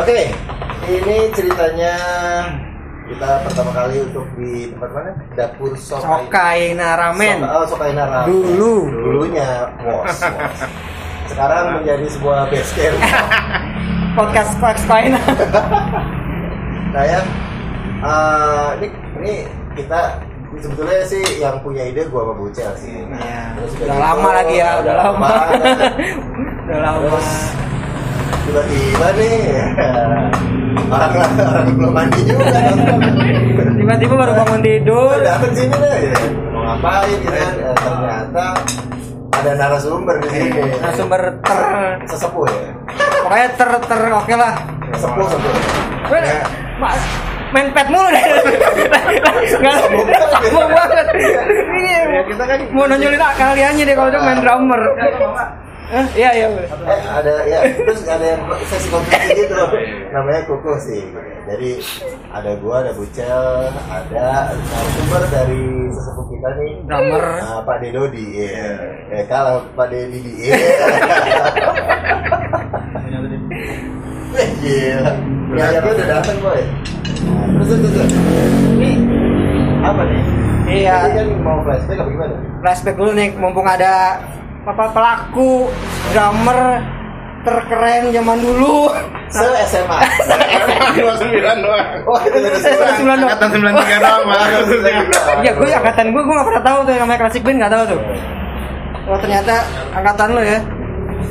[0.00, 0.20] Oke,
[0.86, 1.94] ini ceritanya
[3.10, 5.10] kita pertama kali untuk di tempat mana?
[5.34, 6.30] Dapur Sokai.
[6.30, 7.38] Sokaina Ramen.
[7.42, 8.28] Soka- oh, Sokaina Ramen.
[8.30, 8.74] Dulu.
[8.86, 9.48] Dulunya
[9.82, 10.14] Wos.
[10.22, 10.58] Wos.
[11.26, 12.96] Sekarang menjadi sebuah base camp.
[14.18, 15.18] Podcast Sokaina.
[16.90, 17.20] Nah ya,
[18.02, 18.88] eh, ini,
[19.22, 19.34] ini
[19.74, 20.22] kita
[20.58, 22.94] sebetulnya sih yang punya ide gua sama Bucel sih.
[22.94, 23.42] Iya.
[23.86, 25.30] Udah lama lagi ya, udah lama.
[26.70, 27.02] Udah lama.
[27.10, 27.30] Terus
[28.50, 29.38] tiba-tiba nih
[30.90, 32.50] orang orang belum mandi juga
[33.70, 35.14] Tiba-tiba baru bangun tidur.
[35.16, 35.98] Datang sini deh
[36.50, 38.44] mau ngapain gitu kan Eh, ternyata
[39.32, 41.58] ada narasumber di sini Narasumber ter
[42.06, 42.70] sesepuh ya
[43.20, 44.52] pokoknya ter ter oke lah.
[44.90, 45.62] sesepuh sesepuh
[46.02, 46.42] Gue Ya.
[46.76, 46.98] ma-
[47.50, 48.24] main pet mulu deh.
[49.52, 49.74] Enggak
[50.50, 51.06] mau banget.
[51.70, 54.80] Iya, kita kan mau nonjolin kaliannya deh kalau dia main drummer.
[55.90, 56.46] Eh, Iya iya.
[56.86, 59.58] eh ada ya terus ada yang sesi kompetisi gitu
[60.14, 61.02] namanya kuku sih
[61.50, 61.70] jadi
[62.30, 67.24] ada gua ada bucel ada narasumber dari sesepuh kita nih Drummer.
[67.42, 68.78] Nah, Pak Dedodi ya.
[69.10, 70.54] ya kalau Pak Dedodi ya.
[74.30, 75.10] Eh, gila.
[75.58, 76.62] Ya, ya udah datang boy.
[77.58, 78.12] Terus terus terus.
[78.78, 78.90] Ini
[79.82, 80.22] apa nih?
[80.70, 80.96] Iya.
[81.02, 82.34] Ini kan mau flashback apa gimana?
[82.62, 84.22] Flashback dulu nih, mumpung ada
[84.60, 85.72] apa pelaku
[86.12, 86.84] drummer
[87.40, 88.92] terkeren zaman dulu.
[89.30, 89.98] Se SMA.
[90.98, 91.86] Dua sembilan doang.
[92.04, 92.94] Oh, sekolah.
[92.98, 93.30] sembilan doang.
[93.30, 94.22] Angkatan sembilan tiga doang.
[95.40, 97.84] Iya, gue angkatan gue, gue gak pernah tahu tuh yang namanya klasik band gak tahu
[97.96, 98.00] tuh.
[99.08, 99.54] Oh ternyata
[99.96, 100.58] angkatan lo ya.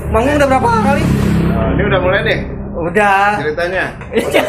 [0.09, 1.03] Manggung udah berapa kali?
[1.53, 2.39] Nah, ini udah mulai nih
[2.79, 3.35] Udah.
[3.43, 3.91] ceritanya.
[4.07, 4.45] Udah.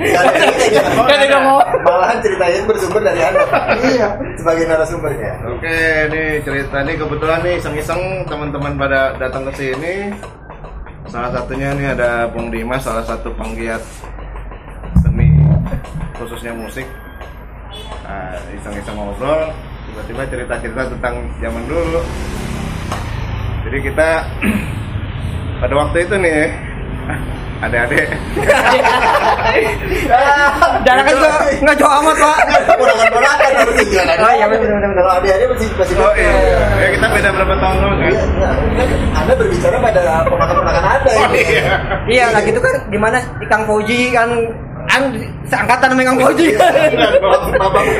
[0.00, 1.60] Gak ada yang mau.
[1.84, 3.44] Malahan ceritanya bersumber dari Anda.
[3.84, 4.08] Iya,
[4.40, 5.32] sebagai narasumbernya.
[5.44, 9.94] Oke, nih cerita nih kebetulan nih iseng-iseng teman-teman pada datang ke sini.
[11.08, 13.80] Salah satunya nih ada Bung Dimas, salah satu penggiat
[15.04, 15.36] seni
[16.16, 16.84] khususnya musik.
[18.08, 19.52] Nah, iseng-iseng ngobrol,
[19.88, 22.00] tiba-tiba cerita-cerita tentang zaman dulu.
[23.68, 24.08] Jadi kita
[25.60, 26.40] pada waktu itu nih
[27.58, 28.06] adik-adik
[30.86, 31.14] Jangan kan
[31.58, 32.36] nggak jauh amat pak.
[32.78, 34.12] Ponakan-ponakan harus gimana?
[34.18, 35.02] Oh iya benar benar benar.
[35.02, 36.32] Kalau adik-adik masih masih oh iya
[36.78, 38.50] ya kita beda berapa tahun dulu kan Iya, iya.
[38.78, 41.40] Kan Anda berbicara pada ponakan-ponakan Anda oh ini.
[41.44, 41.74] iya
[42.06, 44.28] Iya lah gitu kan gimana di Kang Fauji kan
[44.88, 45.02] kan
[45.44, 46.42] seangkatan sama Kang kepada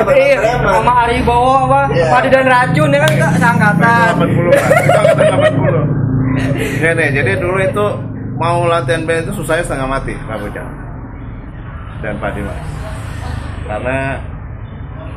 [0.09, 2.05] Iya, sama Ari Bowo apa, Iya.
[2.09, 4.11] Padi dan Racun ya kan seangkatan.
[4.15, 7.85] 80 kan kita angkatan 80 ya nih jadi dulu itu
[8.39, 10.67] mau latihan band itu susahnya setengah mati Pak Bocah.
[11.99, 12.59] Dan Pak Dimas.
[13.67, 13.97] Karena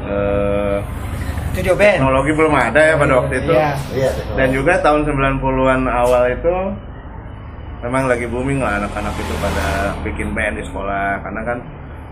[0.04, 0.76] eh,
[1.52, 2.00] Studio band.
[2.00, 3.52] teknologi belum ada ya pada waktu itu.
[3.52, 3.70] Iya.
[3.92, 6.54] Iya, dan juga tahun 90-an awal itu
[7.82, 9.66] memang lagi booming lah anak-anak itu pada
[10.02, 11.20] bikin band di sekolah.
[11.20, 11.58] Karena kan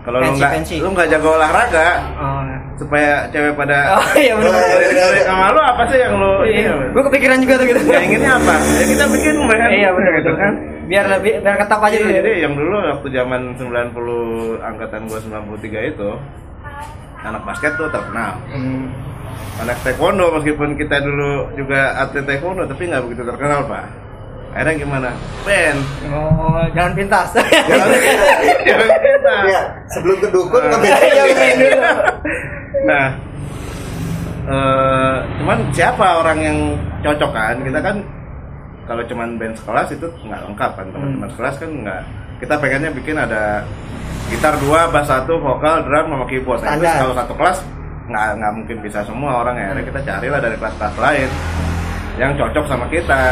[0.01, 2.41] kalau lu nggak lu nggak jago olahraga Oh,
[2.73, 4.57] supaya cewek pada oh iya benar
[4.97, 7.81] dari sama lu apa sih yang lu Iya, gue kepikiran juga tuh gitu.
[7.85, 8.53] ya inginnya apa?
[8.81, 9.69] Ya kita bikin band.
[9.69, 10.53] Iya benar gitu kan
[10.91, 12.11] Biar lebih biar ketap aja Iya, dulu.
[12.13, 13.95] jadi yang dulu waktu zaman 90
[14.61, 16.09] angkatan gua 93 itu
[17.21, 18.91] anak basket tuh terkenal Hmm.
[19.57, 23.85] anak taekwondo meskipun kita dulu juga atlet taekwondo tapi nggak begitu terkenal pak
[24.51, 25.09] akhirnya gimana
[25.41, 25.79] band
[26.09, 27.29] Oh, jalan pintas.
[27.69, 27.87] jalan
[28.61, 30.79] jalan kita Iya, sebelum ke dukun Nah.
[30.83, 31.95] Iya, bener.
[32.83, 33.07] nah
[34.43, 36.57] eh, cuman siapa orang yang
[36.99, 37.95] cocok kan kita kan
[38.91, 42.01] kalau cuman band sekelas itu nggak lengkap kan teman-teman sekelas kan nggak.
[42.43, 43.63] Kita pengennya bikin ada
[44.27, 46.59] gitar dua bass satu vokal drum sama keyboard.
[46.59, 47.63] Nah, itu kalau satu kelas
[48.11, 49.71] nggak nggak mungkin bisa semua orang ya.
[49.71, 51.29] Akhirnya kita carilah dari kelas-kelas lain
[52.19, 53.23] yang cocok sama kita.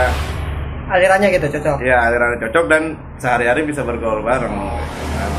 [0.90, 1.78] Alirannya gitu cocok.
[1.86, 2.84] ya aliran cocok dan
[3.20, 4.56] sehari-hari bisa bergaul bareng.
[4.56, 5.32] Kan.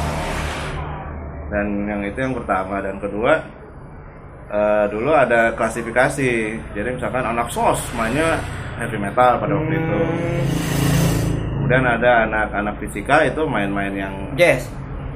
[1.50, 2.84] dan yang itu yang pertama.
[2.84, 3.40] Dan kedua
[4.50, 6.30] eh, dulu ada klasifikasi
[6.70, 8.38] jadi misalkan anak sos mainnya
[8.76, 9.98] heavy metal pada waktu itu
[11.56, 14.66] kemudian ada anak-anak fisika itu main-main yang Jazz.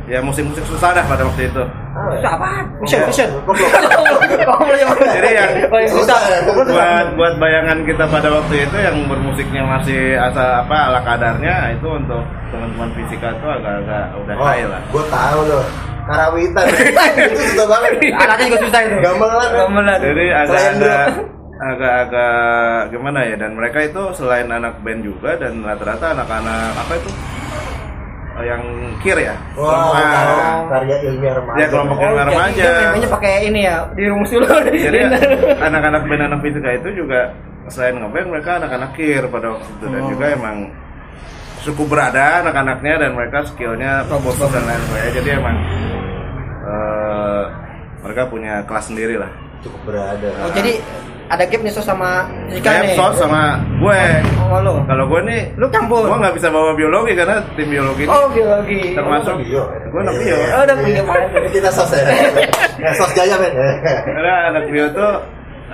[0.04, 1.62] ya musik-musik susah dah pada waktu itu
[1.94, 2.64] Itu apaan?
[2.82, 3.28] Fusion, fusion.
[3.46, 4.98] Goblok.
[5.00, 6.18] Jadi yang- oh, susah.
[6.66, 11.86] buat buat bayangan kita pada waktu itu yang bermusiknya masih asal apa ala kadarnya itu
[11.86, 12.20] untuk
[12.50, 15.64] teman-teman fisika itu agak-agak udah Oh, kaya lah gue tahu loh.
[16.04, 16.64] Karawitan.
[17.16, 17.90] itu susah banget.
[18.12, 18.96] Alatnya juga susah itu.
[18.98, 19.48] Gamelan.
[19.50, 19.98] Gamelan.
[19.98, 21.04] jadi agak-agak
[21.54, 22.36] agak-agak
[22.90, 27.10] gimana ya dan mereka itu selain anak band juga dan rata-rata anak-anak apa itu
[28.42, 28.62] yang
[28.98, 31.56] kir ya Wah, Kelompok- karya ilmiah remaja.
[31.56, 32.64] Ya, kelompok Oh, ilmiah jadi remaja.
[32.66, 34.46] dia mainnya pakai ini ya, dirumus dulu.
[34.66, 34.98] jadi
[35.70, 37.20] anak-anak band anak fisika itu juga
[37.64, 40.08] selain ngeband mereka anak-anak kir pada waktu itu dan Oh.
[40.10, 40.56] juga emang
[41.64, 45.56] cukup berada anak-anaknya dan mereka skillnya bagus dan lain sebagainya jadi emang
[46.62, 47.42] eh,
[48.00, 49.30] mereka punya kelas sendiri lah
[49.60, 50.76] cukup berada Oh, jadi
[51.24, 52.28] ada gap nih Sos sama
[52.60, 52.92] saya nih.
[52.92, 54.00] sos sama gue
[54.44, 54.84] Oh, lo.
[54.84, 56.04] kalau gue nih Lu campur.
[56.04, 58.92] gue nggak bisa bawa biologi karena tim biologi Oh, biologi.
[58.92, 60.64] termasuk bio gue anak bio Oh,
[61.02, 61.24] main.
[61.32, 62.04] Ini kita sos ya
[62.76, 63.52] Ya, sos jaya men
[64.04, 65.12] karena anak bio tuh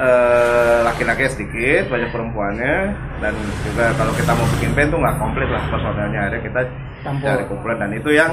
[0.00, 2.76] eh, laki-laki sedikit banyak perempuannya
[3.20, 6.60] dan juga kalau kita mau bikin band tuh nggak komplit lah personelnya ada kita
[7.04, 7.26] Campur.
[7.28, 8.32] cari kumpulan dan itu yang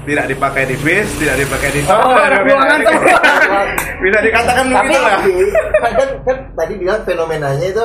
[0.00, 3.00] tidak dipakai di bis tidak dipakai di Oh, tuh.
[4.04, 5.20] bisa dikatakan tapi begitu lah
[5.76, 7.84] kan, kan, kan tadi bilang fenomenanya itu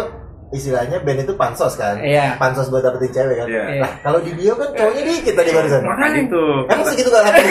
[0.49, 1.97] istilahnya band itu pansos kan?
[1.99, 2.37] Iya.
[2.37, 3.47] pansos buat dapetin cewek kan?
[3.49, 3.63] Iya.
[3.81, 5.81] nah kalau di bio kan cowoknya dikit tadi barusan.
[5.81, 6.43] Nah, itu.
[6.69, 7.41] Emang segitu gak laku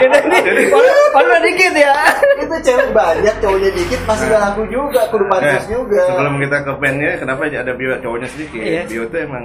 [0.00, 0.64] Ini
[1.10, 1.94] kalau dikit ya.
[2.42, 6.02] itu cewek banyak cowoknya dikit pasti gak laku juga kudu pansos Nah, juga.
[6.06, 8.60] Sebelum kita ke bandnya kenapa aja ada bio cowoknya sedikit?
[8.62, 8.82] Iya.
[8.86, 9.44] bio tuh emang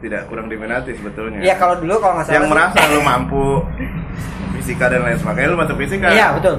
[0.00, 1.40] tidak kurang diminati sebetulnya.
[1.40, 2.36] Iya, kalau dulu kalau nggak salah.
[2.40, 3.44] yang merasa lu mampu
[4.56, 6.08] fisika dan lain sebagainya lu masuk fisika.
[6.08, 6.56] Iya, betul.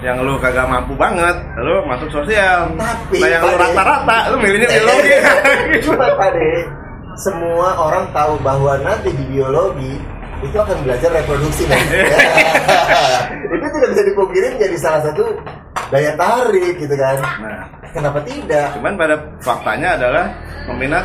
[0.00, 4.68] Yang lu kagak mampu banget lu masuk sosial Tapi, nah yang lu rata-rata lu milihnya
[4.68, 5.12] biologi
[5.84, 6.50] Cuma Pak De,
[7.20, 10.00] semua orang tahu bahwa nanti di biologi
[10.40, 11.76] itu akan belajar reproduksi men.
[13.60, 15.24] itu tidak bisa dipungkiri menjadi salah satu
[15.92, 17.20] daya tarik gitu kan.
[17.44, 17.60] nah
[17.92, 18.72] Kenapa tidak?
[18.78, 20.24] cuman pada faktanya adalah
[20.64, 21.04] peminat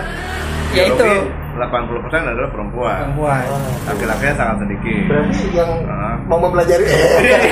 [0.75, 0.99] Ya itu.
[0.99, 3.43] biologi 80% adalah perempuan Perempuan.
[3.85, 6.15] laki-lakinya sangat sedikit Berarti yang Ah.
[6.25, 6.91] mau mempelajari eh,
[7.23, 7.47] Jadi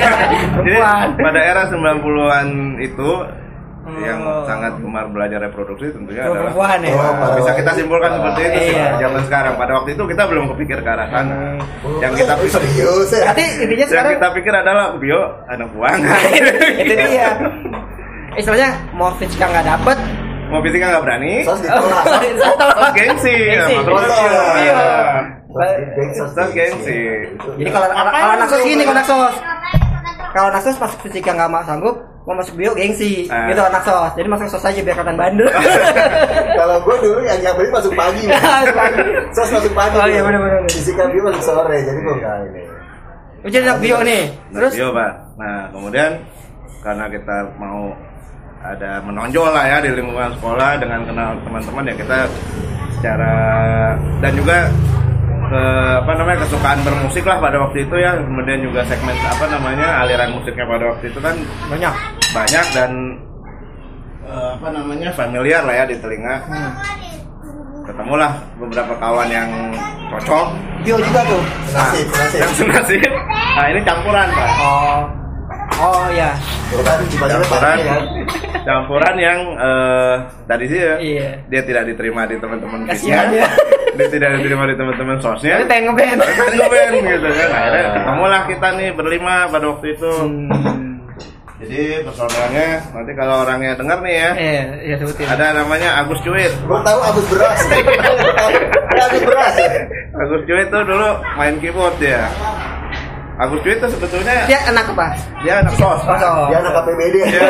[0.75, 1.07] Perempuan.
[1.17, 2.47] pada era 90-an
[2.77, 3.09] itu
[3.97, 4.43] yang Oh.
[4.43, 6.91] sangat gemar belajar reproduksi tentunya Oh, adalah perempuan ya.
[6.93, 8.87] Oh, Nah, bisa kita simpulkan seperti itu Iya.
[8.97, 9.53] zaman sekarang.
[9.55, 11.35] Pada waktu itu kita belum kepikir ke arah sana.
[11.81, 13.23] Oh, Yang kita pikir serius ya.
[13.25, 15.99] Berarti intinya yang sekarang kita pikir adalah bio anak buang.
[16.79, 17.29] itu dia.
[18.33, 19.97] Istilahnya mau fisika nggak dapet,
[20.53, 21.33] Mau fisika nggak berani.
[21.41, 22.05] Sos ditolak.
[22.45, 23.37] Sos gengsi.
[26.13, 26.99] Sos, gengsi.
[27.57, 29.35] Jadi kalau kalau kalau anak sos gini kalau anak sos.
[30.33, 31.95] Kalau anak sos masuk fisika nggak mau sanggup,
[32.29, 33.25] mau masuk bio gengsi.
[33.25, 34.13] Gitu anak sos.
[34.13, 35.49] Jadi masuk sos aja biar kelihatan bandel.
[36.61, 38.25] Kalau gue dulu yang nyamperin masuk pagi.
[39.33, 39.97] Sos masuk pagi.
[39.97, 40.69] Oh, iya, bener-bener.
[40.69, 42.61] Fisika bio masuk sore, jadi gue enggak ini.
[43.49, 44.23] Jadi anak bio nih.
[44.53, 45.11] Terus Bio, Pak.
[45.35, 46.11] Nah, kemudian
[46.85, 47.91] karena kita mau
[48.63, 52.17] ada menonjol lah ya di lingkungan sekolah dengan kenal teman-teman ya kita
[52.95, 53.33] secara
[54.23, 54.57] dan juga
[55.43, 55.63] ke
[55.99, 60.31] apa namanya kesukaan bermusik lah pada waktu itu ya kemudian juga segmen apa namanya aliran
[60.33, 61.35] musiknya pada waktu itu kan
[61.67, 61.93] banyak.
[62.31, 62.91] banyak dan
[64.25, 66.71] eh, apa namanya familiar lah ya di telinga Hmm.
[67.83, 69.49] ketemulah beberapa kawan yang
[70.07, 70.47] cocok
[70.83, 71.43] Bio juga tuh.
[71.71, 72.39] Nasib, nasib.
[72.39, 72.99] yang senasib
[73.53, 75.01] nah ini campuran pak Oh.
[75.75, 76.31] Oh ya.
[76.73, 77.77] Campuran
[78.63, 80.15] campuran yang eh,
[80.45, 81.29] tadi sih ya Iya.
[81.45, 83.47] dia tidak diterima di teman-teman Kasihan bisnya ya.
[83.93, 86.17] dia tidak diterima di teman-teman sosnya Tapi ngeband.
[86.17, 90.99] pengen ngeband gitu kan akhirnya ketemulah kita nih berlima pada waktu itu Hmm.
[91.61, 95.25] jadi personelnya nanti kalau orangnya dengar nih ya Iya, iya sebutin.
[95.25, 97.59] ada namanya Agus Cuit Gue tahu Agus beras.
[98.89, 99.71] Ya, Agus beras ya.
[100.13, 102.27] Agus Cuit tuh dulu main keyboard dia
[103.33, 105.07] Agus Cuit tuh sebetulnya Dia anak apa?
[105.41, 106.01] dia anak sos.
[106.05, 106.47] Oh.
[106.47, 107.15] Dia anak APBD.
[107.25, 107.41] dia,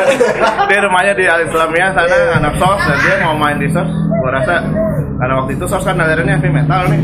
[0.64, 3.84] dia rumahnya di Al Islamiyah sana anak sos dan dia mau main di sos.
[4.16, 4.64] Gua rasa
[5.14, 7.00] karena waktu itu sos kan alirannya heavy metal nih.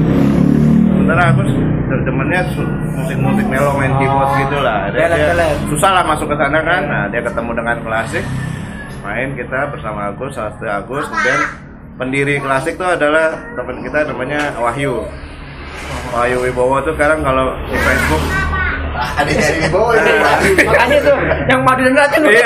[0.91, 1.49] Sementara Agus
[2.55, 5.56] su- musik-musik melo main keyboard gitu lah dia, dia Belet-belet.
[5.69, 6.82] susah lah masuk ke sana kan.
[6.82, 8.25] Nah dia ketemu dengan klasik.
[9.01, 11.05] Main kita bersama Agus salah satu Agus.
[11.05, 11.41] Kemudian
[11.96, 15.05] pendiri klasik tuh adalah teman kita namanya Wahyu.
[16.10, 18.22] Wahyu Wibowo tuh sekarang kalau di Facebook
[18.91, 20.13] Ada dari di bawah itu.
[20.67, 21.17] Makanya tuh
[21.47, 22.20] yang madu dan racun.
[22.27, 22.44] iya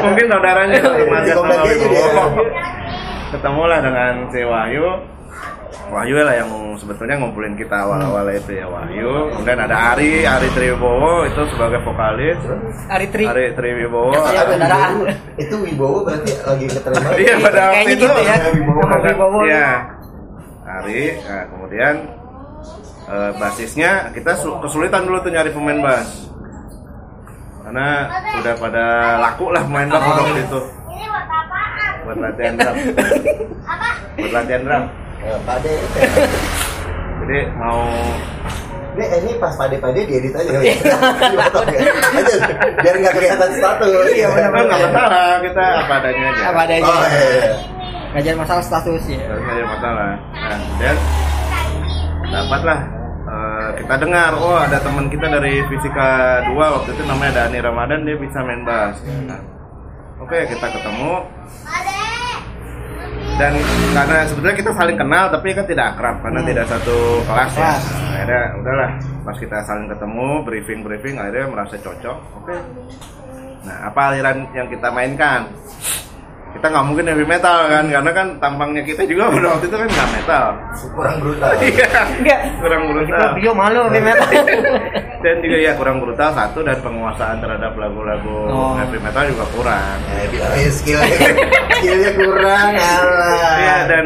[0.00, 1.54] mungkin saudaranya satu Di sama.
[1.66, 2.24] Wibowo
[3.30, 4.86] ketemulah dengan si Wahyu
[5.90, 11.26] Wahyu lah yang sebetulnya ngumpulin kita awal-awal itu ya Wahyu kemudian ada Ari Ari Triwibowo
[11.26, 12.38] itu sebagai vokalis
[12.86, 13.24] Ari Tri.
[13.26, 14.42] Ari Triwibowo Iya.
[14.46, 15.06] Wibowo.
[15.36, 17.08] Itu Wibowo berarti lagi keterima.
[17.14, 18.36] Iya pada waktu Kayaknya itu gitu ya.
[18.50, 19.40] Wibowo.
[19.46, 19.68] Iya
[20.62, 21.94] Ari nah kemudian
[23.10, 26.30] eh, basisnya kita su- kesulitan dulu tuh nyari pemain bass
[27.60, 27.88] karena
[28.34, 28.84] udah pada
[29.20, 30.60] laku lah pemain bass pada waktu itu.
[30.90, 31.94] Ini buat apaan?
[32.02, 32.76] buat latihan drum.
[34.16, 34.84] Buat latihan drum.
[35.20, 35.72] Ya, Pade.
[37.20, 37.84] jadi mau
[38.90, 40.50] Ini ini pas pade-pade diedit aja.
[40.50, 40.74] Ya.
[42.10, 42.34] Aja
[42.74, 44.06] biar nggak kelihatan status.
[44.10, 46.42] Iya, benar, kan nggak masalah kita apa adanya aja.
[46.50, 46.90] Apa adanya.
[46.90, 47.54] Oh iya.
[48.10, 49.20] Nggak jadi masalah status ya.
[49.30, 50.10] Ada masalah.
[50.34, 50.96] Nah kemudian
[52.26, 52.78] dapatlah.
[52.80, 52.99] eh,
[53.74, 58.16] kita dengar oh ada teman kita dari fisika 2 waktu itu namanya Dani Ramadan dia
[58.16, 59.40] bisa main bass Nah,
[60.18, 61.12] oke kita ketemu.
[63.40, 63.56] Dan
[63.96, 66.50] karena sebetulnya kita saling kenal tapi kan tidak akrab karena Hmm.
[66.52, 67.56] tidak satu kelas ya.
[67.56, 67.82] Kelas.
[67.88, 68.90] Nah, akhirnya udahlah
[69.24, 72.18] pas kita saling ketemu briefing briefing akhirnya merasa cocok.
[72.36, 72.56] Oke.
[73.64, 75.48] Nah apa aliran yang kita mainkan
[76.50, 79.88] kita nggak mungkin heavy metal kan karena kan tampangnya kita juga pada waktu itu kan
[79.88, 80.44] nggak metal
[80.90, 82.40] kurang brutal iya Enggak.
[82.58, 84.28] kurang Kita brutal bio malu heavy metal.
[85.22, 88.74] dan juga ya kurang brutal satu dan penguasaan terhadap lagu-lagu Oh.
[88.74, 91.18] heavy metal juga kurang ya bilangnya skillnya
[91.72, 92.68] skillnya kurang
[93.56, 94.04] Iya dan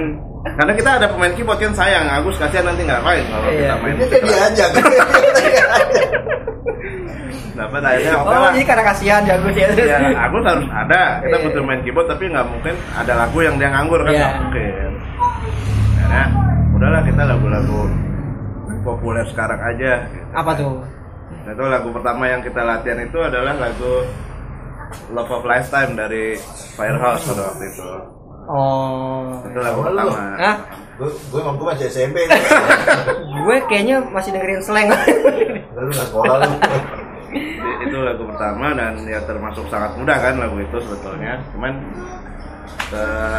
[0.55, 3.59] karena kita ada pemain keyboard kan sayang Agus kasihan nanti nggak main kalau Iya.
[3.59, 4.71] kita main ini kan diajak
[7.55, 9.69] dapat akhirnya oke Oh, lah jadi karena kasihan jago dia.
[9.73, 11.45] ya Agus harus ada kita Iya.
[11.45, 14.19] butuh main keyboard tapi nggak mungkin ada lagu yang dia nganggur kan Iya.
[14.21, 14.93] nggak mungkin
[15.97, 16.23] karena
[16.71, 17.81] udahlah kita lagu-lagu
[18.81, 20.27] populer sekarang aja gitu.
[20.31, 20.77] Apa tuh?
[21.41, 24.05] Nah, itu lagu pertama yang kita latihan itu adalah lagu
[25.09, 26.37] Love of Lifetime dari
[26.75, 27.89] Firehouse pada waktu itu.
[28.45, 29.41] Oh.
[29.43, 30.37] Itu lagu Oh, pertama.
[30.37, 30.57] Hah?
[30.95, 32.23] gue gue gue masih SMP
[33.41, 34.87] Gue kayaknya masih dengerin slang.
[35.75, 36.47] lalu nggak sekolah lu
[37.85, 41.39] itu lagu pertama dan ya termasuk sangat mudah kan lagu itu sebetulnya.
[41.53, 41.73] Cuman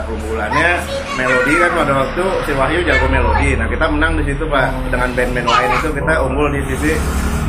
[0.05, 0.69] keunggulannya
[1.15, 3.55] melodi kan pada waktu si Wahyu jago melodi.
[3.55, 6.91] Nah kita menang di situ pak dengan band-band lain itu kita unggul di sisi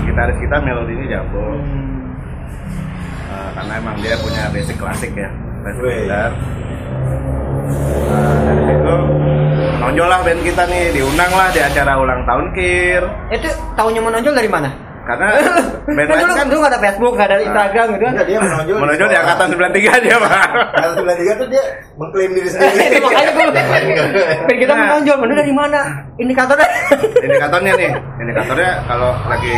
[0.06, 1.46] gitaris kita melodinya jago.
[3.26, 5.28] Eh, karena emang dia punya basic klasik ya
[5.66, 6.30] basic gitar.
[8.06, 8.94] Nah, dari situ
[9.76, 13.02] menonjol lah band kita nih diundang lah di acara ulang tahun Kir
[13.34, 14.85] Itu tahunya menonjol dari mana?
[15.06, 15.26] Karena
[15.86, 18.14] band Kan lain dulu kan dulu nggak ada Facebook, nggak ada Instagram gitu kan.
[18.20, 20.32] Dia menonjol menonjol di angkatan 93 dia pak
[20.74, 24.80] angkatan 93 tuh dia mengklaim diri sendiri Itu makanya gue Band kita Nah.
[24.84, 25.80] menonjol, mana dari mana?
[26.16, 26.68] Indikatornya.
[27.16, 29.54] indikatornya nih indikatornya kalau lagi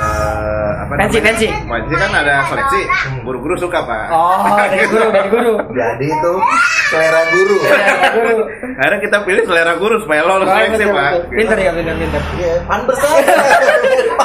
[0.00, 1.26] eh, apa Pensi, namanya?
[1.26, 1.46] pensi.
[1.62, 2.80] pensi kan ada seleksi
[3.20, 5.52] guru-guru suka pak Oh, dari guru, dari guru.
[5.70, 6.32] jadi itu
[6.86, 7.56] selera guru
[8.10, 8.36] guru.
[8.76, 11.30] akhirnya kita pilih selera guru supaya lolos Oh, seleksi betul, pak betul.
[11.32, 12.22] Pinter ya, pinter, pinter.
[12.34, 12.80] Iya, pan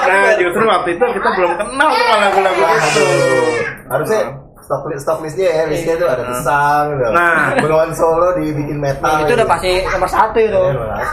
[0.06, 3.46] nah justru waktu itu kita belum kenal tuh sama lagu-lagu itu Aduh,
[3.92, 4.22] harusnya
[4.66, 7.06] stok list stok listnya ya listnya tuh ada pisang gitu.
[7.14, 7.54] Nah.
[7.62, 10.64] Bengawan Solo dibikin metal Nah, itu udah pasti nomor satu itu.
[10.74, 11.06] Iya,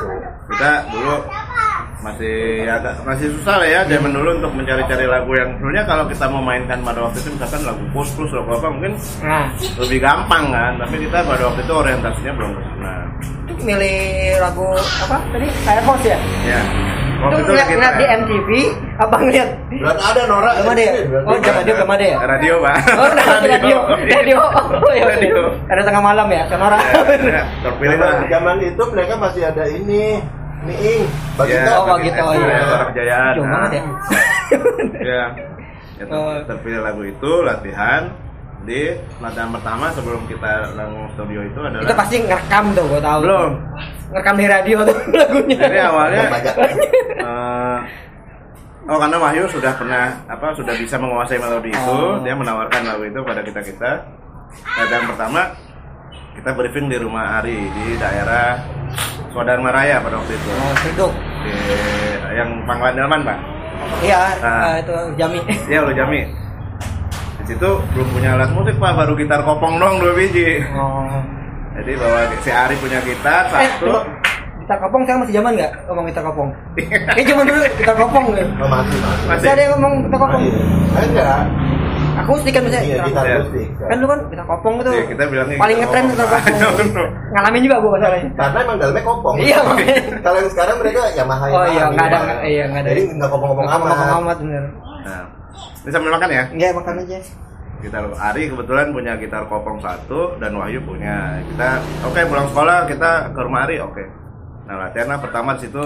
[0.48, 1.16] kita dulu
[2.02, 6.24] masih agak masih susah lah ya zaman dulu untuk mencari-cari lagu yang sebenarnya kalau kita
[6.26, 9.46] mau mainkan pada waktu itu misalkan lagu plus plus lagu apa mungkin Nah,
[9.78, 12.92] lebih gampang kan tapi kita pada waktu itu orientasinya belum ke sana
[13.42, 13.98] itu milih
[14.42, 15.46] lagu apa tadi?
[15.62, 16.18] Firehouse ya?
[16.42, 18.48] ya Itu waktu itu ngeliat, kita ngeliat di MTV,
[18.96, 19.48] apa ngeliat?
[19.70, 20.50] Belum ada Nora.
[20.52, 20.92] Belum ada ya?
[21.22, 22.16] Oh, zaman dia belum ada ya?
[22.20, 24.38] radio pak Oh, nah, radio, radio.
[24.82, 25.36] Oh, ya, Radio.
[25.66, 26.78] Ada tengah malam ya, sonora.
[27.18, 30.18] ya, terpilih lah Zaman, zaman itu mereka masih ada ini
[30.62, 31.02] Miing,
[31.34, 31.62] Bagita.
[31.64, 32.56] Ya, Oh, Bagita, oh, iya.
[32.62, 33.32] Orang Kejayaan.
[33.34, 33.82] Jauh banget ya.
[35.02, 35.24] Ya.
[35.92, 36.34] Ya, ter- Oh.
[36.44, 38.10] terpilih lagu itu latihan
[38.62, 43.18] di latihan pertama sebelum kita langsung studio itu adalah Itu pasti ngerekam tuh, gue tahu.
[43.22, 43.50] belum.
[44.12, 45.56] Ngerekam di radio tuh lagunya.
[45.58, 46.22] Jadi awalnya
[47.18, 47.78] eh,
[48.82, 52.18] Oh karena Wahyu sudah pernah apa sudah bisa menguasai melodi itu, Oh.
[52.18, 53.90] dia menawarkan lagu itu pada kita kita.
[54.74, 55.54] Latihan pertama
[56.34, 58.58] kita briefing di rumah Ari di daerah
[59.30, 61.12] Swadharma Raya pada waktu itu Oh, Seduk.
[61.42, 61.54] di
[62.34, 63.38] yang Pangkalan Delman pak.
[64.02, 64.74] Iya, Nah.
[64.78, 65.38] itu Jami.
[65.70, 66.20] Iya udah Jami.
[67.42, 70.62] Di situ belum punya alat musik pak, baru gitar kopong dong dua biji.
[70.72, 71.10] Oh.
[71.72, 73.98] Jadi bawa si Ari punya gitar Eh, satu.
[74.60, 76.50] gitar kopong sekarang masih zaman nggak ngomong gitar kopong?
[76.78, 78.46] Ini cuma dulu gitar kopong ya.
[78.56, 78.68] Oh.
[78.68, 78.98] Masih.
[79.26, 80.42] Masih ada yang ngomong gitar kopong?
[80.88, 81.40] Ah, Enggak.
[82.12, 82.84] Akustik kan misalnya.
[82.84, 83.36] Iya, gitar Iya.
[83.40, 83.66] akustik.
[83.80, 86.14] Kan lu kan gitar kopong itu Iya, kita bilangnya paling ngetren kopong.
[86.14, 87.10] gitar kopong.
[87.34, 88.30] Ngalamin juga gua masalahnya.
[88.36, 89.34] Karena emang dalamnya kopong.
[89.36, 89.58] Iya.
[90.20, 91.44] Kalau yang sekarang mereka Yamaha.
[91.48, 92.90] Oh, iya, nggak ada, iya, nggak ada.
[92.92, 93.90] Jadi nggak kopong-kopong amat.
[93.90, 94.64] Ngomong amat bener.
[95.82, 96.44] Ini sambil makan ya.
[96.54, 97.18] Iya, makan aja.
[97.82, 101.42] Gitar Ari kebetulan punya gitar kopong satu dan Wahyu punya.
[101.50, 104.04] Kita oke pulang sekolah kita ke rumah Ari oke.
[104.70, 105.82] Nah latihan pertama di situ.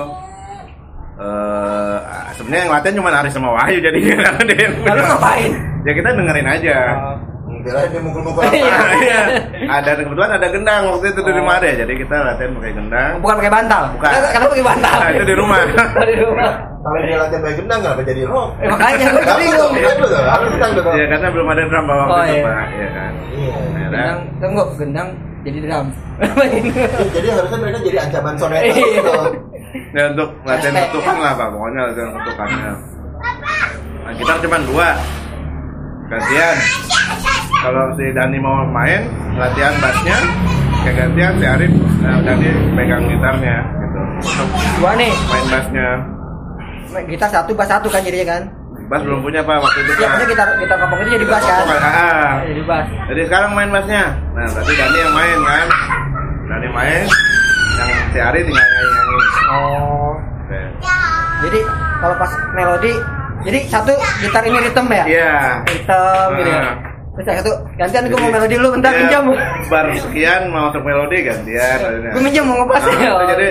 [1.17, 1.99] eh
[2.37, 4.69] sebenarnya yang latihan cuma Ari sama Wahyu karena dia
[5.09, 5.53] ngapain?
[5.88, 6.76] ya kita dengerin aja.
[7.66, 8.54] Kirain dia mukul-mukul apa?
[8.54, 8.78] Iya.
[8.94, 9.20] Iya.
[9.66, 11.37] Ada kebetulan ada gendang waktu itu di Oh.
[11.37, 13.12] rumah ada jadi kita latihan pakai gendang.
[13.18, 13.82] Bukan pakai bantal.
[13.92, 14.11] Bukan.
[14.30, 14.96] Karena pakai bantal.
[14.96, 15.58] Nah, itu di rumah.
[16.11, 16.52] di rumah.
[16.78, 18.49] Kalau dia latihan baik gendang nggak jadi rock.
[18.56, 19.73] Eh, makanya gue bingung.
[19.75, 20.87] betul, harus gendang dong.
[20.94, 22.42] Iya karena belum ada drum waktu Oh, itu iya.
[22.46, 23.12] pak, iya kan.
[23.35, 23.54] Iya.
[23.76, 25.08] Gendang, tunggu, gendang
[25.42, 25.87] jadi drum.
[27.12, 28.87] Jadi harusnya mereka jadi ancaman soneta Iya.
[28.94, 29.12] gitu.
[29.92, 32.70] ya untuk latihan ketukan lah pak, pokoknya latihan ketukannya.
[34.00, 34.88] Nah, kita cuma dua
[36.10, 36.56] gantian.
[37.56, 39.02] Kalau si Dani mau main,
[39.34, 40.18] latihan bassnya,
[40.86, 42.48] kayak gantian si Arif, nah Dani
[42.78, 44.00] pegang gitarnya gitu.
[44.78, 45.88] Gua nih, main bassnya.
[47.10, 48.42] gitar satu, bass satu kan jadinya kan.
[48.86, 51.64] Bass belum punya pak waktu itu Ya, maksudnya gitar gitar kopong itu jadi bass kan.
[51.66, 52.30] Ah, ah.
[52.46, 52.86] Jadi bass.
[53.10, 54.04] Jadi sekarang main bassnya.
[54.32, 55.66] Nah berarti Dani yang main kan.
[56.46, 57.04] Berani main,
[57.82, 59.18] yang sehari tinggal nyanyi-nyanyi.
[59.50, 60.14] Oh.
[60.46, 60.60] Oke.
[61.42, 61.60] Jadi
[61.98, 62.92] kalau pas melodi,
[63.47, 65.05] jadi satu gitar ini ritme ya?
[65.07, 65.33] Iya.
[65.65, 66.61] Hitam gitu ya.
[66.61, 66.75] Ah.
[67.17, 69.23] Terus yang satu, gantian gue mau melodi lu bentar pinjam.
[69.67, 71.79] Bar sekian mau masuk melodi gantian.
[72.12, 73.12] Gue minjem mau ngepas Nah, ya.
[73.33, 73.49] jadi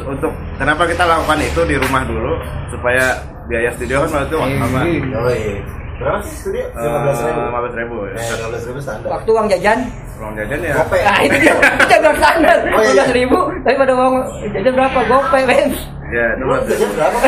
[0.00, 2.32] untuk kenapa kita lakukan itu di rumah dulu
[2.68, 3.14] supaya
[3.44, 4.78] biaya studio kan waktu itu apa?
[4.80, 5.16] Iya.
[5.20, 5.54] Oh iya.
[5.94, 6.64] Berapa sih studio?
[6.74, 7.40] Lima belas ribu.
[7.44, 8.14] Lima belas ribu ya.
[8.16, 9.08] Eh, lima belas ribu standar.
[9.12, 9.78] Waktu uang jajan,
[10.14, 10.72] Uang jajan ya.
[10.74, 10.98] Gope.
[10.98, 11.54] nah itu dia,
[12.00, 12.92] bilang standar, Oh, iya.
[12.96, 14.14] belas ribu, tapi pada uang
[14.50, 14.98] jajan berapa?
[15.06, 15.68] Gope, men.
[16.08, 16.56] Ya, Lu dulu.
[16.66, 17.18] jajan berapa?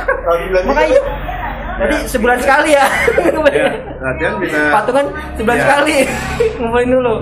[0.66, 0.98] Makanya,
[1.80, 2.86] gitu, jadi sebulan sekali ya.
[3.50, 3.68] Ya,
[3.98, 5.62] latihan bisa Patungan sebulan Ya.
[5.62, 5.96] sekali,
[6.58, 7.14] ngumpulin dulu.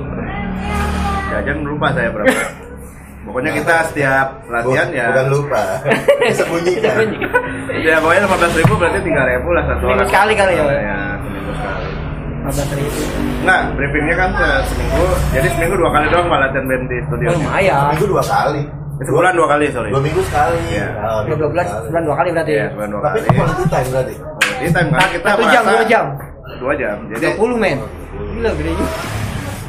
[1.29, 2.35] jajan lupa saya berapa.
[3.21, 5.05] Pokoknya kita setiap latihan ya.
[5.13, 5.61] Bukan lupa.
[6.25, 7.05] Disembunyikan.
[7.79, 10.09] Ya pokoknya lima belas ribu berarti tiga ribu lah satu Seminggu orang.
[10.09, 10.65] sekali kali ya?
[10.65, 11.87] Ya, seminggu sekali.
[12.41, 13.01] 15 ribu.
[13.39, 15.05] Enggak, briefingnya kan se- seminggu.
[15.31, 17.29] Jadi seminggu dua kali doang Pak, latihan band di studio.
[17.29, 17.89] Oh, lumayan.
[17.93, 18.63] Minggu dua kali.
[18.99, 19.91] Eh, Sebulan dua kali sorry.
[19.93, 20.59] Dua minggu sekali.
[20.73, 20.87] Iya.
[20.97, 21.85] Ah, Dua dua bulan, sekali.
[21.85, 22.51] sebulan dua kali berarti.
[22.51, 23.21] Iya, sebulan dua Tapi kali.
[23.21, 24.15] itu quality time berarti.
[24.59, 26.05] Di time karena kita Satu jam, dua jam.
[26.59, 26.97] Dua jam.
[27.09, 27.79] Jadi 30 men.
[28.35, 28.97] Gila gede juga.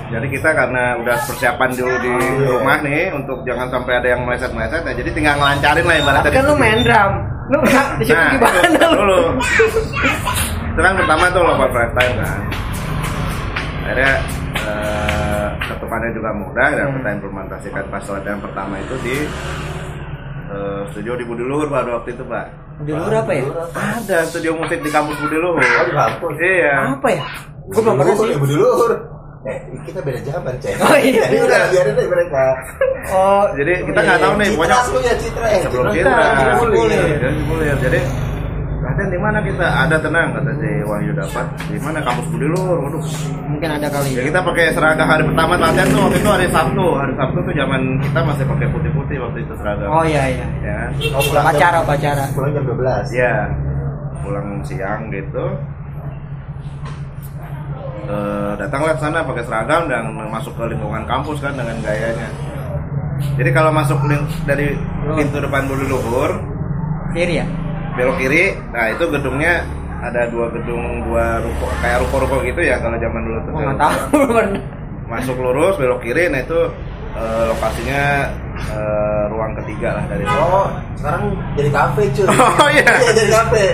[0.09, 2.11] jadi kita karena udah persiapan dulu di
[2.43, 4.93] rumah nih untuk jangan sampai ada yang meleset-meleset ya.
[4.95, 6.31] Jadi tinggal ngelancarin lah ibaratnya.
[6.31, 7.11] Kan lu main drum.
[7.47, 8.89] Lu nggak di situ Nah, gimana lu?
[8.95, 9.19] dulu.
[10.65, 12.39] itu kan pertama tuh lo prime time kan.
[13.79, 14.13] Akhirnya
[14.59, 16.95] eh, ketukannya juga mudah dan Hmm.
[16.95, 19.15] kita implementasikan pas latihan pertama itu di
[20.49, 22.45] eh, studio di Budi Luhur pada waktu itu pak.
[22.83, 23.43] Di luar apa ya?
[23.75, 25.61] Ada studio musik di kampus Budi Luhur.
[25.61, 26.35] Oh, di kampus.
[26.41, 26.73] Iya.
[26.97, 27.27] Apa ya?
[27.69, 28.33] Gue belum pernah sih.
[28.33, 28.91] Ibu dulur.
[29.47, 29.55] Eh,
[29.87, 30.75] kita beda zaman, Cek.
[30.83, 31.23] Oh, iya.
[31.31, 32.43] Jadi udah biarin deh mereka.
[33.15, 35.45] Oh, Jadi kita nggak tahu nih Citra pokoknya lu ya Citra.
[35.47, 35.95] Eh, sebelum Citra.
[35.95, 36.75] kita Citra Citra.
[36.75, 36.99] boleh.
[37.79, 37.99] Jadi
[38.89, 42.77] latihan di mana kita ada tenang kata si Wahyu dapat di mana kampus Budi Luhur.
[42.81, 43.03] Waduh.
[43.45, 44.09] mungkin ada kali.
[44.17, 46.85] Ya kita pakai seragam hari pertama latihan tuh waktu itu hari Sabtu.
[46.97, 49.87] Hari Sabtu tuh zaman kita masih pakai putih-putih waktu itu seragam.
[49.93, 50.47] Oh iya iya.
[50.65, 50.77] Ya.
[51.13, 52.23] Oh, pulang Pacara, jam- pacara.
[52.33, 53.05] Pulang jam 12.
[53.13, 53.35] Iya.
[54.25, 55.45] Pulang siang gitu.
[58.09, 62.29] Eh, datanglah ke sana pakai seragam dan masuk ke lingkungan kampus kan dengan gayanya.
[63.37, 64.73] Jadi kalau masuk link dari
[65.13, 66.39] pintu depan Budi Luhur,
[67.11, 67.45] Kiri ya?
[67.99, 69.67] Belok kiri, nah itu gedungnya
[69.99, 73.51] ada dua gedung, dua ruko, kayak ruko-ruko gitu ya kalau zaman dulu tuh.
[73.51, 74.19] Oh nggak tahu.
[75.11, 76.59] Masuk lurus, belok kiri, nah itu
[77.17, 78.03] eh, lokasinya
[78.71, 80.39] eh, ruang ketiga lah dari sana.
[80.47, 81.23] Oh, sekarang
[81.59, 82.27] jadi kafe cuy.
[82.63, 82.93] Oh, iya.
[83.11, 83.65] jadi kafe.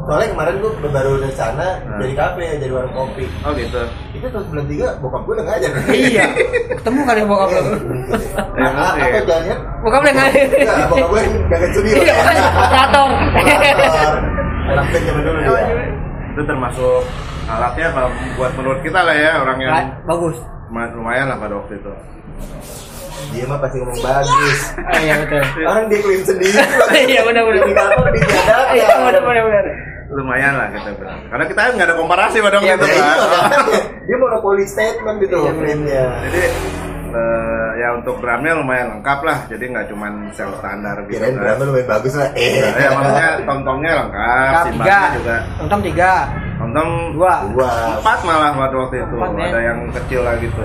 [0.00, 2.00] Soalnya kemarin gua baru dari sana Hmm.
[2.00, 3.24] jadi kafe, jadi warung kopi.
[3.40, 3.82] Oh gitu.
[4.10, 5.70] Itu tahun bulan tiga bokap gue udah ngajar.
[5.90, 6.26] Iya.
[6.74, 7.60] Ketemu kali bokap lu.
[7.60, 7.68] Ya,
[8.58, 9.04] Nah, mungkin.
[9.06, 9.56] apa jalannya?
[9.80, 10.28] Bokap lu nggak?
[10.88, 11.94] Bokap gue gak studio.
[11.96, 12.14] Iya,
[12.56, 13.08] operator.
[14.70, 15.62] Anak dulu dia.
[16.30, 17.00] Itu termasuk
[17.46, 17.86] alatnya
[18.36, 20.36] buat menurut kita lah ya orang yang Ba- Bagus.
[20.70, 21.92] ma- lumayan lah pada waktu itu.
[23.30, 24.58] Dia mah pasti ngomong bagus.
[24.76, 25.40] Oh iya betul.
[25.62, 26.56] Orang dia klaim sendiri.
[27.10, 27.62] Iya benar benar.
[27.62, 28.66] Di kantor dijadakan.
[28.72, 29.64] Iya benar benar benar.
[30.10, 31.20] Lumayan lah kita bilang.
[31.26, 33.64] Karena kita nggak ada komparasi pada waktu Iya, itu iya, kan.
[34.02, 36.04] Dia monopoli statement gitu Iya, klaimnya.
[36.26, 36.40] Jadi
[37.10, 39.38] eh, ya untuk drumnya lumayan lengkap lah.
[39.46, 41.42] Jadi nggak cuman sel standar gitu Kirain kan.
[41.46, 42.28] drama lumayan bagus lah.
[42.34, 42.58] Eh.
[42.58, 44.98] Ya maksudnya tom-tomnya lengkap, Kap tiga.
[45.14, 45.36] juga.
[45.56, 46.12] Tonton tiga.
[46.58, 47.34] Tom-tom Dua.
[47.54, 47.70] Dua.
[47.96, 49.14] empat malah pada waktu itu.
[49.14, 49.46] Empat, ya.
[49.48, 50.64] Ada yang kecil lah gitu.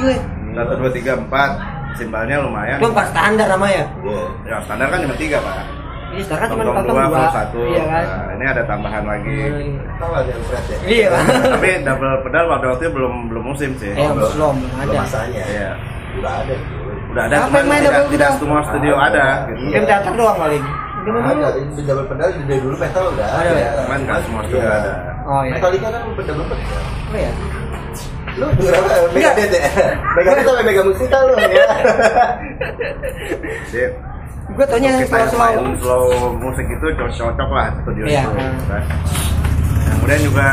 [0.00, 0.16] Gile.
[0.52, 1.50] Satu dua tiga empat.
[1.92, 2.80] Simbalnya lumayan.
[2.80, 3.84] Itu pas standar namanya.
[4.00, 4.24] Iya.
[4.48, 5.56] Ya standar kan cuma tiga pak.
[6.12, 7.60] Ini sekarang cuma Tom-tom tonton dua, satu.
[7.68, 8.04] Iya kan?
[8.04, 9.36] Nah, ini ada tambahan lagi.
[9.96, 10.78] Tahu ada yang ya?
[10.84, 11.08] Iya?
[11.56, 13.92] Tapi double pedal pada waktu itu belum belum musim sih.
[13.92, 14.92] Eh, belum, belum ada.
[14.92, 15.42] masanya.
[15.44, 15.70] Iya.
[16.20, 16.54] Udah ada.
[17.12, 18.40] Udah ada, Apa main tidak, double tidak pedal?
[18.40, 19.24] semua studio ada.
[19.48, 19.60] Gitu.
[19.60, 19.72] Iya.
[19.72, 20.58] Game teater doang kali.
[21.02, 23.70] Ada di double pedal dari dulu metal udah Ada ya?
[23.84, 24.72] Cuman nggak semua studio Iya.
[24.80, 24.92] ada.
[25.22, 25.54] Oh iya.
[25.56, 26.34] Metallica kan double pedal.
[27.12, 27.32] Oh iya.
[28.32, 28.88] Lu denger apa?
[29.12, 29.62] Megadeth ya?
[30.16, 31.48] Megadeth sampai mega musika lu ya.
[33.68, 33.86] Jadi
[34.52, 36.04] Gue taunya yang slow yang slow.
[36.36, 38.22] musik itu cocok lah studio Iya.
[38.22, 38.32] itu.
[38.68, 38.82] Kan.
[39.96, 40.46] Kemudian juga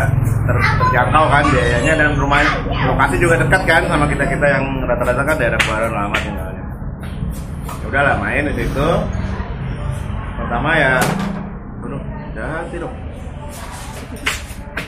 [0.46, 2.40] ter- terjangkau kan biayanya dan rumah
[2.70, 6.64] lokasi juga dekat kan sama kita kita yang rata-rata kan daerah Barat lama tinggalnya.
[7.68, 8.88] Ya udahlah main di situ.
[10.40, 10.94] Pertama ya,
[11.84, 12.96] aduh, ganti dong.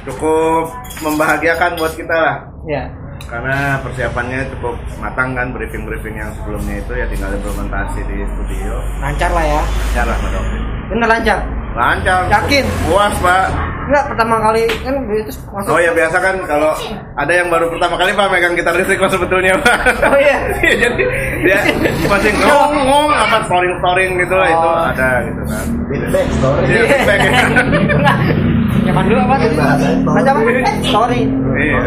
[0.02, 0.64] Cukup
[1.04, 2.84] membahagiakan buat kita lah Iya.
[3.24, 8.74] karena persiapannya cukup matang kan briefing briefing yang sebelumnya itu ya tinggal implementasi di studio
[8.98, 9.62] Lancar lah ya.
[9.62, 10.42] lancar lah itu.
[10.88, 11.40] Bener lancar.
[11.72, 12.66] lancar Yakin?
[12.84, 13.46] puas pak
[13.82, 15.70] Enggak pertama kali kan itu masuk.
[15.70, 16.72] oh ya biasa kan kalau
[17.14, 20.38] ada yang baru pertama kali pak megang gitar listrik pak sebetulnya pak Oh iya.
[20.82, 21.04] jadi
[21.42, 21.60] dia
[22.06, 24.84] masih ngomong ngomong apa storing storing gitu lah itu Oh.
[24.88, 26.64] ada gitu kan Feedback story.
[26.66, 27.20] Iya, feedback.
[28.82, 29.50] Zaman dulu apa tuh?
[29.54, 30.42] Bahasa Baca apa?
[30.82, 31.22] Story.
[31.54, 31.82] Iya.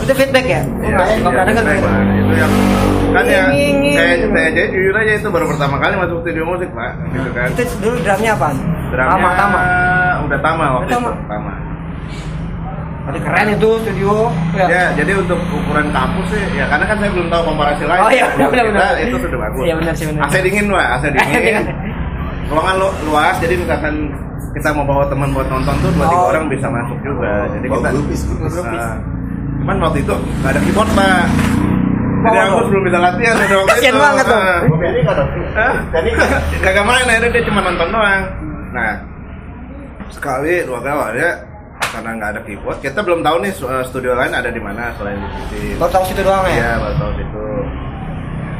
[0.00, 0.60] Itu feedback ya?
[0.80, 1.64] Iya, Enggak pernah dengar.
[1.66, 1.92] baik, Pak.
[2.16, 2.52] Itu yang
[3.10, 4.14] kan ya Nging, saya
[4.46, 7.96] aja jujur aja itu baru pertama kali masuk studio musik pak gitu kan Itu dulu
[8.00, 8.48] drumnya apa?
[8.86, 9.60] Drumnya Tama, tama.
[10.22, 11.10] udah tama waktu tama.
[11.10, 11.52] itu tama
[13.00, 14.14] Tapi keren itu studio.
[14.54, 14.66] Ya.
[14.70, 18.10] ya jadi untuk ukuran kampus sih ya karena kan saya belum tahu komparasi lain Oh,
[18.10, 19.02] iya, benar, Buat benar, kita benar.
[19.02, 20.22] itu sudah bagus Iya, benar sih, benar.
[20.22, 21.64] AC dingin pak AC dingin
[22.50, 23.94] ruangan lu, luas jadi misalkan
[24.50, 26.30] kita mau bawa teman buat nonton tuh dua tiga Oh.
[26.30, 28.54] orang bisa masuk juga jadi Bawa kita grupis, grupis.
[28.58, 28.94] Nah,
[29.60, 31.22] cuman waktu itu nggak ada keyboard pak
[32.20, 32.44] jadi Oh.
[32.52, 34.00] aku belum bisa latihan udah waktu Kasian itu.
[34.00, 34.26] banget?
[34.28, 35.74] Hah?
[35.88, 36.28] Benny kan?
[36.60, 38.22] Kagak main akhirnya dia cuma nonton doang.
[38.70, 38.92] Nah,
[40.08, 41.32] sekali dua kali ya
[41.90, 45.16] karena nggak ada keyboard, kita belum tahu nih uh, studio lain ada di mana selain
[45.16, 45.74] di sini.
[45.74, 46.54] Baru tahu situ doang ya?
[46.54, 47.42] Iya, baru tahu situ.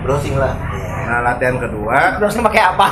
[0.01, 0.55] Browsing lah.
[1.11, 2.87] Nah, latihan kedua, lu pakai apa?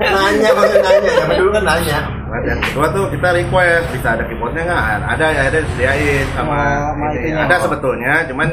[0.00, 1.10] Nanya, maksudnya nanya.
[1.20, 1.98] Zaman dulu kan nanya.
[2.32, 4.82] latihan kedua tuh kita request bisa ada keyboardnya nggak?
[5.12, 7.28] Ada, ya ada disediain sama Oh, sama ini.
[7.36, 8.48] Ada sebetulnya, cuman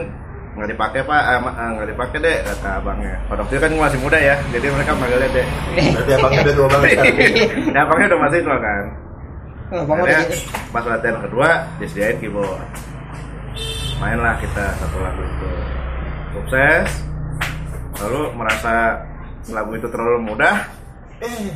[0.59, 3.15] nggak dipakai pak, eh, eh, nggak dipakai deh kata abangnya.
[3.31, 5.45] Pada waktu itu kan masih muda ya, jadi mereka manggilnya deh.
[5.95, 7.15] Berarti abangnya udah tua banget sekarang.
[7.75, 8.83] Ya, abangnya udah masih tua kan.
[9.69, 10.35] Oh, Akhirnya gitu.
[10.73, 12.57] pas latihan kedua disediain keyboard
[14.01, 15.49] mainlah kita satu lagu itu
[16.33, 16.87] sukses
[17.99, 19.03] lalu merasa
[19.49, 20.55] lagu itu terlalu mudah
[21.19, 21.51] Eh,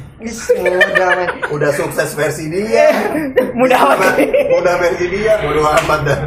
[0.59, 1.29] Mudah men.
[1.47, 2.91] udah sukses versi dia.
[3.55, 4.19] Mudah amat.
[4.59, 6.19] Udah versi dia, bodo amat dah.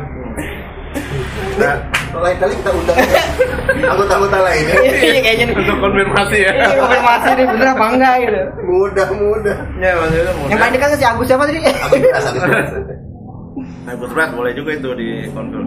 [1.60, 1.76] nah,
[2.16, 3.20] Lain kali kita undang ya.
[3.92, 4.76] anggota-anggota lainnya.
[4.80, 5.54] Iya kayaknya nih.
[5.54, 8.40] untuk konfirmasi ya Ini konfirmasi nih bener apa enggak gitu.
[8.64, 9.56] Mudah, mudah.
[9.76, 11.58] ya maksudnya mudah Yang paling dekat kan si Agus siapa tadi?
[11.60, 12.68] Aku aku jelas.
[13.84, 15.08] Agus berat boleh juga itu di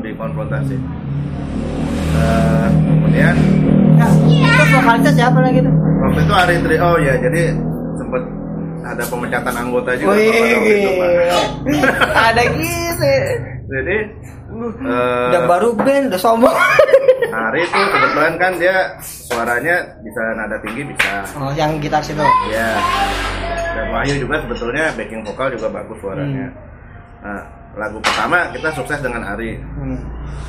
[0.02, 0.76] di konfrontasi
[2.10, 3.36] Eh, kemudian
[4.00, 4.12] Nah,
[4.56, 5.74] terus vokalisnya siapa lagi tuh?
[6.00, 7.42] waktu itu hari tri oh ya jadi
[7.94, 8.24] sempet
[8.82, 10.32] ada pemecatan anggota juga Wih,
[10.64, 10.92] itu,
[12.32, 13.12] ada gitu.
[13.68, 13.96] jadi
[14.50, 16.52] eh, Udah baru band, udah sombong.
[17.30, 21.22] Hari itu kebetulan kan dia suaranya bisa nada tinggi bisa.
[21.38, 22.18] Oh, yang gitar situ.
[22.50, 22.74] Ya.
[23.70, 26.50] Dan Wahyu juga sebetulnya backing vokal juga bagus suaranya.
[27.22, 27.42] Nah,
[27.78, 30.00] lagu pertama kita sukses dengan Ari Hmm.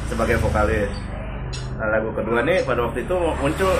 [0.09, 0.89] sebagai vokalis.
[1.81, 3.73] Nah, lagu kedua nih pada waktu itu muncul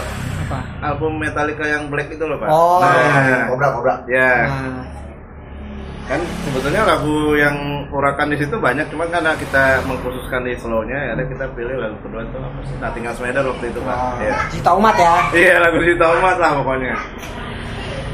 [0.48, 0.58] Apa?
[0.80, 2.48] album Metallica yang Black itu loh, Pak.
[2.48, 2.80] Oh.
[2.80, 3.94] Nah, Kobra, kobra.
[4.08, 4.48] ya.
[4.48, 4.82] Nah,
[6.08, 11.22] Kan sebetulnya lagu yang urakan di situ banyak, cuma karena kita mengkhususkan di slow-nya, ya
[11.22, 12.74] kita pilih lagu kedua itu apa sih?
[12.82, 13.94] Nah, tinggal Smeder waktu itu, Pak.
[13.94, 14.34] oh, Ya.
[14.50, 15.14] Cita umat ya.
[15.30, 16.94] Iya lagu Sita Umat lah pokoknya.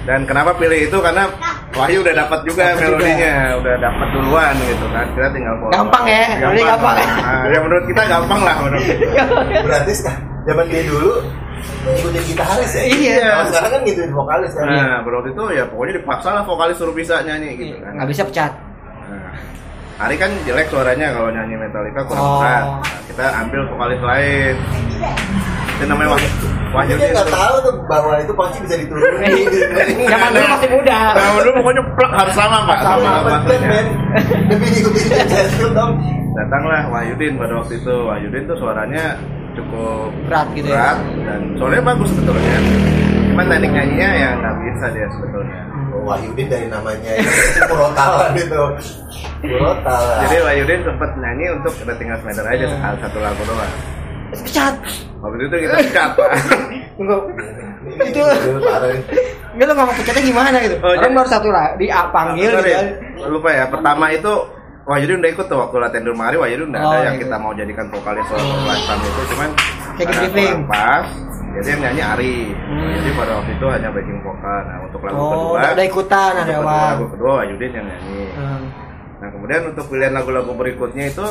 [0.06, 1.26] Dan kenapa pilih itu karena
[1.74, 5.06] Wahyu udah dapat juga Dapat melodinya, udah dapat duluan gitu kan.
[5.12, 5.72] Kita tinggal follow.
[5.74, 7.08] Gampang ya, gampang ya.
[7.20, 9.22] Nah, ya menurut kita gampang lah menurut kita.
[9.66, 11.12] Berarti sek- zaman dia dulu
[11.84, 12.82] ngikutin gitaris ya?
[12.86, 13.26] Iya.
[13.28, 14.64] Kalau sekarang kan ngikutin vokalis kan?
[14.64, 17.92] Nah, pada waktu itu ya pokoknya dipaksa lah vokalis suruh bisa nyanyi gitu kan.
[17.92, 18.52] Nggak bisa pecat.
[19.06, 19.32] Nah,
[19.98, 22.38] Ari kan jelek suaranya kalau nyanyi Metallica kurang Oh.
[22.38, 22.64] berat.
[22.64, 24.54] Nah, kita ambil vokalis lain.
[25.76, 26.28] Itu namanya Wahyu.
[26.68, 29.32] Wahyu Dia nggak tahu tuh bahwa itu pasti bisa diturunin.
[30.10, 30.98] Zaman dulu masih muda.
[31.12, 32.78] Nah, dulu pokoknya plak harus sama pak.
[32.80, 33.68] Sama maksudnya.
[33.70, 33.86] men.
[34.46, 35.92] Lebih ngikutin jazz skill dong.
[36.34, 39.16] datanglah Wahyudin pada waktu itu Wahyudin tuh suaranya
[39.52, 40.92] cukup Berat gitu ya.
[40.92, 42.56] berat dan suaranya bagus sebetulnya
[43.26, 47.32] cuman teknik nyanyinya ya nggak bisa dia sebetulnya Oh, Wahyudin dari namanya itu
[47.64, 48.62] Purotalan itu.
[49.40, 50.16] Purotalan.
[50.22, 52.74] jadi Wahyudin sempat nyanyi untuk The Tinggal Smatter aja Hmm.
[52.74, 53.72] sekali satu lagu doang
[54.28, 54.74] Pecat.
[55.16, 56.28] waktu itu kita pecat pak.
[57.00, 57.18] Ini-
[58.02, 58.34] itu-.
[59.52, 60.76] Enggak lu ngomong pecatnya gimana gitu?
[60.78, 62.66] Oh, Orang jadi- baru satu lah, di panggil gitu.
[62.66, 62.86] kan.
[63.26, 64.32] lupa ya pertama itu
[64.84, 67.22] Wahyudin udah ikut tuh waktu latihan di rumah Ari Wahyudin udah Oh, ada yang iya.
[67.22, 69.50] kita mau jadikan vokalis soal lifetime itu cuman
[69.96, 70.56] Kayak briefing.
[70.64, 71.06] pas
[71.52, 72.90] jadi yang nyanyi Ari Hmm.
[72.94, 76.54] jadi pada waktu itu hanya backing vokal nah untuk lagu Oh, kedua udah ikutan ada
[76.56, 76.86] awal.
[76.92, 78.22] lagu kedua Wahyudin yang nyanyi.
[78.30, 78.62] Hmm.
[79.16, 81.26] Nah kemudian untuk pilihan lagu-lagu berikutnya itu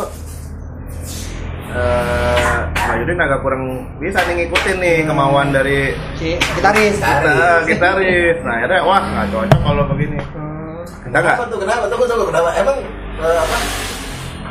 [1.67, 3.63] eh Wahyudin agak kurang
[3.97, 5.08] bisa nih ngikutin nih Hmm.
[5.10, 7.01] kemauan dari Si gitaris.
[7.01, 8.38] kita gitaris.
[8.41, 10.19] Nah akhirnya wah nggak cocok kalau begini.
[10.21, 10.82] Hmm.
[10.86, 11.58] Kita nggak Kenapa tuh?
[11.60, 11.84] Kenapa?
[11.88, 12.25] Tunggu, tunggu.
[12.30, 12.49] Kenapa?
[12.56, 12.78] Emang
[13.17, 13.58] eh, apa?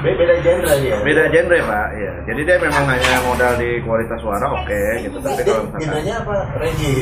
[0.05, 0.97] Be- Beda genre dia.
[1.01, 1.87] beda genre pak.
[1.97, 2.13] Iya.
[2.29, 5.17] Jadi dia memang hanya modal di kualitas suara oke gitu.
[5.17, 6.35] Tapi kalau misalkan genrenya apa?
[6.61, 6.93] Reggae.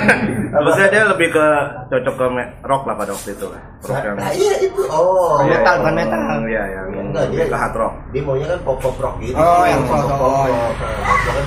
[0.64, 1.46] Maksudnya dia lebih ke
[1.88, 2.26] cocok ke
[2.62, 3.60] rock lah pada waktu itu lah.
[3.80, 4.82] Rock yang Nah, iya itu.
[4.86, 5.40] Oh.
[5.40, 6.20] Iya, metal, bukan metal.
[6.44, 7.94] Iya yang Enggak, dia- ke hard rock.
[8.12, 9.36] Dia maunya kan pop pop rock gitu.
[9.40, 10.44] Oh, yang pop pop- oh,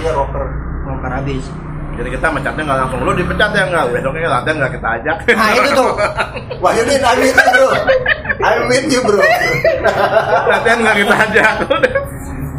[0.02, 0.46] dia rocker.
[0.88, 1.46] Mau karabis.
[1.98, 5.16] Jadi kita mecatnya nggak langsung lu dipecat ya nggak besoknya latihan nggak kita ajak.
[5.34, 5.92] Nah, itu tuh.
[6.62, 7.70] Wah ini you bro.
[8.38, 9.22] I'm with you bro.
[10.46, 11.54] latihan nggak kita ajak.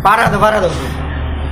[0.03, 0.74] Parah tuh, parah tuh.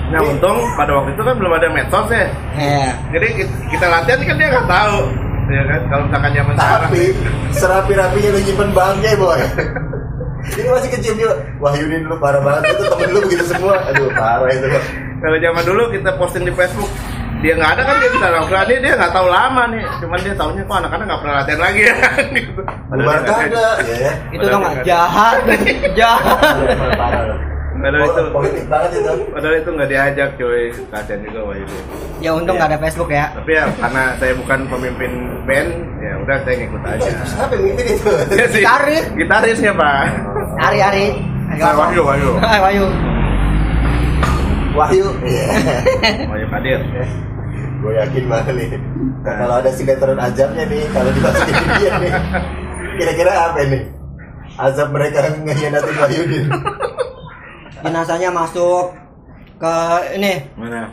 [0.06, 2.26] Nah untung pada waktu itu kan belum ada medsos ya.
[2.58, 2.88] Iya.
[3.14, 3.26] Jadi
[3.70, 4.98] kita, latihan kan dia nggak tahu.
[5.46, 7.02] ya kan kalau misalkan zaman sekarang Tapi
[7.54, 9.40] serapi-rapinya lu nyimpen bangke boy.
[10.58, 11.34] Ini masih kecil juga.
[11.62, 12.74] Wahyudin lu parah banget.
[12.74, 13.78] Itu temen lu begitu semua.
[13.90, 14.66] Aduh parah itu.
[15.22, 16.90] Kalau zaman dulu kita posting di Facebook
[17.46, 20.34] dia nggak ada kan dia bisa lakukan dia dia nggak tahu lama nih cuman dia
[20.34, 21.94] tahunya kok anak-anak nggak pernah latihan lagi ya
[22.36, 22.60] gitu.
[22.88, 23.76] Nggak- kagak.
[23.80, 24.12] Ya ya.
[24.32, 25.36] Itu dong jahat,
[25.98, 26.56] jahat.
[27.76, 29.12] Padahal itu Politik banget itu.
[29.30, 31.76] padahal itu nggak diajak cuy kasihan juga Wahyudi
[32.18, 33.28] Ya untung nggak ada Facebook ya.
[33.30, 35.12] tapi ya karena saya bukan pemimpin
[35.44, 38.10] band ya udah saya ngikut aja Siapa yang mimpin itu?
[38.32, 39.04] Ya sih, Gitaris.
[39.12, 40.02] gitarisnya pak
[40.56, 41.06] Hari hari.
[41.54, 42.86] Saya Wahyu Wahyu Wahyu.
[44.72, 45.06] Wahyu.
[45.22, 45.46] Iya.
[46.26, 46.80] Wahyu Kadir
[47.86, 48.68] Gue yakin banget nih.
[49.22, 52.12] Nah, kalau ada sinetron azabnya nih, kalau dimasukin dia nih,
[52.98, 53.80] kira-kira apa ini?
[54.58, 56.44] Azab mereka ngehianatin Wahyudin.
[57.86, 58.90] Jenazahnya masuk
[59.62, 59.74] ke
[60.18, 60.50] ini.
[60.58, 60.90] mana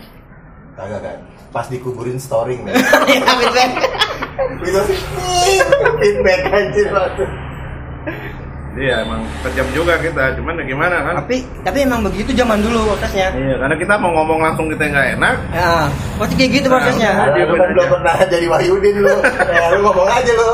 [0.77, 1.17] Kagak kan?
[1.49, 2.77] Pas dikuburin storing nih.
[3.09, 3.71] Feedback.
[4.61, 4.81] Itu
[5.97, 7.25] feedback anjir waktu.
[8.73, 11.13] Iya emang kejam juga kita, cuman ya gimana kan?
[11.21, 13.29] Tapi tapi emang begitu zaman dulu prosesnya.
[13.29, 15.35] Iya, karena kita mau ngomong langsung kita nggak enak.
[15.53, 15.85] Ya,
[16.17, 17.11] pasti kayak gitu prosesnya.
[17.13, 19.13] Nah, Nah, lu kan belum pernah jadi Wahyudin lu.
[19.53, 20.51] Ya, lu ngomong aja lu.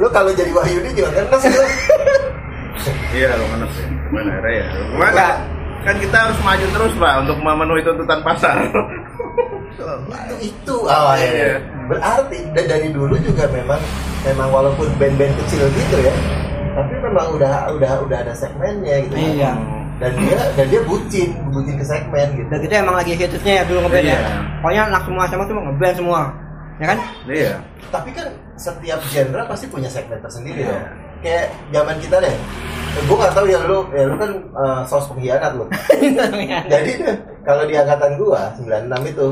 [0.00, 1.62] Lu kalau jadi Wahyudin juga kan lu.
[3.12, 3.84] Iya, lo mana sih?
[4.08, 4.64] Gimana ya?
[4.72, 5.26] Gimana?
[5.84, 8.56] Kan kita harus maju terus, Pak, untuk memenuhi tuntutan pasar.
[9.72, 9.84] itu
[10.42, 11.60] itu awalnya.
[11.88, 13.80] Berarti da- dari dulu juga memang
[14.22, 16.14] memang walaupun band-band kecil gitu ya,
[16.74, 19.16] tapi memang udah udah udah ada segmennya gitu.
[19.16, 19.52] Iya.
[19.98, 22.46] Dan dia dan dia bucin, bucin ke segmen gitu.
[22.48, 24.14] Dan kita emang lagi hitsnya ya dulu ngeband ya.
[24.14, 24.20] Iya.
[24.62, 26.20] Pokoknya anak semua sama tuh ngeband semua.
[26.78, 26.98] Ya kan?
[27.26, 27.52] Iya.
[27.90, 30.70] Tapi kan setiap genre pasti punya segmen tersendiri Iya.
[30.70, 30.84] dong.
[31.18, 32.34] Kayak zaman kita deh.
[32.98, 35.64] Gue nggak tahu ya lu, ya lu kan eh, sos pengkhianat lu.
[36.68, 36.92] Jadi
[37.42, 39.26] kalau di angkatan gua 96 itu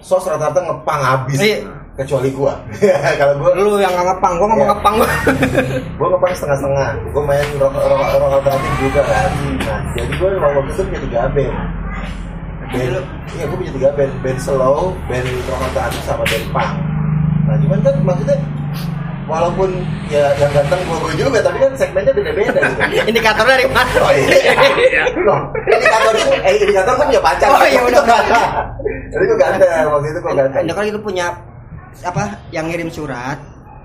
[0.00, 1.60] sos rata-rata ngepang habis Iya.
[1.92, 2.56] kecuali gua.
[3.20, 4.72] kalau gua Lu yang nggak ngepang, gua nggak mau Iya.
[4.72, 5.08] ngepang gua.
[6.00, 6.88] gua ngepang setengah-setengah.
[7.12, 9.30] Gua main rock rock rock alternatif juga kan.
[9.60, 11.54] Nah, jadi gua waktu itu punya tiga band.
[12.70, 12.94] Band,
[13.34, 16.72] iya gua punya tiga band, band slow, band rock alternatif sama band punk.
[17.44, 18.36] Nah, cuman kan maksudnya
[19.28, 19.70] walaupun
[20.08, 23.00] ya yang ganteng gua gua juga, tapi kan segmennya beda-beda gitu.
[23.10, 23.90] Indikator dari mana?
[24.00, 25.04] Oh iya.
[25.20, 27.48] Loh, indikator itu, eh indikator kan punya pacar.
[27.50, 28.02] Oh, iya, benar.
[29.10, 30.60] Jadi gua ganteng, waktu itu gua ganteng.
[30.64, 31.26] Indikator itu punya
[32.00, 32.24] apa?
[32.54, 33.38] Yang ngirim surat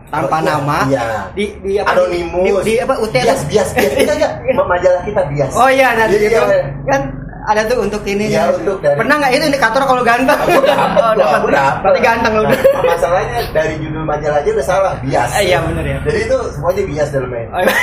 [0.05, 1.05] tanpa Oh, iya, nama iya.
[1.33, 1.97] di di apa?
[1.97, 2.61] Anonimus.
[2.61, 2.93] Di, di apa?
[3.01, 3.93] UT bias, bias, bias.
[3.97, 4.31] Kita enggak,
[4.71, 5.51] majalah kita bias.
[5.57, 6.37] Oh iya, nanti Iya, gitu.
[6.45, 6.61] iya.
[6.85, 7.01] Kan
[7.45, 8.27] ada tuh untuk ini.
[8.27, 10.39] Iya, untuk dari- Pernah nggak itu indikator kalau ganteng?
[10.41, 11.39] Oh, Oh, dapat.
[11.41, 11.81] Gua dapet.
[11.81, 12.43] Berarti ganteng lu.
[12.43, 15.29] Nah, masalahnya dari judul majalah aja udah salah, bias.
[15.37, 15.97] Eh, iya, bener ya.
[16.03, 17.45] Jadi itu semuanya bias dalamnya.
[17.49, 17.75] Oh, iya.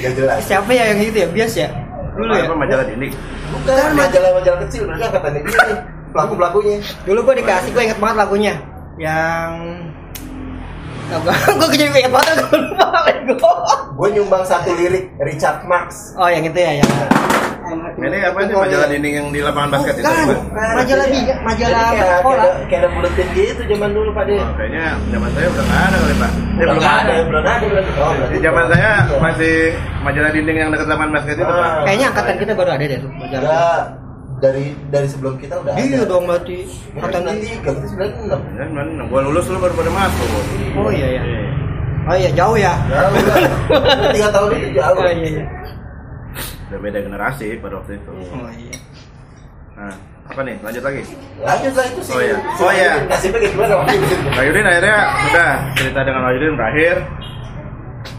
[0.00, 0.38] Gak jelas.
[0.42, 1.28] Siapa ya yang gitu ya?
[1.28, 1.68] Bias ya?
[2.12, 2.44] Dulu ya.
[2.44, 3.12] Apa majalah dinding?
[3.52, 5.78] Bukan majalah-majalah kecil, mereka katanya dia nih
[6.10, 6.76] pelaku-pelakunya.
[7.04, 8.54] Dulu gua dikasih, gua inget banget lagunya.
[8.96, 9.50] Yang
[11.60, 13.48] gua jadi inget banget gua lupa.
[13.92, 16.16] Gue nyumbang satu lirik Richard Marx.
[16.16, 16.88] Oh, yang itu ya, yang
[17.94, 20.04] Ini apa sih majalah dinding yang di lapangan basket itu?
[20.04, 20.40] Bukan, Pak?
[20.74, 22.44] majalah biga, majalah kayak, sekolah.
[22.66, 24.34] kayak, ada buletin gitu zaman dulu Pak De.
[24.34, 26.30] Oh, kayaknya zaman saya udah nggak ada kali Pak.
[26.32, 27.12] Udah belum ada.
[27.22, 27.92] belum ada berarti.
[27.96, 29.16] Oh, Di zaman saya Iya.
[29.18, 29.54] masih
[30.00, 31.54] majalah dinding yang dekat lapangan basket itu Pak.
[31.54, 31.82] Ah.
[31.84, 33.76] Kayaknya angkatan kita baru ada deh majalah.
[34.42, 36.10] Dari dari sebelum kita udah Iya ada.
[36.10, 36.56] dong berarti.
[36.98, 37.46] Angkatan di.
[37.46, 38.40] tiga, kita sembilan enam.
[38.58, 39.06] Kan?
[39.06, 40.28] Gua lulus lu baru pada masuk.
[40.74, 41.22] Oh iya ya.
[42.02, 42.74] Oh iya jauh ya.
[42.90, 43.14] Jauh.
[44.10, 44.98] Tiga tahun itu jauh.
[44.98, 45.44] Oh iya iya.
[46.72, 48.10] Udah beda generasi pada waktu itu.
[48.32, 48.76] Oh iya.
[49.76, 49.92] Nah,
[50.24, 50.56] apa nih?
[50.64, 51.02] Lanjut lagi.
[51.36, 52.12] Lanjut lah itu sih.
[52.16, 52.36] Oh, iya.
[52.40, 52.90] Oh, iya.
[52.96, 54.14] Wahyudin, Nasibnya kayak gimana waktu itu?
[54.32, 54.96] Wayudin akhirnya
[55.28, 56.96] udah cerita dengan Wayudin berakhir.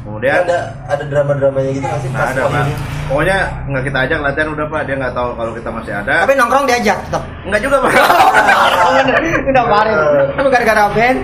[0.06, 2.10] Kemudian Ada ada drama-dramanya gitu nggak sih?
[2.14, 2.66] pas ada pak.
[3.10, 3.38] Pokoknya
[3.74, 4.82] nggak kita ajak latihan udah pak.
[4.86, 6.16] Dia nggak tahu kalau kita masih ada.
[6.30, 7.24] Tapi nongkrong diajak tetap.
[7.50, 7.92] Nggak juga pak.
[9.50, 9.96] Udah kemarin.
[10.38, 11.18] Tapi gara-gara band.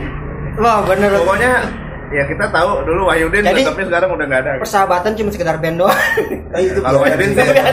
[0.58, 1.10] Wah bener.
[1.14, 1.52] Pokoknya
[2.10, 4.52] ya kita tahu dulu Wahyudin Jadi- tapi sekarang udah nggak ada.
[4.58, 6.00] Persahabatan cuma sekedar band doang.
[6.60, 7.46] Itu Kalau Wahyudin sih.
[7.46, 7.64] Iya,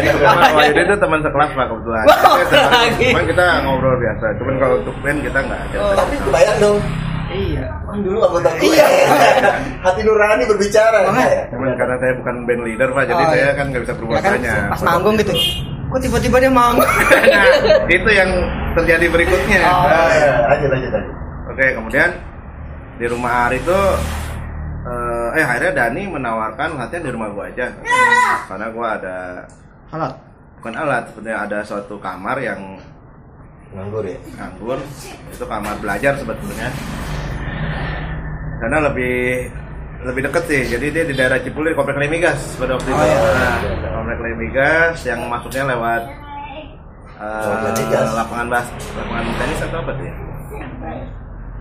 [0.00, 2.04] iya, Karena Wahyudin tuh teman sekelas pak kebetulan.
[2.04, 3.08] Teman- lagi.
[3.08, 4.26] Cuman kita ngobrol biasa.
[4.36, 5.76] Cuman kalau untuk band kita nggak ada.
[5.78, 5.92] Oh.
[5.94, 6.78] Tapi bayang dong.
[7.30, 7.64] iya.
[7.82, 8.64] Kan dulu anggota gue.
[8.68, 8.86] Iya.
[9.84, 10.98] Hati nurani berbicara.
[11.02, 11.42] Ya.
[11.48, 13.52] Cuman karena saya bukan band leader pak, jadi Oh, saya iya.
[13.52, 14.56] kan nggak bisa berbuat Ya kan banyak.
[14.68, 15.32] pas manggung gitu.
[15.88, 16.88] Kok tiba-tiba dia manggung?
[17.32, 17.44] Nah,
[17.86, 18.30] itu yang
[18.72, 19.60] terjadi berikutnya.
[19.62, 19.84] Oh.
[19.84, 20.32] Ah, iya.
[20.48, 21.14] Lanjut lanjut lanjut.
[21.48, 22.08] Oke, kemudian
[23.00, 23.80] di rumah Ari itu
[24.84, 27.66] eh, eh akhirnya Dani menawarkan latihan di rumah gua aja.
[28.48, 29.16] Karena gua ada
[29.92, 30.08] Halo.
[30.60, 32.60] bukan alat, sebenarnya ada suatu kamar yang
[33.72, 34.20] Nganggur ya.
[34.36, 34.76] nganggur.
[35.32, 36.68] Itu kamar belajar sebetulnya.
[38.60, 39.48] Karena lebih
[40.02, 42.98] lebih deket sih, jadi dia di daerah Cipulir, Komplek Lemigas pada waktu itu.
[42.98, 43.18] Oh, iya.
[43.80, 46.02] Nah, Komplek Lemigas yang masuknya lewat
[47.16, 48.08] eh, Lemigas.
[48.12, 48.66] lapangan bas,
[48.98, 50.14] lapangan tenis atau apa tuh ya?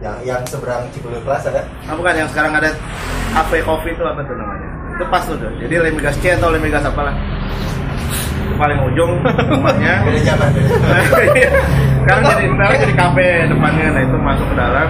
[0.02, 1.66] Yang yang seberang Cipulir Plaza kan?
[1.86, 2.74] Ah, bukan yang sekarang ada
[3.38, 4.68] cafe coffee itu apa tuh namanya?
[4.98, 5.38] Itu pas tuh.
[5.38, 5.52] tuh.
[5.62, 7.14] Jadi Lemigas C atau Lemigas apalah.
[8.42, 9.22] Itu paling ujung
[9.54, 10.02] rumahnya.
[10.10, 10.50] Beda zaman.
[10.58, 11.82] Zaman.
[12.02, 14.88] sekarang jadi sekarang jadi kafe depannya nah itu masuk ke dalam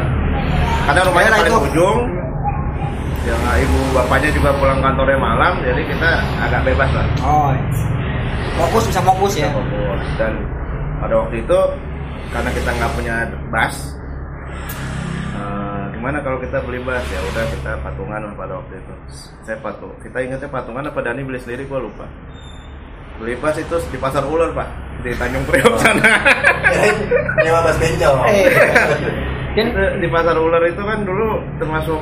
[0.88, 1.68] kadang rumahnya paling itu.
[1.72, 1.98] ujung
[3.22, 6.10] ya nggak, ibu bapaknya juga pulang kantornya malam jadi kita
[6.42, 7.52] agak bebas lah Oh.
[8.52, 9.50] Fokus bisa fokus ya.
[10.20, 10.34] dan
[11.00, 11.60] pada waktu itu
[12.34, 13.16] karena kita nggak punya
[13.54, 13.76] bus
[15.32, 18.94] eh, gimana kalau kita beli bus ya udah kita patungan lah pada waktu itu
[19.42, 22.06] saya patung kita ingatnya patungan apa Dani beli sendiri gua lupa
[23.18, 24.68] beli bus itu di pasar ular pak
[25.02, 26.04] di Tanjung Priok sana
[26.62, 26.96] Kirain
[27.44, 27.78] nyewa bas.
[27.82, 27.90] Eh.
[29.52, 32.00] Dan Itu di pasar ular itu kan dulu termasuk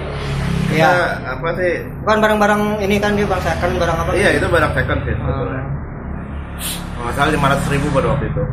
[0.70, 0.94] kita Iya.
[1.26, 4.12] apa sih bukan barang-barang ini kan dia bang second barang apa?
[4.13, 5.62] iya itu barang second sih sebetulnya
[6.60, 6.78] Hmm.
[6.94, 8.44] kalau nggak salah lima ratus ribu pada waktu itu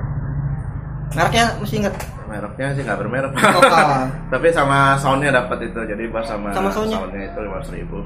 [1.13, 1.95] Mereknya mesti ingat.
[2.27, 4.07] Mereknya sih nggak bermerek Oh, kalah.
[4.29, 6.99] tapi sama soundnya dapat itu jadi pas sama, Sama soundnya?
[7.23, 7.99] itu lima ratus ribu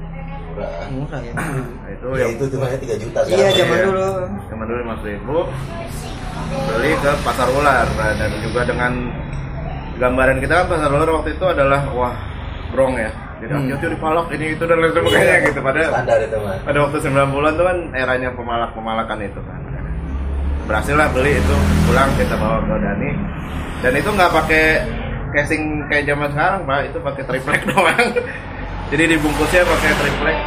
[0.51, 0.71] Murah.
[0.87, 1.33] Murah ya.
[1.33, 1.47] nah,
[1.89, 3.85] itu Ya yang itu cumanya 3 juta Iya zaman Iya.
[3.85, 4.07] dulu.
[4.45, 5.37] zaman dulu lima ribu
[6.67, 8.91] beli ke pasar ular Nah, dan juga dengan
[9.95, 12.15] gambaran kita kan pasar ular waktu itu adalah wah
[12.69, 13.65] brong ya jadi Hmm.
[13.65, 16.57] hati-hati dipalak ini itu dan lain sebagainya gitu pada Standar itu mah.
[16.61, 19.60] pada waktu 90-an tuh kan eranya pemalak-pemalakan itu kan
[20.71, 21.55] berhasil lah beli itu.
[21.83, 23.11] Pulang kita bawa ke Dani.
[23.83, 24.65] Dan itu nggak pakai
[25.31, 26.79] casing kayak zaman sekarang pak.
[26.87, 28.07] Itu pakai triplek doang.
[28.87, 30.37] Jadi dibungkusnya pakai triplek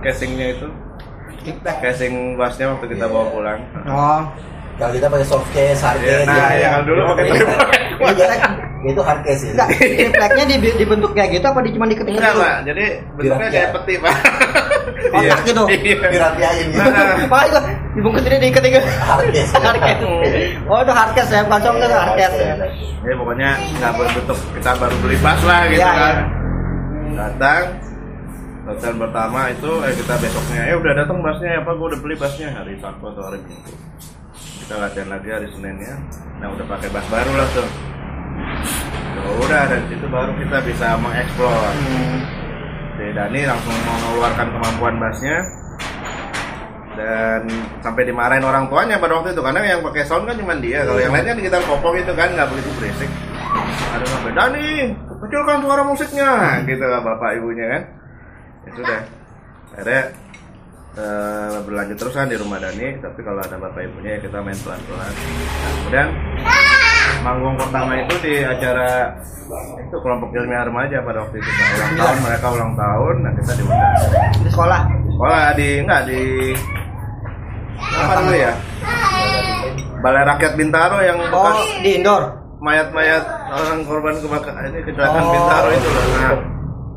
[0.00, 0.68] casingnya itu.
[1.60, 3.60] Casing bassnya waktu kita bawa pulang.
[3.84, 4.24] Oh.
[4.72, 6.24] Kalau kita pakai soft case, hard Iya, case.
[6.24, 7.32] nah, gitu ya, kalau dulu pakai Iya.
[7.36, 7.70] triplek.
[8.02, 8.48] Iya,
[8.82, 9.50] Itu hard case ya.
[9.52, 12.54] Enggak, tripleknya di, dibentuk kayak gitu apa di cuma diketik enggak pak.
[12.64, 14.14] Jadi bentuknya kayak peti pak.
[15.12, 15.62] Kotak gitu?
[15.68, 16.08] iya.
[16.08, 16.82] Dirapiain gitu.
[16.82, 17.62] Nah, Makanya gua
[17.92, 18.84] dibungkus ini diikat ikat.
[19.04, 19.52] Hardcase.
[20.64, 22.54] Oh itu hardcase ya, bukan soft case, hardcase ya.
[23.02, 26.16] ya pokoknya nggak berbentuk kita baru beli bas lah gitu Iya, kan.
[26.16, 27.12] iya.
[27.12, 27.64] datang.
[28.62, 31.70] Latihan pertama itu eh kita besoknya ya udah datang basnya apa?
[31.74, 32.48] Gua udah beli basnya.
[32.54, 33.74] Hari Sabtu atau hari Minggu.
[34.62, 35.94] Kita latihan lagi hari Seninnya.
[36.38, 37.68] Nah udah pakai bas baru lah tuh.
[39.12, 41.72] Ya udah dari situ baru kita bisa mengeksplor.
[42.92, 45.36] Si Dani langsung mau mengeluarkan kemampuan basnya
[46.92, 47.48] dan
[47.80, 49.42] sampai dimarahin orang tuanya pada waktu itu.
[49.42, 50.84] Karena yang pakai sound kan cuma dia.
[50.84, 53.10] Kalau yang lainnya di gitar popok itu kan nggak begitu berisik.
[53.92, 54.68] Ada sampai Dani
[55.22, 56.30] kecilkan suara musiknya.
[56.64, 57.82] Gitu bapak ibunya kan.
[58.62, 59.00] Ya sudah
[59.72, 60.02] akhirnya
[60.94, 64.58] eh, berlanjut terus kan di rumah Dani tapi kalau ada bapak ibunya ya kita main
[64.58, 65.12] pelan pelan
[65.78, 66.08] kemudian
[67.20, 69.14] manggung pertama itu di acara
[69.78, 71.66] itu kelompok ilmiah remaja pada waktu itu Pak.
[71.70, 73.94] ulang tahun mereka ulang tahun nah kita diundang
[74.34, 74.80] Di sekolah.
[75.06, 76.20] sekolah di enggak di
[77.82, 78.52] apa dulu ya
[80.02, 82.22] Balai Rakyat Bintaro yang Oh, bekas di indoor.
[82.58, 85.30] mayat-mayat orang korban kebakaran ini kecelakaan Oh.
[85.30, 86.04] Bintaro itu loh.
[86.12, 86.32] Nah,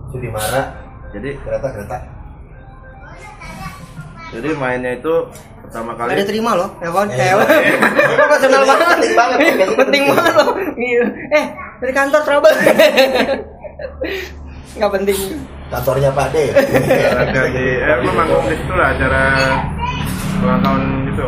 [0.09, 0.61] Sudi Mara,
[1.11, 1.97] jadi kereta kereta.
[4.35, 5.13] Jadi mainnya itu
[5.63, 7.07] pertama kali Ada terima loh, ya kan?
[7.09, 8.87] Eh, Eh, profesional banget.
[8.91, 9.39] penting banget.
[9.75, 10.49] Penting banget loh.
[10.75, 11.03] Iya.
[11.31, 11.45] Eh,
[11.79, 12.55] dari kantor trouble.
[14.75, 15.19] Nggak penting.
[15.71, 16.35] Kantornya Pak D.
[17.15, 18.09] ada di eh di
[18.53, 19.23] situ lah acara
[20.43, 21.25] ulang tahun gitu.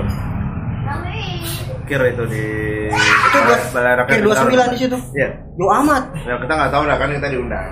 [1.87, 2.43] Kir itu di
[2.91, 4.39] Itu Rakyat kayak dua Bintaro.
[4.43, 4.97] sembilan di situ.
[5.15, 5.29] Iya.
[5.55, 6.03] Yo amat.
[6.27, 7.67] Ya kita nggak tahu lah kan kita diundang.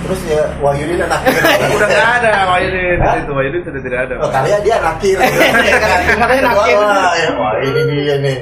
[0.00, 1.42] Terus ya Wahyudin anak kir.
[1.76, 3.30] Udah nggak ada Wahyudin di situ.
[3.36, 4.14] Wahyudin sudah tidak ada.
[4.22, 5.18] Oh, kalian dia anak kir.
[5.20, 6.76] Katanya anak kir.
[6.78, 8.38] Wah, ya, wah, ini dia nih.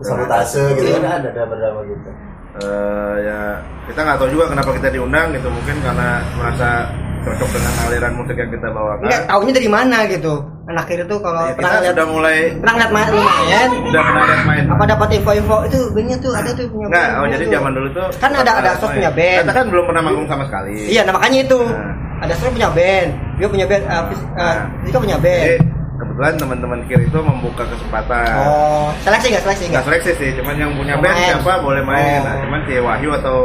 [0.00, 2.10] Sabotase gitu kan ada drama-drama gitu.
[2.50, 3.40] Eh, ya
[3.86, 6.88] kita nggak tahu juga kenapa kita diundang gitu mungkin karena merasa
[7.20, 9.04] cocok dengan aliran musik yang kita bawakan.
[9.04, 10.34] Enggak, taunya dari mana gitu.
[10.66, 13.68] Anak kiri tuh kalau Ya, pernah lihat sudah mulai pernah lihat main lumayan.
[13.82, 14.62] udah pernah lihat main.
[14.70, 17.52] Apa dapat info-info itu bandnya tuh ada tuh punya Enggak, oh jadi tuh.
[17.52, 19.42] zaman dulu tuh Kan ada- ada sos punya band.
[19.44, 20.74] Kita kan belum pernah manggung sama sekali.
[20.86, 21.58] Iya, nah makanya itu.
[21.60, 21.94] Nah.
[22.20, 23.08] Ada Astro punya band,
[23.40, 24.04] dia punya band, uh,
[24.36, 24.58] uh.
[24.84, 25.60] Fisika punya Jadi band.
[26.00, 28.32] Kebetulan teman-teman kiri itu membuka kesempatan.
[28.40, 31.28] Oh, seleksi nggak seleksi Nggak seleksi sih, cuman yang punya band main.
[31.28, 32.18] siapa boleh main.
[32.18, 32.24] Oh.
[32.24, 33.38] Nah, cuman si Wahyu atau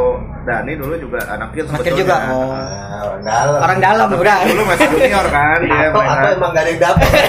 [0.46, 2.00] Dani dulu juga anak kir Anak kir sebetulnya.
[2.06, 2.16] juga.
[2.30, 2.54] Oh.
[2.54, 3.60] Nah, orang dalam.
[3.60, 4.38] Orang dalam udah.
[4.46, 6.10] Dulu masih junior kan dia atau, main.
[6.16, 7.10] atau emang gak ada yang dapet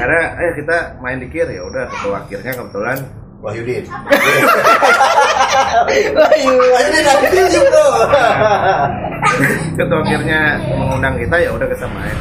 [0.00, 2.98] Akhirnya eh kita main di kir ya udah ketua kirnya kebetulan
[3.40, 3.84] Wahyudin
[6.20, 6.52] Ayo.
[6.56, 7.86] Wahyudin anak kir bro
[9.76, 12.16] ketua kirnya mengundang kita ya udah kita main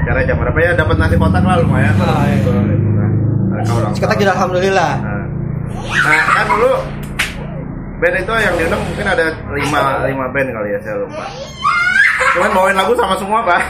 [0.00, 0.70] acara jam berapa ya?
[0.74, 1.94] Dapat nasi kotak lah lumayan.
[2.00, 2.38] Ah, iya.
[2.44, 4.92] Nah, Kita juga alhamdulillah.
[5.00, 5.24] nah,
[6.08, 6.70] nah, kan dulu
[8.00, 11.24] band itu yang diundang mungkin ada lima lima band kali ya saya lupa.
[12.30, 13.60] Cuman bawain lagu sama semua pak.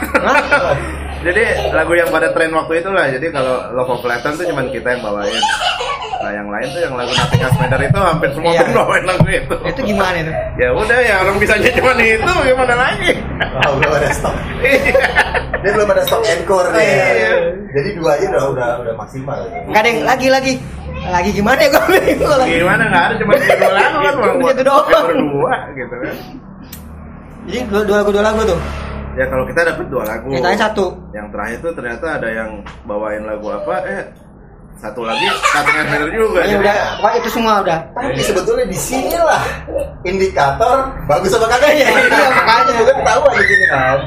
[1.25, 4.73] Jadi lagu yang pada tren waktu itu lah jadi kalau Love of Lifetime tuh cuman
[4.73, 5.29] kita yang bawain
[6.21, 8.63] Nah yang lain tuh yang lagu Natika Smeder itu hampir semua Iya.
[8.71, 9.55] bawain lagu itu.
[9.65, 10.31] Itu gimana itu?
[10.61, 13.11] Ya udah ya orang bisanya cuma itu gimana lagi?
[13.65, 14.35] Oh, belum ada stok.
[14.61, 15.05] Iya.
[15.61, 16.85] Dia belum ada stok encore nih.
[16.93, 17.33] Iya.
[17.73, 19.39] Jadi dua aja udah udah, udah maksimal.
[19.65, 20.53] Enggak ada yang lagi lagi.
[21.01, 22.51] Lagi gimana ya gue bingung lagi.
[22.61, 24.35] Gimana nggak ada cuma dua lagu kan Bang.
[24.53, 24.85] Itu doang.
[24.85, 26.15] Ya, berdua gitu kan.
[27.49, 28.59] Jadi dua, dua lagu dua lagu tuh.
[29.17, 30.29] Ya kalau kita dapat dua lagu.
[30.29, 30.85] Tanya satu.
[31.11, 32.49] Yang terakhir tuh ternyata ada yang
[32.85, 34.01] bawain lagu apa eh
[34.77, 36.39] satu lagi Natika Smeder juga.
[36.41, 37.79] Ya Jadi- udah, pokoknya itu semua udah.
[37.91, 39.43] Tapi sebetulnya di sinilah
[40.01, 41.87] indikator bagus apa kagaknya.
[41.91, 42.73] Iya, makanya.
[42.79, 43.97] Juga ketahuan di sini kan.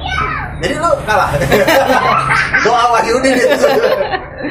[0.63, 1.31] Jadi lu kalah.
[2.65, 3.69] Doa Wahyudin itu.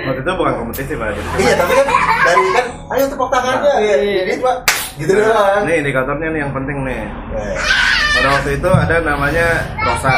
[0.03, 1.07] Waktu itu bukan kompetisi pak.
[1.36, 1.88] Iya, tapi kan
[2.24, 3.74] dari kan ayo tepuk tangannya.
[3.82, 4.22] Iya, iya.
[4.28, 4.55] Jadi Pak,
[4.99, 5.61] gitu doang.
[5.66, 7.01] Nih indikatornya nih yang penting nih.
[7.36, 7.55] Eh,
[8.14, 9.47] Pada waktu itu ada namanya
[9.82, 10.14] Rosa.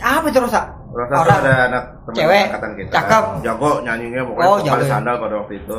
[0.00, 0.60] Apa itu Rosa?
[0.90, 1.38] Rosa Orang.
[1.40, 2.44] ada anak teman Cewek.
[2.48, 2.90] angkatan kita.
[2.92, 3.24] Cakep.
[3.40, 4.90] Jago nyanyinya pokoknya Oh, oh, jago ya.
[4.90, 5.78] sandal pada waktu itu.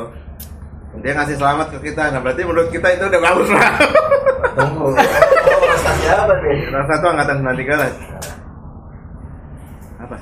[0.94, 2.02] Dia ngasih selamat ke kita.
[2.08, 3.70] Nah berarti menurut kita itu udah bagus lah.
[4.54, 4.88] Tunggu.
[5.42, 6.68] Oh, Rosa siapa nih?
[6.68, 7.90] Rosa tuh angkatan 93 lah.
[9.98, 10.16] Apa?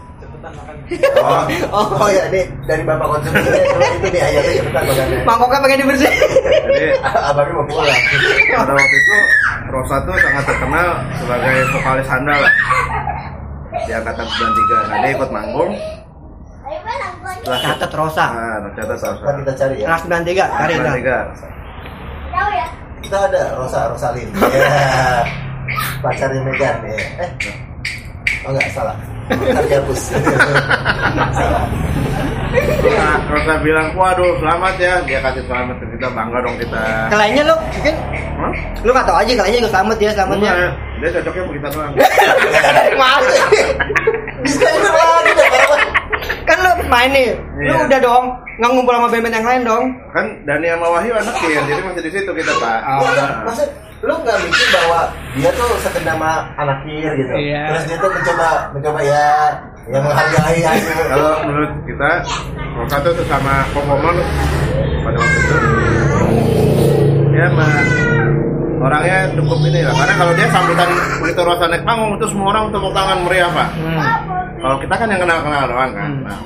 [1.70, 3.51] Oh, oh, ya ini dari Bapak konsumsi
[3.99, 5.18] itu nih ayamnya cepetan makannya.
[5.22, 6.30] Mangkoknya pengen dibersihin.
[6.64, 8.01] Jadi Abangnya mau pulang.
[8.53, 9.16] pada waktu itu
[9.68, 12.53] Rosa tuh sangat terkenal sebagai vokalis handal lah.
[13.87, 14.91] Di angkatan 93.
[14.91, 15.72] Nah dia ikut manggung.
[17.41, 18.26] Setelah Catat Rosa.
[18.31, 19.09] Nah, catat Rosa.
[19.16, 19.87] Ntar kita cari ya.
[19.89, 20.95] Kelas 93, cari dah.
[20.95, 23.01] 93.
[23.01, 24.28] Kita ada Rosa Rosalin.
[25.70, 25.78] Ya.
[26.03, 26.99] Pacarnya Megan ya.
[27.22, 27.31] Eh.
[28.43, 28.97] Oh enggak salah.
[29.31, 30.18] Ntar dihapus.
[31.31, 31.62] salah.
[32.91, 34.99] Nah, Rosa bilang, waduh selamat ya.
[35.07, 37.07] Dia kasih selamat ke kita, bangga dong kita.
[37.07, 37.95] Kelainnya lu mungkin
[38.41, 38.53] Hah?
[38.83, 40.53] lu nggak tahu aja kelainnya juga selamat ya selamatnya.
[41.01, 41.92] Dia cocoknya sama kita doang.
[43.01, 43.24] Mas,
[44.40, 45.80] Disclaimer lagi Bapak.
[46.44, 47.28] kan lu main nih.
[47.64, 47.86] Lu Iya.
[47.88, 48.24] udah dong
[48.61, 49.84] nggak ngumpul sama band-band yang lain dong.
[50.12, 52.78] Kan Dani sama Wahyu anak ya, jadi masih di situ kita pak.
[52.84, 53.09] Oh.
[53.48, 53.68] Maksud
[54.01, 55.01] lu nggak mikir bahwa
[55.32, 57.32] dia tuh sekedar sama anak kir gitu.
[57.32, 57.62] Iya.
[57.72, 59.26] Terus dia tuh mencoba mencoba ya
[59.88, 60.96] yang menghargai hasil.
[61.09, 62.11] Kalau menurut kita,
[62.76, 64.16] Rosa tuh tuh sama Popomon
[65.03, 65.57] pada waktu itu,
[67.32, 67.72] dia mah
[68.81, 69.93] orangnya cukup ini lah.
[69.95, 70.89] Karena kalau dia sambutan
[71.20, 73.68] begitu Rosa naik panggung itu semua orang tepuk tangan meriah pak.
[73.76, 74.01] Hmm.
[74.57, 76.11] Kalau kita kan yang kenal-kenal doang kan.
[76.11, 76.24] Hmm.
[76.24, 76.39] Nah,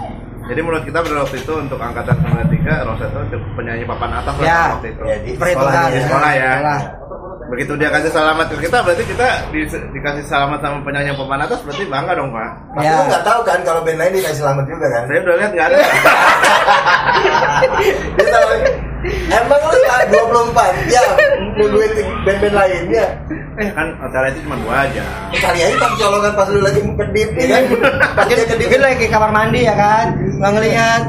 [0.45, 4.45] jadi menurut kita pada waktu itu untuk angkatan 93 Rosa itu penyanyi papan atas lah
[4.45, 4.59] Ya.
[4.61, 5.03] pada waktu itu.
[5.05, 6.51] Ya, di sekolah Di sekolah ya.
[6.55, 6.81] Sekolah.
[7.45, 11.61] Begitu dia kasih selamat ke kita, berarti kita di- dikasih selamat sama penyanyi papan atas,
[11.61, 12.51] berarti bangga dong pak.
[12.73, 12.97] Tapi Ya.
[12.97, 15.03] lu nggak tahu kan kalau band lain dikasih selamat juga kan?
[15.05, 15.77] Saya udah lihat nggak ada.
[18.17, 18.45] Dia tahu
[19.05, 21.07] Emang lu ya 24 jam
[21.55, 21.93] nungguin
[22.25, 23.07] band-band lainnya.
[23.55, 25.05] eh kan acara itu cuma dua aja.
[25.31, 27.63] Kali aja pas colongan pas lu lagi kedip ya kan?
[28.17, 31.03] Pas dia kedip Mungkin lagi kamar mandi ya kan, nggak ngelihat.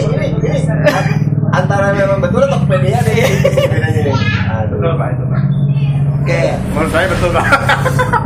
[0.00, 1.12] ini ini ini
[1.50, 3.16] antara memang betul atau bedanya nih.
[4.70, 5.42] Betul pak itu pak.
[6.20, 6.40] Oke.
[6.70, 7.44] Menurut saya betul pak.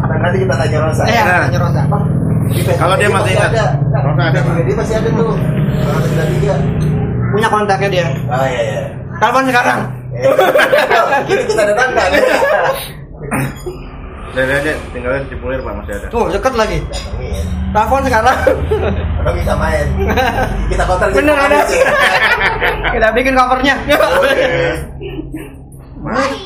[0.04, 1.02] Nah, nanti kita tanya Rosa.
[1.04, 1.40] Eh, Nah.
[1.48, 1.82] tanya Rosa.
[2.76, 3.50] Kalau dia masih ingat.
[3.50, 3.66] ada.
[3.96, 4.38] Rosa ada.
[4.60, 5.32] Dia masih ada tuh.
[5.80, 6.54] Kalau tiga.
[7.34, 8.06] Punya kontaknya dia.
[8.30, 8.80] Oh iya iya.
[9.18, 9.80] Telepon sekarang.
[10.14, 10.30] Eh,
[11.26, 12.08] Ini kita datangkan.
[14.34, 16.06] Dan dia tinggalnya di Cipulir pak masih ada.
[16.10, 16.78] Tuh deket lagi.
[17.70, 18.38] Telepon sekarang.
[19.18, 19.86] Atau bisa main.
[20.70, 21.18] Kita kotor gitu.
[21.22, 21.58] Bener ada.
[22.90, 23.74] Kita bikin covernya.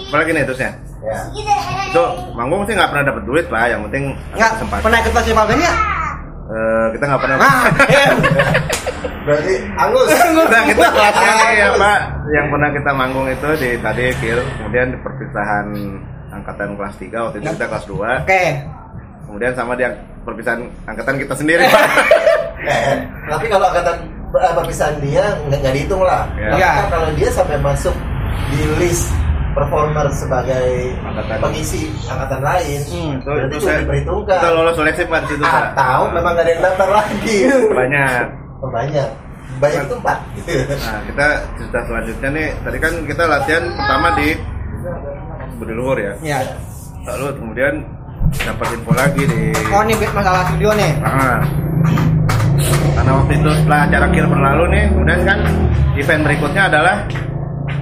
[0.09, 0.71] Apalagi nih terusnya.
[0.99, 1.19] Ya.
[1.89, 3.69] Itu manggung sih nggak pernah dapat duit pak.
[3.69, 4.83] Yang penting ada Nggak kesempatan.
[4.85, 5.73] pernah ikut festival ya?
[6.49, 7.37] Eh, kita nggak pernah.
[7.41, 7.65] Ah.
[9.25, 10.09] Berarti angus.
[10.49, 10.87] Nah, kita
[11.61, 15.67] ya Pak, yang pernah kita manggung itu di tadi Kil, kemudian di perpisahan
[16.29, 18.45] angkatan kelas 3 waktu itu kita kelas 2 Oke.
[19.25, 19.85] kemudian sama di
[20.23, 21.87] perpisahan angkatan kita sendiri Pak.
[22.59, 22.99] Eh,
[23.31, 23.97] tapi kalau angkatan
[24.35, 26.27] eh, perpisahan dia nggak nggak dihitung lah.
[26.35, 26.59] Ya.
[26.59, 26.71] Ya.
[26.75, 27.95] kan kalau dia sampai masuk
[28.51, 29.15] di list
[29.55, 31.39] performer sebagai Angkatan.
[31.41, 33.15] pengisi angkatan lain, Hmm.
[33.15, 34.39] itu, berarti itu saya diperhitungkan.
[34.43, 35.63] kita lolos seleksi Pak di situ Pak.
[35.71, 37.37] Atau memang nggak ada yang daftar lagi.
[37.71, 38.23] Banyak.
[38.59, 39.09] Oh, banyak.
[39.59, 40.19] Banyak itu empat.
[40.77, 44.29] Nah, kita cerita selanjutnya nih, tadi kan kita latihan pertama di
[45.59, 46.13] Budi Luhur ya.
[46.21, 46.39] Ya.
[47.09, 47.75] Lalu kemudian
[48.45, 49.41] dapat info lagi di
[49.73, 50.93] Oh nih masalah studio nih.
[51.01, 51.41] Nah,
[52.93, 55.39] karena waktu itu setelah acara kir berlalu nih, kemudian kan
[55.97, 56.97] event berikutnya adalah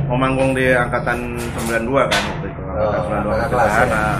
[0.07, 1.35] mau manggung di angkatan
[1.67, 2.61] 92 kan waktu itu.
[2.63, 2.93] Angkatan Oh,
[3.27, 3.85] 92 angkatan kelas ya.
[3.91, 4.19] Nah,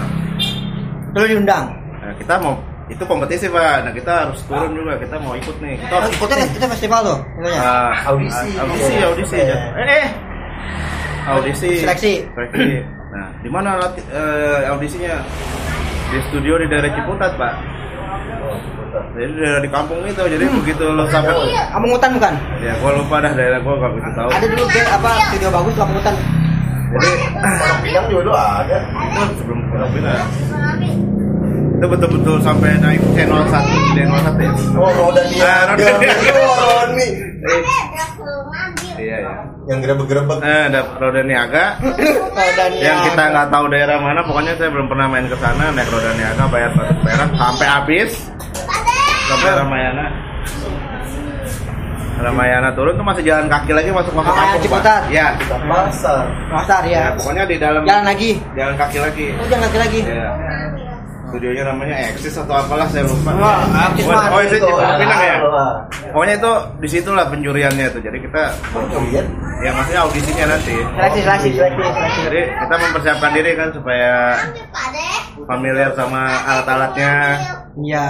[1.15, 1.65] Lu diundang.
[1.97, 2.53] nah, kita mau
[2.87, 5.75] itu kompetisi pak, nah kita harus turun juga, kita mau ikut nih.
[5.75, 7.19] Kita harus ikutnya kita festival tuh.
[7.35, 7.59] Itunya.
[7.59, 8.47] Ah, Audisi.
[8.55, 9.05] ah, audisi, Iya.
[9.11, 9.35] audisi.
[9.37, 9.57] Iya.
[9.75, 10.07] Eh, eh.
[11.27, 11.71] audisi.
[11.83, 12.13] Seleksi.
[12.31, 12.65] Seleksi.
[13.07, 15.19] Nah, di mana eh, audisinya?
[16.07, 17.53] Di studio di daerah Ciputat, Pak.
[18.47, 19.03] Oh, Ciputat.
[19.11, 21.35] Jadi daerah di kampung itu, jadi begitu lo sampai
[21.67, 22.33] Kampung Hutan bukan?
[22.63, 24.29] ya gua lupa dah daerah gua gak begitu tahu.
[24.31, 26.15] Ada dulu kayak apa studio bagus Kampung Hutan.
[26.87, 28.77] Jadi Pondok Pinang juga dulu ada.
[28.87, 30.23] itu sebelum Pondok Pinang.
[31.77, 33.53] Itu betul-betul sampai naik C01
[33.93, 34.51] C01 ya.
[34.73, 35.45] Oh, roda dia.
[35.45, 36.13] Ah, roda dia.
[36.33, 37.07] Oh, Roni.
[38.97, 39.33] Iya ya.
[39.67, 40.37] Yang gerebek-gerebek.
[40.41, 44.87] Eh, ada roda niaga Oh, dan yang kita nggak tahu daerah mana pokoknya saya belum
[44.87, 48.11] pernah main ke sana naik roda niaga bayar satu perak sampai habis
[49.27, 50.05] sampai Ramayana
[52.17, 54.61] Ramayana turun tuh masih jalan kaki lagi masuk masuk Ah, kampung, Pak.
[54.65, 55.01] Ciputat.
[55.07, 55.27] ya
[55.61, 56.25] pasar.
[56.49, 57.03] Pasar ya ya.
[57.13, 58.31] pokoknya di dalam Jalan lagi.
[58.57, 59.99] jalan kaki lagi Oh, jangan lagi lagi.
[60.01, 60.29] ya
[61.27, 63.31] studionya namanya Exis atau apalah saya lupa.
[63.91, 65.35] Axis oh, mah oh itu Itu, Ciputat Pinang ya?
[66.11, 69.25] pokoknya itu di situlah pencuriannya tuh jadi kita Kemudian
[69.59, 70.75] ya maksudnya audisinya nanti.
[70.77, 74.13] Seleksi, seleksi, seleksi, jadi kita mempersiapkan diri kan supaya
[75.45, 77.13] familiar sama alat-alatnya.
[77.77, 78.07] Iya.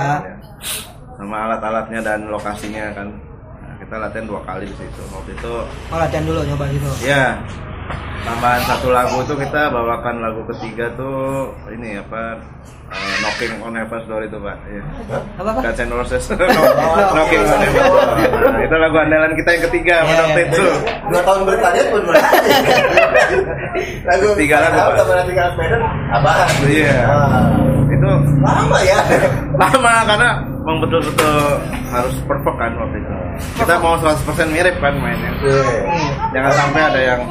[1.17, 3.07] sama alat-alatnya dan lokasinya kan.
[3.57, 5.01] Nah, kita latihan dua kali di situ.
[5.09, 5.53] Waktu itu
[5.89, 6.85] Oh, latihan dulu nyoba gitu.
[7.01, 7.41] ya
[8.27, 12.35] tambahan satu lagu itu kita bawakan lagu ketiga tuh ini apa
[12.91, 14.83] eh, Knocking on Heaven's Door itu pak ya.
[15.39, 15.59] Apa apa?
[15.63, 16.23] Guns N' Roses
[17.15, 18.03] Knocking on Heaven's Door
[18.51, 20.49] nah, itu lagu andalan kita yang ketiga Iya, pada waktu iya.
[20.51, 20.63] itu
[21.07, 22.37] dua tahun berkarya pun berarti.
[24.07, 25.05] Lagu Tiga lagu, Pak.
[25.57, 25.81] Medan
[26.11, 26.49] abang.
[26.67, 26.95] Iya.
[27.07, 27.47] Ah,
[27.87, 28.09] itu
[28.43, 28.99] Lama ya.
[29.61, 30.29] lama karena
[30.61, 31.35] memang betul-betul
[31.89, 33.16] harus perfect kan waktu itu
[33.55, 34.17] kita mau 100%
[34.47, 35.61] mirip kan mainnya Iya.
[36.33, 37.21] jangan sampai ada yang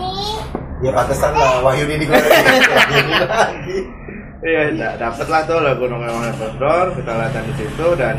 [0.76, 2.20] Ya pantesan lah Wahyudi digoreng.
[2.20, 3.78] Wahyudi lagi.
[4.46, 8.14] Iya, da- dapet lah tuh lagu Nongol Nongol Door, kita latihan di situ dan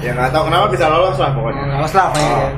[0.00, 1.62] ya nggak tahu kenapa bisa lolos lah pokoknya.
[1.76, 2.48] Awas lah kayaknya.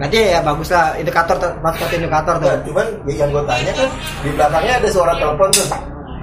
[0.00, 2.48] Berarti ya bagus lah indikator masuk indikator tuh.
[2.48, 3.88] Nah, cuman ya yang gue tanya kan
[4.24, 5.66] di belakangnya ada suara telepon tuh.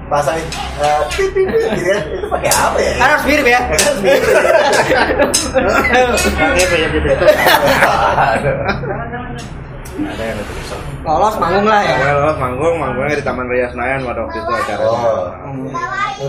[0.06, 1.98] Pasang eh pip, pip, gitu ya.
[1.98, 2.92] Itu pakai apa ya?
[2.94, 3.60] Kan harus mirip ya.
[3.66, 4.22] Kan mirip.
[6.56, 7.08] Iya, gitu.
[9.96, 10.54] Ada yang itu.
[11.06, 11.96] Lolos manggung lah ya.
[12.18, 14.90] Lolos manggung, manggungnya di Taman Ria Senayan pada waktu itu acaranya.
[14.90, 15.26] Oh.
[15.42, 15.70] Hmm.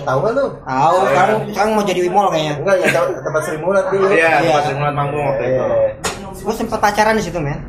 [0.05, 0.45] Tahu kan lu?
[0.63, 2.53] Tahu sekarang sekarang mau jadi wimol kayaknya.
[2.61, 4.05] Enggak, ya tempat, Sri Mulat dulu.
[4.09, 4.53] Iya, Iya.
[4.53, 5.65] tempat Sri Mulat manggung waktu itu.
[5.65, 5.89] Iya.
[6.37, 7.59] Gue sempet pacaran di situ men.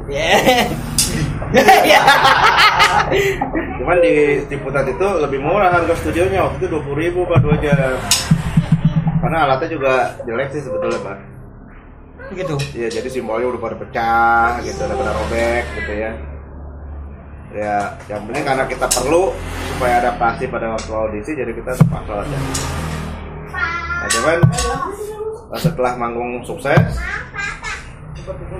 [3.78, 4.14] Cuman di
[4.50, 7.96] Ciputat itu lebih murah harga studionya waktu itu dua puluh ribu pak dua jam.
[9.18, 9.92] Karena alatnya juga
[10.26, 11.18] jelek sih sebetulnya pak.
[12.28, 12.54] Gitu.
[12.76, 16.12] Iya, jadi simbolnya udah pada pecah gitu, udah pada robek gitu ya.
[17.48, 17.76] Ya,
[18.12, 19.32] yang penting karena kita perlu
[19.72, 22.44] supaya adaptasi pada waktu audisi, jadi kita terpaksa latihan.
[23.98, 24.38] Nah, cuman
[25.56, 27.00] setelah manggung sukses,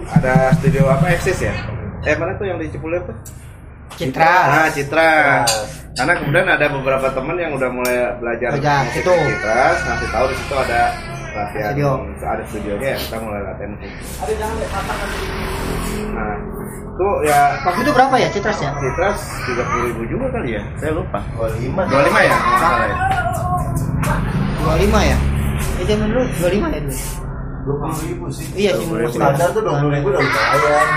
[0.08, 1.52] ada studio apa Exis ya?
[2.08, 3.12] Eh mana tuh yang di Cipulir tuh?
[4.00, 4.32] Citra.
[4.48, 5.44] Nah, Citra.
[5.92, 9.12] Karena kemudian ada beberapa teman yang udah mulai belajar Belajar, musik situ.
[9.12, 10.80] di Citra, ngasih tahu di situ ada
[11.28, 11.90] latihan Studio.
[12.24, 14.04] ada studionya ya kita mulai latihan di situ.
[16.08, 16.34] Nah,
[16.88, 18.70] itu ya Waktu itu berapa ya Citras ya?
[18.78, 19.08] Citra
[19.44, 21.20] tiga puluh ribu juga kali ya, saya lupa.
[21.36, 21.82] Oh, lima.
[21.90, 22.96] Dua lima ya, nggak salah ya.
[24.58, 25.18] 25 ya?
[25.80, 26.96] Eh zaman dulu 25 ya dulu.
[27.66, 28.46] Dua puluh ribu sih.
[28.54, 29.10] Iya sih, ribu.
[29.12, 30.88] Standar tuh dua puluh ribu udah lumayan.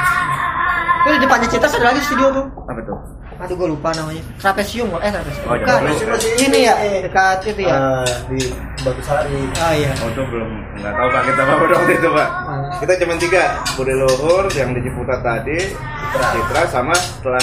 [1.02, 2.46] Itu di depannya Citras ada lagi studio tuh.
[2.70, 2.98] Apa tuh?
[3.42, 4.22] Aduh gue lupa namanya.
[4.38, 5.46] Trapesium eh trapesium.
[5.50, 5.78] Oh, Bukan.
[5.82, 6.46] Trapesium.
[6.46, 7.74] Ini ya dekat itu ya.
[7.74, 8.40] Ah, di
[8.86, 9.34] Batu Sari.
[9.34, 9.92] Oh iya.
[9.98, 12.30] Oh itu belum nggak tahu pak kita apa waktu itu pak.
[12.30, 12.70] Hmm.
[12.86, 13.44] Kita cuma tiga,
[13.74, 15.58] Budi Luhur yang di Ciputat tadi,
[16.14, 17.42] Citra sama setelah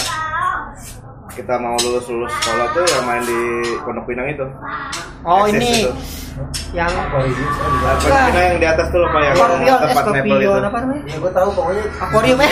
[1.39, 3.41] kita mau lulus lulus sekolah tuh yang main di
[3.81, 4.43] Pondok Pinang itu.
[5.23, 5.93] Oh Exis ini itu.
[6.71, 7.39] yang Aquarius.
[7.39, 7.95] oh, di Nah.
[7.95, 10.51] Pondok Pinang yang di atas tuh lupa yang Scorpion, eh, tempat Maple itu.
[10.51, 11.03] Apa namanya?
[11.05, 11.83] Iya, gue tahu pokoknya.
[11.97, 12.51] Aquarium eh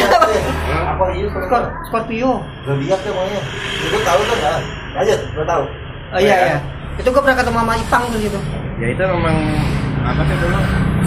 [0.87, 1.05] apa?
[1.43, 2.31] Skor- Scorpio.
[2.65, 3.41] Zodiac ya pokoknya.
[3.43, 4.39] Ya, gue tahu kan.
[4.41, 4.61] ah.
[4.95, 5.63] Lanjut, gue tahu.
[6.07, 6.59] Oh iya iya.
[6.97, 8.39] Itu gue pernah ketemu sama Ipang tuh gitu.
[8.79, 9.37] Ya itu memang
[10.01, 10.59] apa sih dulu?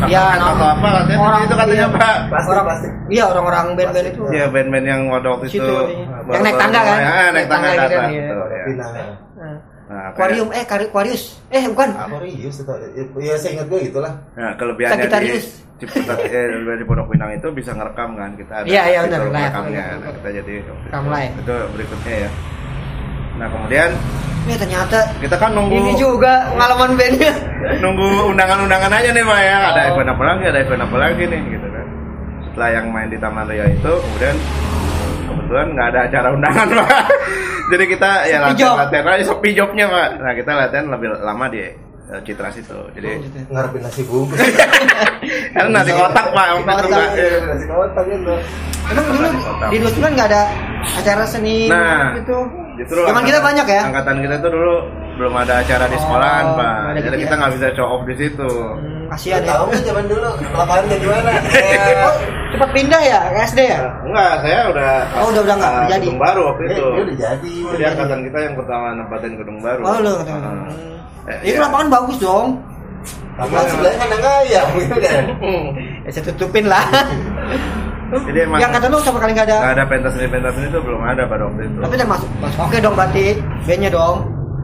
[0.01, 1.87] Iya, atau apa katanya orang- itu katanya iya.
[1.91, 2.15] pak.
[2.29, 2.91] Plastik, Orang plastik.
[3.09, 4.21] Iya orang-orang band-band itu.
[4.29, 6.05] Iya band-band yang waktu itu Situ, iya.
[6.29, 6.97] Yang naik tangga kan?
[6.97, 8.23] Ya, naik tangga tangga gitu kan, iya.
[8.29, 8.63] ya.
[8.65, 8.91] Pinang.
[8.93, 9.57] Nah.
[9.89, 11.23] Nah, kayak- Aquarium eh Kari- Aquarius.
[11.49, 11.89] Eh bukan.
[11.91, 12.73] Aquarius itu.
[13.17, 14.13] Ya saya ingat gue itulah.
[14.37, 15.45] Nah, kelebihannya di Sagittarius.
[15.79, 16.45] Ciputat eh,
[16.75, 19.83] di Pondok Pinang itu bisa ngerekam kan kita ada Iya, iya, benar, rekamnya.
[19.97, 21.33] Nah, kita jadi Rekam live.
[21.39, 22.29] itu berikutnya ya.
[23.39, 23.89] Nah, kemudian
[24.39, 27.33] Ini ternyata kita kan nunggu ini juga pengalaman bandnya.
[27.77, 29.57] nunggu undangan-undangan aja nih Pak ya.
[29.69, 29.89] Ada Oh.
[29.93, 31.85] event apa lagi, ada event apa lagi nih gitu kan.
[32.41, 34.35] Setelah yang main di Taman Ria itu, kemudian
[35.21, 37.03] kebetulan nggak ada acara undangan Pak.
[37.69, 40.09] Jadi kita ya latihan latihan aja sepi jobnya Pak.
[40.17, 41.73] Nah, kita latihan lebih lama di eh,
[42.23, 42.79] Citra situ.
[42.91, 43.09] Jadi
[43.45, 44.39] Ngarepin nasi bungkus.
[45.53, 46.47] karena nasi kotak Pak.
[46.65, 46.87] Nasi
[47.67, 48.33] kotak gitu.
[48.89, 49.27] Emang dulu
[49.69, 50.41] di 29 nggak ada
[50.97, 52.39] acara seni Nah, gitu.
[52.79, 53.81] Justru Zaman kita banyak ya?
[53.85, 54.75] Angkatan kita itu dulu
[55.19, 57.35] belum ada acara di sekolahan Oh, pak jadi kita kegiatan.
[57.35, 58.49] nggak bisa show off di situ.
[58.79, 59.51] Hmm, kasihan ya.
[59.51, 60.29] tahu nggak zaman dulu?
[60.49, 61.29] Lapangan kayak gimana
[61.99, 62.13] oh,
[62.49, 63.79] cepat pindah ya ke SD ya?
[64.01, 65.99] Enggak saya udah Oh, udah- udah nggak jadi.
[66.01, 66.79] gedung baru waktu Eh, itu.
[66.87, 69.81] dia udah jadi jadi angkatan kita yang pertama nempatin gedung baru.
[69.83, 71.27] Oh lo Ah.
[71.27, 71.67] Eh, itu iya.
[71.67, 72.47] lapangan bagus dong.
[73.35, 75.23] Lapangan sebelahnya kandang ayam gitu kan.
[76.07, 76.85] Ya saya tutupin lah
[78.09, 79.57] Jadi emang- yang kata lu sama kali nggak ada?
[79.59, 81.77] Nggak ada pentas seni pentas seni itu belum ada pada waktu itu.
[81.79, 82.59] Tapi udah masuk masuk.
[82.61, 83.25] Oke dong berarti
[83.63, 84.17] bandnya dong.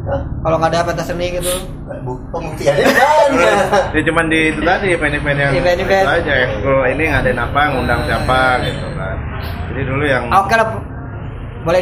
[0.05, 0.21] Hah?
[0.39, 1.53] kalau nggak ada pentas seni gitu.
[2.01, 3.49] Bu- pembuktiannya mana
[3.89, 6.03] Ya cuman di itu tadi event-event yang Event-event.
[6.03, 6.33] itu aja.
[6.43, 9.15] Ekskul ini ngadain apa ngundang siapa gitu kan.
[9.67, 10.67] Jadi dulu yang Ah, oke lah.
[11.61, 11.81] Boleh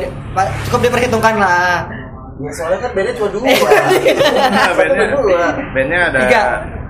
[0.64, 1.84] cukup diperhitungkan lah.
[2.36, 3.44] Ya soalnya kan bedanya cuma dua.
[3.54, 5.46] Nah, Satu bandnya, dua.
[5.70, 6.44] bandnya ada Tiga.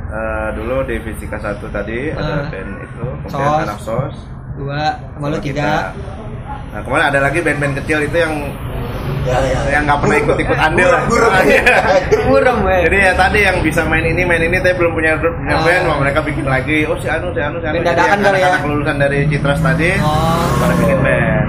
[0.08, 2.46] eh, dulu di fisika satu tadi ada Ah.
[2.48, 3.64] band itu kemudian Sos.
[3.66, 4.16] anak sos
[4.54, 4.82] dua
[5.18, 5.72] sama lu sama tiga kita.
[6.74, 8.34] Nah kemarin ada lagi band-band kecil itu yang
[9.24, 11.02] ya ya yang nggak pernah ikut-ikut andil lah.
[11.08, 11.48] Burung, burung.
[11.48, 11.78] Iya.
[12.28, 15.34] burem weh Jadi ya tadi yang bisa main ini main ini tapi belum punya grup
[15.38, 15.64] punya Ah.
[15.64, 16.78] band, mau mereka bikin lagi.
[16.88, 17.78] Oh si Anu si Anu si Anu.
[17.84, 18.48] Dadakan kali ya?
[18.50, 21.48] anak-anak lulusan dari Citras tadi oh pada bikin band.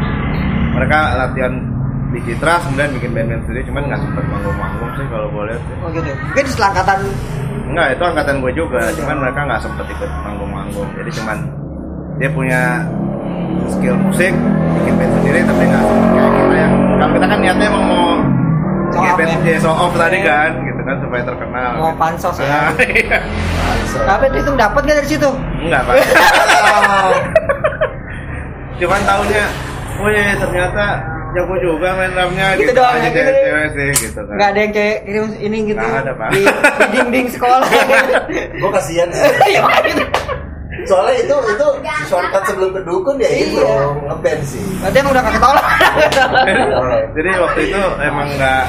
[0.75, 1.53] Mereka latihan
[2.15, 5.63] di Citras kemudian bikin band-band sendiri, cuman nggak sempet manggung-manggung sih kalau lihat.
[5.67, 5.75] sih.
[5.83, 6.99] oh gitu mungkin setelah angkatan
[7.65, 10.89] Enggak, itu angkatan gue juga, cuman mereka nggak sempet ikut manggung-manggung.
[10.95, 11.39] Jadi cuman
[12.15, 12.61] dia punya
[13.67, 14.33] skill musik,
[14.75, 18.07] bikin band sendiri tapi nggak kayak kita yang kalau kita kan niatnya emang mau
[18.87, 19.39] Show bikin band ya?
[19.43, 20.29] dia show off tadi Iya.
[20.29, 21.71] kan, gitu kan supaya terkenal.
[21.77, 23.19] mau pansos ya Ah, iya.
[24.01, 25.95] tapi itu dapat nggak dari situ Enggak, Pak.
[28.75, 29.45] Cuman tahunya,
[30.01, 30.85] wih ternyata
[31.33, 33.33] jago juga main drumnya Gitu doang ya, aja gitu.
[33.33, 34.35] cewek sih gitu kan.
[34.35, 36.29] nggak ada yang kayak kirim ini gitu Nggak ada, Pak.
[36.29, 37.69] di, di dinding sekolah
[38.61, 39.95] gue kasihan sih ya makanya
[40.85, 41.67] soalnya itu itu
[42.05, 43.77] shortcut sebelum ke dukun ya itu Iya.
[44.05, 45.67] ngeband sih berarti emang udah kakek tolak
[47.15, 48.63] Jadi waktu itu emang nggak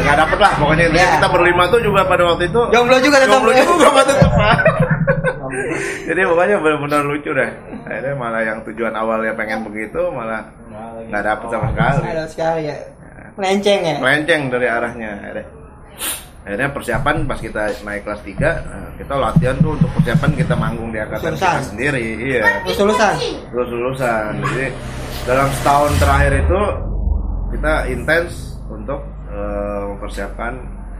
[0.00, 1.06] nggak dapet lah pokoknya Ya.
[1.16, 4.56] kita berlima tuh juga pada waktu itu jomblo juga tetap jomblo juga Pak, tetap Pak.
[6.06, 7.50] Jadi pokoknya benar-benar lucu deh.
[7.82, 10.46] Akhirnya malah yang tujuan awalnya pengen begitu malah
[11.06, 11.98] nggak dapet sama sekali.
[12.26, 12.76] sekali ya
[13.34, 15.10] melenceng ya Melenceng dari arahnya.
[15.18, 15.44] Akhirnya,
[16.40, 20.88] akhirnya persiapan pas kita naik kelas 3 nah, kita latihan tuh untuk persiapan kita manggung
[20.88, 22.06] di angkatan kita sendiri.
[22.16, 22.44] Iya.
[22.64, 23.14] terus lulusan
[23.52, 24.30] Terus lulusan.
[24.40, 24.66] Jadi
[25.28, 26.60] dalam setahun terakhir itu
[27.52, 30.52] kita intens untuk eh, mempersiapkan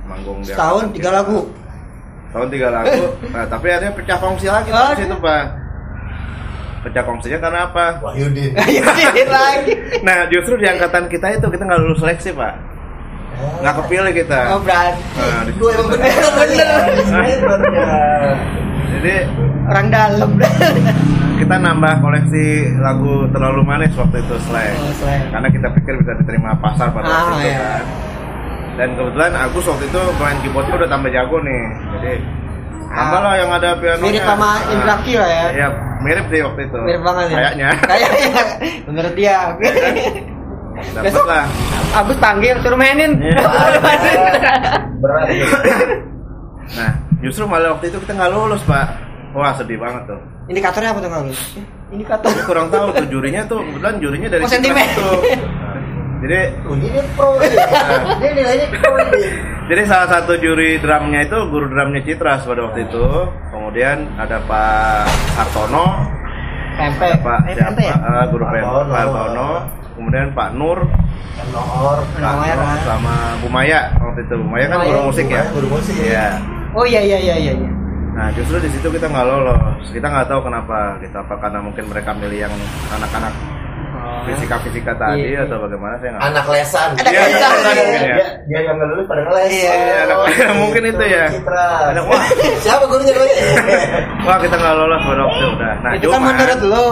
[0.04, 1.18] manggung di setahun tiga kita.
[1.24, 1.38] lagu?
[2.30, 3.04] Tahun tiga lagu.
[3.34, 5.44] Nah tapi akhirnya pecah kongsi lagi Oh, di situ pak.
[6.80, 7.84] Pecah kongsinya karena apa?
[8.04, 8.52] Wahyudin.
[8.92, 9.72] Sedikit lagi.
[10.04, 12.69] Nah justru di angkatan kita itu kita nggak lulus seleksi pak
[13.60, 14.38] nggak kepilih kita.
[14.50, 15.00] Oh berarti.
[15.14, 16.68] Nah, di gue emang bener bener.
[18.90, 19.14] Jadi
[19.70, 20.30] orang dalam.
[21.40, 22.44] kita nambah koleksi
[22.78, 25.24] lagu terlalu manis waktu itu slang Oh, slang.
[25.32, 27.58] karena kita pikir bisa diterima pasar pada Ah, waktu itu iya.
[27.58, 27.84] kan.
[28.76, 31.62] Dan kebetulan Agus waktu itu main keyboardnya udah tambah jago nih.
[31.96, 32.12] Jadi
[32.90, 35.46] tambah lah yang ada piano mirip sama Indra Kee lah ya?
[35.54, 35.68] Ya
[36.00, 36.78] mirip sih waktu itu.
[36.82, 37.36] Mirip banget ya?
[37.36, 37.68] Kayaknya.
[37.88, 38.42] Kayaknya.
[38.84, 39.38] Menurut dia.
[39.56, 40.39] Oke dapat
[41.00, 41.44] besok lah
[41.90, 43.38] Agus panggil suruh mainin Iya.
[45.02, 45.26] berat.
[46.70, 48.86] Nah, justru malah waktu itu kita nggak lulus, Pak.
[49.32, 50.20] Wah, sedih banget tuh.
[50.46, 51.40] indikatornya apa tuh Kang Agus
[51.88, 54.82] indikator Saya kurang tahu tuh jurinya tuh kebetulan jurinya dari Oh, sentimen.
[54.82, 55.08] Citra itu.
[56.20, 57.50] Jadi Oh, ini dia pro nih.
[58.18, 58.90] dia nilainya pro
[59.64, 63.06] jadi salah satu juri drumnya itu guru drumnya Citras pada waktu itu.
[63.48, 65.06] Kemudian ada Pak
[65.38, 66.09] Hartono,
[66.76, 67.80] PMP Pak Eh, siapa?
[67.80, 68.92] Ya Eh, guru Pak Hartono.
[68.92, 69.48] Hartono.
[69.90, 70.78] Kemudian Pak Nur,
[71.50, 72.78] Noor Pak Nur kan?
[72.80, 74.34] sama Bu Maya waktu itu.
[74.38, 75.42] Bu Maya kan guru musik ya.
[75.50, 75.94] guru musik.
[75.94, 76.26] Iya.
[76.70, 77.70] oh iya iya iya iya iya.
[78.10, 79.84] Nah justru di situ kita nggak lolos.
[79.90, 80.96] Kita nggak tahu kenapa.
[80.98, 82.54] Kita apa karena mungkin mereka milih yang
[82.90, 83.32] anak-anak
[84.10, 84.22] Oh.
[84.26, 85.46] fisika fisika tadi Iya.
[85.46, 86.22] atau bagaimana saya nggak.
[86.26, 87.84] anak lesan Anak Iya, lesan, iya, iya.
[87.86, 88.14] iya.
[88.16, 91.24] dia, dia yang nggak lulus pada ngeles Iya, anak- mungkin itu ya.
[91.30, 92.22] Citra Anak- wah.
[92.64, 93.26] siapa gurunya dulu
[94.26, 95.74] Wah kita nggak lolos pada waktu itu udah.
[95.80, 96.88] Nah itu kan menurut lo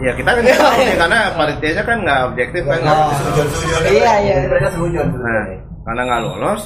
[0.00, 2.78] ya kita kan nggak tahu nih karena panitianya kan nggak objektif kan.
[2.78, 3.46] Nggak, setujuan
[3.86, 4.34] Iya, iya.
[4.44, 5.42] mereka setujuan Nah
[5.82, 6.62] karena nggak lolos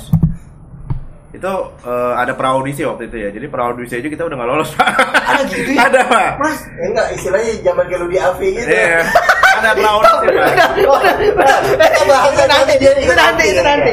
[1.31, 1.51] itu
[1.83, 3.29] eh, ada praudisi waktu itu ya.
[3.29, 4.87] Jadi praudisi aja kita udah nggak lolos pak.
[5.25, 6.31] ada gitu ya ada pak.
[6.39, 9.03] mas enggak istilahnya zaman kayak lu di AV gitu Iya.
[9.67, 11.49] Ada praudisi pak.
[11.65, 13.93] Kita bahas itu nanti itu nanti itu nanti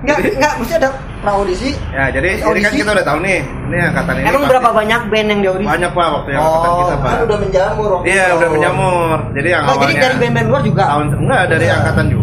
[0.00, 0.88] Enggak, enggak, mesti ada
[1.20, 1.70] praudisi.
[1.92, 2.72] Ya jadi ini kan Audisi?
[2.74, 3.38] kita udah tahu nih.
[3.44, 4.24] Ini angkatan ini.
[4.24, 5.68] Emang pasti- berapa banyak band yang diaudisi?
[5.68, 7.10] Banyak pak waktu yang angkatan Oh, kita pak.
[7.10, 8.36] kan udah menjamur waktu Iya itu.
[8.40, 9.16] udah menjamur.
[9.36, 10.82] Jadi yang Oh, jadi awalnya dari band-band luar juga.
[10.88, 11.74] tahun enggak dari Iya.
[11.76, 12.19] angkatan juga.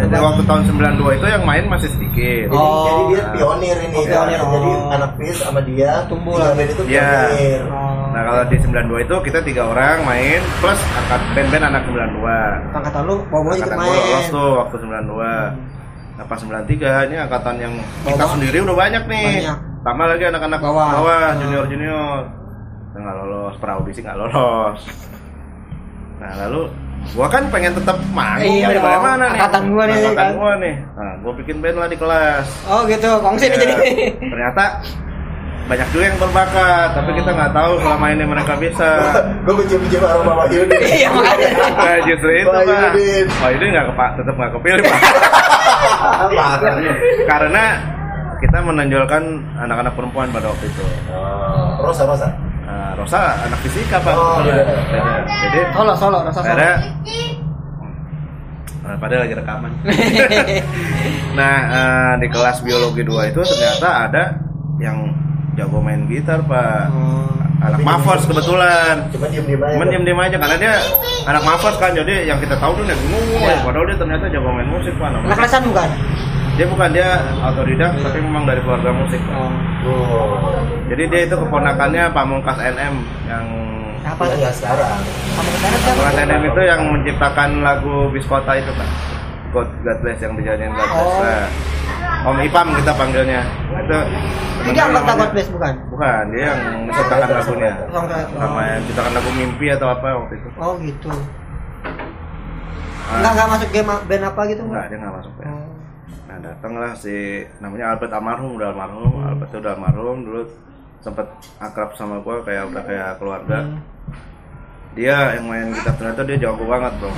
[0.00, 0.22] Oh, jadi udah.
[0.24, 2.44] waktu tahun 92 itu yang main masih sedikit.
[2.46, 2.82] Jadi, Oh.
[2.82, 4.48] jadi dia pionir ini Oh, pionir, kan.
[4.50, 4.90] Jadi oh.
[4.90, 6.50] anak Fis sama dia Tumbuh lah.
[6.50, 7.08] band itu Iya.
[7.28, 7.60] pionir.
[7.66, 8.08] Oh.
[8.10, 12.50] Nah kalau di 92 itu kita tiga orang main plus angkat band-band anak 92.
[12.72, 14.30] angkatan lu mau mau ikut Angkatan gua lolos main.
[14.30, 15.38] tuh waktu 92.
[16.18, 17.72] apa 93 ini angkatan yang
[18.02, 18.30] kita Bawah.
[18.30, 19.58] sendiri udah banyak nih Banyak.
[19.80, 20.88] tambah lagi anak-anak Bawah.
[20.92, 21.38] bawah Hmm.
[21.40, 22.18] junior junior
[22.92, 24.80] nggak lolos praudisi nggak lolos
[26.18, 26.68] nah lalu
[27.10, 29.00] gua kan pengen tetap manggung Iya dari dong.
[29.00, 30.32] mana nih Angkatan gua nih, angkatan kan.
[30.34, 33.74] gua nih nah gua bikin band lah di kelas Oh gitu, kongsi nih Ya, jadi.
[34.22, 34.64] ternyata
[35.62, 38.88] banyak juga yang berbakat tapi kita nggak tahu selama ini mereka bisa
[39.40, 40.74] Gue mencium-cium aroma Wahyudi.
[40.74, 41.48] Iya makanya.
[41.70, 43.26] Nah, justru itu pak Yudin.
[43.32, 44.98] Wah ini nggak kepak tetap nggak kepilih pak
[47.30, 47.64] karena
[48.40, 49.22] kita menonjolkan
[49.58, 50.82] anak-anak perempuan pada waktu itu
[51.12, 52.28] Oh, Rosa, Rosa.
[52.80, 54.64] Nah, Rosa anak fisika pak Oh, iya.
[55.44, 56.48] Jadi Solo, solo, rasa solo.
[56.50, 56.80] ada
[58.80, 59.70] Nah, padahal lagi rekaman
[61.38, 64.22] nah eh, di kelas biologi 2 itu ternyata ada
[64.78, 65.12] yang
[65.54, 67.28] jago main gitar pak Oh.
[67.60, 69.72] anak Mavers diem- kebetulan Cuma diem-diem aja.
[69.76, 70.74] Cuman diem-diem aja karena dia
[71.22, 73.60] anak Mavers kan jadi yang kita tahu tuh dia bingung Iya.
[73.60, 75.88] padahal dia ternyata jago main musik pak Anak kelasan bukan?
[76.60, 79.16] Dia bukan dia otodidak tapi memang dari keluarga musik.
[79.32, 79.48] Oh.
[79.80, 80.60] Oh.
[80.92, 83.48] jadi dia itu keponakannya Pamungkas NM yang
[84.04, 85.00] Apa ya sekarang?
[85.40, 85.88] Ke sana siapa?
[85.88, 88.84] Pamungkas NM itu yang menciptakan lagu Biskota itu pak
[89.56, 91.24] God, God Bless yang dijadiin God Bless Oh.
[91.24, 91.48] Nah,
[92.28, 93.40] Om Ipam kita panggilnya
[93.80, 93.98] itu
[94.68, 95.72] Jadi anggota God Bless bukan?
[95.88, 98.04] bukan dia yang menciptakan lagunya Song
[98.36, 101.08] sama yang menciptakan lagu mimpi atau apa waktu itu Oh gitu.
[101.08, 101.24] Nah,
[103.16, 105.48] Enggak enggak masuk game band apa gitu enggak dia nggak masuk ya.
[106.40, 107.14] Datanglah si
[107.60, 110.42] namanya Albert almarhum udah almarhum, Albert itu udah almarhum dulu
[111.00, 111.26] sempet
[111.58, 113.58] akrab sama gua kayak udah kayak keluarga.
[113.60, 113.80] Hmm.
[114.92, 117.12] Dia yang main gitar ternyata dia jago banget bro.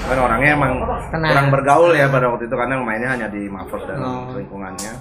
[0.00, 0.72] Kan orangnya emang
[1.12, 1.26] Kena.
[1.28, 4.32] kurang bergaul ya pada waktu itu karena mainnya hanya di Mavers dan Oh.
[4.32, 4.92] lingkungannya.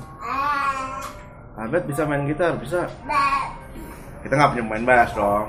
[1.55, 2.84] Albert bisa main gitar bisa.
[4.19, 5.47] Kita nggak punya main bass dong.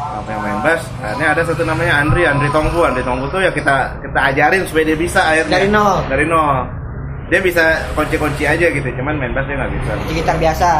[0.00, 0.82] Nggak punya main bass.
[0.98, 2.80] Akhirnya ada satu namanya Andri, Andri Tonggu.
[2.82, 5.54] Andri Tonggu tuh ya kita kita ajarin supaya dia bisa akhirnya.
[5.60, 5.96] Dari nol.
[6.08, 6.56] Dari nol.
[7.30, 7.62] Dia bisa
[7.94, 9.92] kunci-kunci aja gitu, cuman main bass dia nggak bisa.
[10.02, 10.70] Di gitar biasa.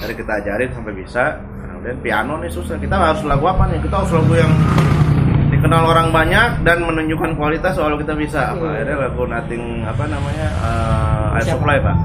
[0.00, 1.24] Dari kita ajarin sampai bisa.
[1.60, 2.78] Kemudian piano nih susah.
[2.80, 3.78] Kita harus lagu apa nih?
[3.84, 4.52] Kita harus lagu yang
[5.52, 8.56] dikenal orang banyak dan menunjukkan kualitas soal kita bisa.
[8.56, 8.64] Apa?
[8.64, 8.72] Hmm.
[8.72, 10.48] Akhirnya lagu Nothing apa namanya?
[10.48, 11.46] eh, Air?
[11.52, 11.96] Supply pak.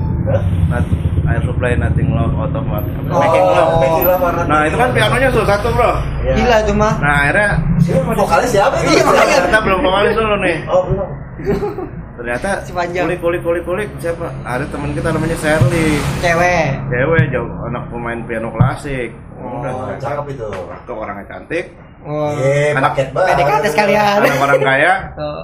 [0.68, 0.84] Not,
[1.26, 2.88] Air Supply Nothing Love Out of Love.
[3.06, 3.18] Oh.
[3.18, 3.72] Making Love.
[3.78, 5.92] Making Love, warna Nah itu kan pianonya susah tuh bro.
[6.22, 6.34] Iya.
[6.36, 6.94] Gila itu mah.
[6.98, 7.50] Nah akhirnya
[7.80, 8.90] Siapa vokalis siapa itu?
[8.90, 9.38] Iya, makanya.
[9.46, 10.58] kita belum vokalis dulu nih.
[10.66, 11.10] Oh, belum.
[12.18, 13.06] Ternyata Si panjang.
[13.06, 14.26] kulik kulik kulik kulik siapa?
[14.42, 16.02] Ada teman kita namanya Sherly.
[16.18, 16.68] Cewek.
[16.88, 19.14] Cewek jauh anak pemain piano klasik.
[19.38, 20.48] Oh, Udah cakep itu.
[20.82, 21.66] ke orangnya cantik.
[22.02, 22.34] Oh.
[22.34, 23.36] Eh, Anak- paket banget.
[23.38, 24.18] PDKT sekalian.
[24.20, 25.44] Anak orang kaya Oh.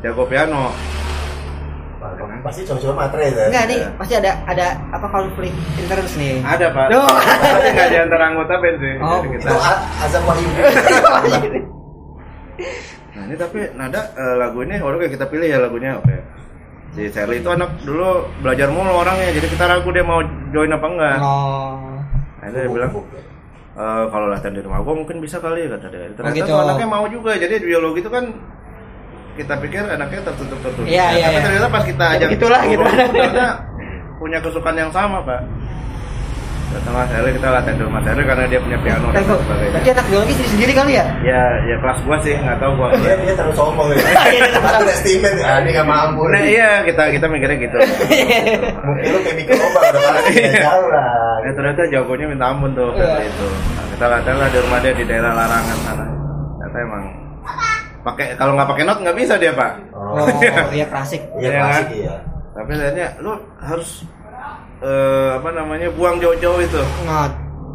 [0.00, 0.68] jago piano.
[2.42, 3.42] Pasti cowok-cowok matre itu.
[3.48, 6.42] Enggak nih, pasti ada ada apa konflik interest nih.
[6.42, 6.86] Ada pak.
[6.90, 7.06] Duh.
[7.06, 8.94] Tapi nggak di antara anggota band sih.
[9.00, 9.46] Oh, kita.
[9.48, 9.56] Itu
[10.02, 11.60] Azam Wahyudi.
[13.12, 16.16] Nah ini tapi nada eh, lagu ini orang kayak kita pilih ya lagunya oke.
[16.92, 20.20] Si Sherly itu anak dulu belajar mulu orangnya, jadi kita ragu dia mau
[20.52, 21.18] join apa enggak.
[21.24, 21.80] Oh.
[22.44, 26.12] Akhirnya dia bilang, "Eh, kalau latihan di rumah gua mungkin bisa kali kata dia.
[26.12, 26.52] Ternyata gitu.
[26.52, 27.32] tuh anaknya mau juga.
[27.40, 28.24] Jadi biologi itu kan
[29.32, 30.84] kita pikir anaknya tertutup tertutup.
[30.84, 31.42] Iya, iya, Tapi iya.
[31.42, 32.84] ternyata pas kita Ya, ajak begitulah, gitu.
[32.84, 33.46] ternyata
[34.16, 35.40] punya kesukaan yang sama pak.
[36.72, 39.40] Datanglah Sherly kita latihan di rumah Sherly karena dia punya piano dan Tengok.
[39.44, 39.72] sebagainya.
[39.76, 41.04] Berarti anak biologi sendiri sendiri kali ya?
[41.20, 42.88] Ya, ya kelas gua sih nggak tahu gua.
[42.96, 43.96] Dia dia terlalu sombong ya.
[44.64, 46.22] Satu estimate ah ini nggak mampu.
[46.24, 46.48] Nah nih.
[46.50, 47.76] iya kita kita mikirnya gitu.
[48.88, 50.50] Mungkin lu kayak bikin obat udah malah Iya.
[50.64, 51.04] jauh lah.
[51.44, 53.04] Ya ternyata jagonya minta ampun tuh Iya.
[53.04, 53.46] kata itu.
[53.52, 56.04] Nah, kita latihan lah di rumah dia di daerah larangan sana.
[56.56, 57.02] Ternyata emang
[58.02, 59.72] pakai kalau nggak pakai not nggak bisa dia pak.
[59.94, 60.26] Oh,
[60.76, 61.22] iya klasik.
[61.36, 61.94] Iya Iya, klasik kan?
[61.94, 62.14] iya.
[62.52, 63.90] Tapi akhirnya lu harus
[64.82, 66.82] eh, apa namanya buang jauh-jauh itu.
[67.06, 67.32] Ngot.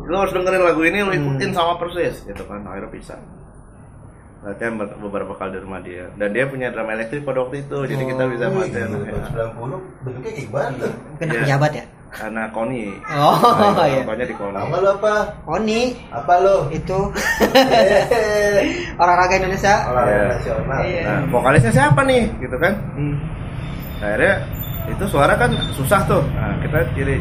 [0.08, 1.20] Lu harus dengerin lagu ini lu Hmm.
[1.20, 2.62] ikutin sama persis gitu kan.
[2.64, 3.16] Akhirnya bisa.
[4.38, 7.78] Latihan ber- beberapa kali di rumah dia dan dia punya drum elektrik pada waktu itu
[7.86, 10.92] jadi kita bisa Wih, latihan gila, tahun 90 bentuknya kayak gimana tuh?
[10.94, 11.44] Mungkin anak Iya.
[11.44, 11.86] pejabat ya?
[12.18, 14.02] anak Koni Oh, Nah, iya.
[14.24, 15.14] di Koni nggak lu apa?
[15.46, 15.80] Oni
[16.10, 16.58] Apa lu?
[16.72, 16.98] itu
[18.98, 19.74] olahraga Indonesia.
[19.86, 20.28] Olahraga Iya.
[20.32, 20.80] nasional.
[20.82, 21.02] Iya.
[21.04, 22.24] Nah, vokalisnya siapa nih?
[22.38, 22.74] Gitu kan?
[22.96, 23.16] Hmm.
[24.00, 24.34] Akhirnya
[24.88, 26.24] itu suara kan susah tuh.
[26.32, 27.16] Nah, kita jadi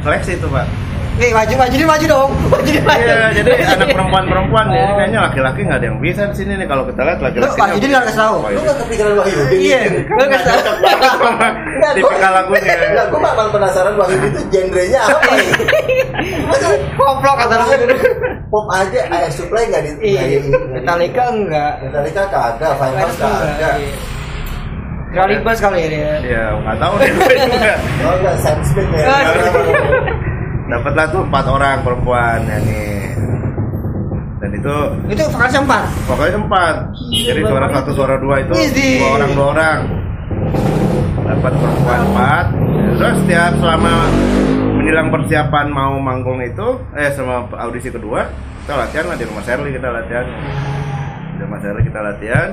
[0.00, 0.66] seleksi tuh, Pak.
[1.18, 2.30] Eh, maju maju nih maju dong.
[2.54, 3.02] Maju nih maju.
[3.02, 4.74] Iya, jadi anak perempuan-perempuan Oh.
[4.78, 7.50] jadi kayaknya laki-laki nggak ada yang bisa di sini nih kalau kita lihat laki-laki.
[7.50, 8.34] Lu, Pak Yudi nggak kasih tahu?
[8.38, 8.60] Oh, Lu iya.
[8.62, 9.56] nggak kepikiran Wahyudi?
[9.58, 10.76] Iya, lu kasih tahu.
[10.78, 12.74] Nggak, Tipikal lagunya.
[12.78, 15.42] Nggak, gua malah penasaran Wahyudi itu genrenya apa ya?
[16.54, 17.96] Kata lu.
[18.48, 21.72] pop aja, Air Supply nggak di Iya, nggak nggak Metallica enggak.
[21.82, 23.74] Metallica kagak, Fire House kagak.
[25.08, 25.16] Iya.
[25.16, 26.12] Trolibus kali ya dia.
[26.20, 27.74] Iya, nggak tahu deh gue juga.
[28.04, 29.06] Oh enggak, Sam Smith ya.
[30.70, 33.00] Dapatlah tuh empat orang perempuan ya nih.
[34.38, 34.74] Dan itu
[35.10, 35.82] Itu vokalisnya empat.
[36.06, 36.74] pokoknya empat.
[37.10, 39.78] Jadi suara satu, suara dua itu dua orang dua orang.
[41.18, 42.44] dapat perempuan empat
[42.96, 43.94] terus setiap selama
[44.80, 48.24] menjelang persiapan mau manggung itu eh sama audisi kedua
[48.64, 50.24] kita latihan lah di rumah Sherly kita latihan
[51.36, 52.48] di rumah Sherly kita latihan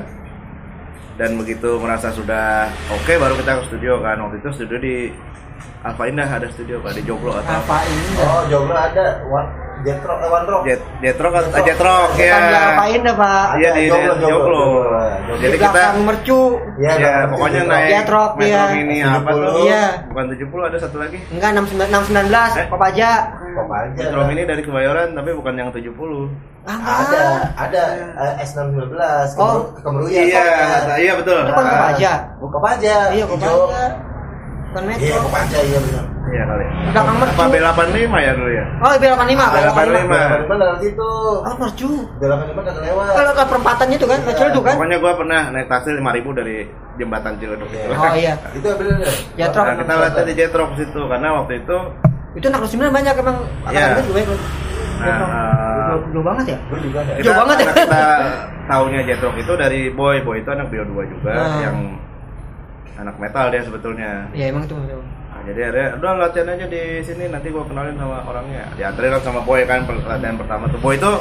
[1.16, 4.20] dan begitu merasa sudah oke baru kita ke studio kan.
[4.20, 4.95] Waktu itu studio di
[5.86, 8.03] Alfa Indah ada studio pak di Joglo atau Apa ini?
[8.17, 9.49] Oh, jomblo ada one
[9.86, 10.63] jetro eh, one rock.
[10.65, 11.61] Jet Jetrok atau Jetrok.
[11.61, 13.45] Jetrok ya Bukan di apain dah pak?
[13.55, 15.03] iya di Joglo, di Joglo Joglo.
[15.05, 16.41] Di jadi kita belakang mercu.
[16.75, 17.69] Iya, ya pokoknya Jetro.
[17.69, 18.63] naik Jetrok, metro iya.
[18.73, 19.83] mini apa tuh Iya.
[20.09, 22.65] bukan 70 ada satu lagi Enggak 69 619 Eh?
[22.67, 23.09] Papaja.
[23.55, 23.93] Kok aja.
[23.95, 25.93] metro mini dari Kebayoran tapi bukan yang 70
[26.65, 27.21] Ah, Ada,
[27.53, 27.83] ada
[28.17, 28.89] eh, S619
[29.38, 29.69] Oh.
[29.69, 30.17] ke Kemeruya.
[30.17, 30.45] iya
[30.97, 32.11] iya betul Itu kan Kopaja.
[32.41, 32.95] Oh, Kopaja.
[33.13, 33.25] Iya.
[33.29, 33.86] Kopaja.
[34.76, 35.23] Bukan Iya, metro.
[35.23, 36.03] Kopaja iya benar.
[36.26, 37.32] iya kali Belakang mercu.
[37.34, 39.39] apa B85 ya dulu ya Oh, B85, B85.
[39.47, 40.11] B85.
[40.11, 41.11] Balapan lewat situ.
[41.39, 41.89] Oh, mercu.
[42.19, 43.07] Balapan udah lewat.
[43.09, 44.73] Kalau ke perempatan itu kan, kecil itu kan?
[44.76, 46.03] pokoknya gua pernah naik taksi 5000
[46.34, 46.57] dari
[46.95, 48.34] jembatan Ciledug itu Oh iya.
[48.51, 49.07] Itu bener.
[49.34, 49.63] Jetrok.
[49.63, 51.78] Nah, kita latihan di Jetrok situ karena waktu itu
[52.34, 53.38] Itu anak 9 banyak emang.
[53.65, 53.86] Iya.
[54.01, 54.21] Juga.
[54.95, 55.19] Nah,
[55.86, 56.57] Jauh- jauh banget ya?
[56.67, 57.71] Gue juga Jauh banget ya?
[57.78, 58.03] kita
[58.65, 61.59] tahunya Jetrok itu dari Boy Boy itu anak Bio 2 juga Nah.
[61.61, 61.78] yang
[62.97, 64.75] anak metal dia sebetulnya Iya, emang itu.
[64.75, 69.21] Nah, jadi ada udah latihan aja di sini nanti gua kenalin sama orangnya dianterin kan
[69.21, 71.11] sama Boy kan per- latihan pertama tuh Boy itu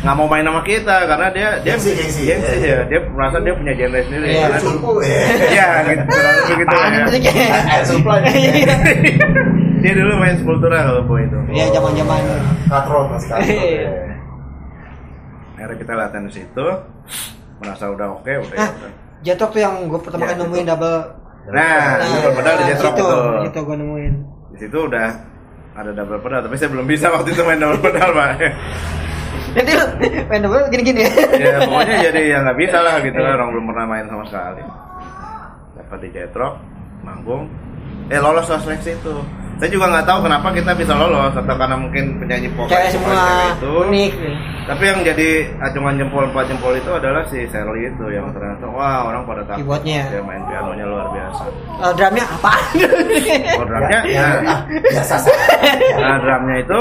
[0.00, 2.22] nggak mau main sama kita karena dia dia Gengsi, gengsi.
[2.24, 2.78] gengsi, ya.
[2.84, 4.40] dia merasa dia punya genre sendiri Iya.
[4.46, 5.20] Karena Suku ya.
[5.44, 7.02] Iya gitu gitu ya.
[7.02, 7.32] musiknya?
[7.66, 8.18] Air supply.
[8.24, 8.74] Iya.
[9.82, 12.20] dia dulu main Sepultura kalau Boy itu Iya, zaman-zaman.
[12.64, 13.50] Katron masih katron.
[13.50, 13.82] Iya.
[13.82, 14.14] ya.
[15.54, 16.66] akhirnya kita latihan di situ
[17.56, 18.92] merasa udah oke udah Nah, ya udah.
[19.24, 20.98] Jetrok tuh yang gue pertama Ya, kali nemuin double.
[21.52, 23.18] Nah, double pedal di Jetrok itu.
[23.52, 24.14] itu gue nemuin.
[24.54, 25.08] di situ udah
[25.74, 28.30] ada double pedal tapi saya belum bisa waktu itu main double pedal pak
[29.54, 29.86] Nanti lu
[30.26, 31.12] main double gini-gini ya.
[31.38, 34.62] ya pokoknya jadi ya nggak bisa lah gitu lah orang belum pernah main sama sekali
[35.74, 36.54] dapat di Jetrok
[37.04, 37.44] manggung
[38.08, 39.14] eh lolos lah seleksi itu
[39.54, 43.70] saya juga nggak tahu kenapa kita bisa lolos atau karena mungkin penyanyi pop semua itu
[43.86, 44.12] unik.
[44.64, 45.28] tapi yang jadi
[45.60, 49.62] acungan jempol empat jempol itu adalah si Sherly itu yang ternyata wah orang pada takut
[49.62, 50.02] Keyboardnya.
[50.10, 51.42] dia main pianonya luar biasa
[51.74, 52.64] Eh, drumnya apaan?
[53.58, 55.34] oh drumnya Ya, nah, ah, biasa saja.
[55.96, 56.78] nah drumnya itu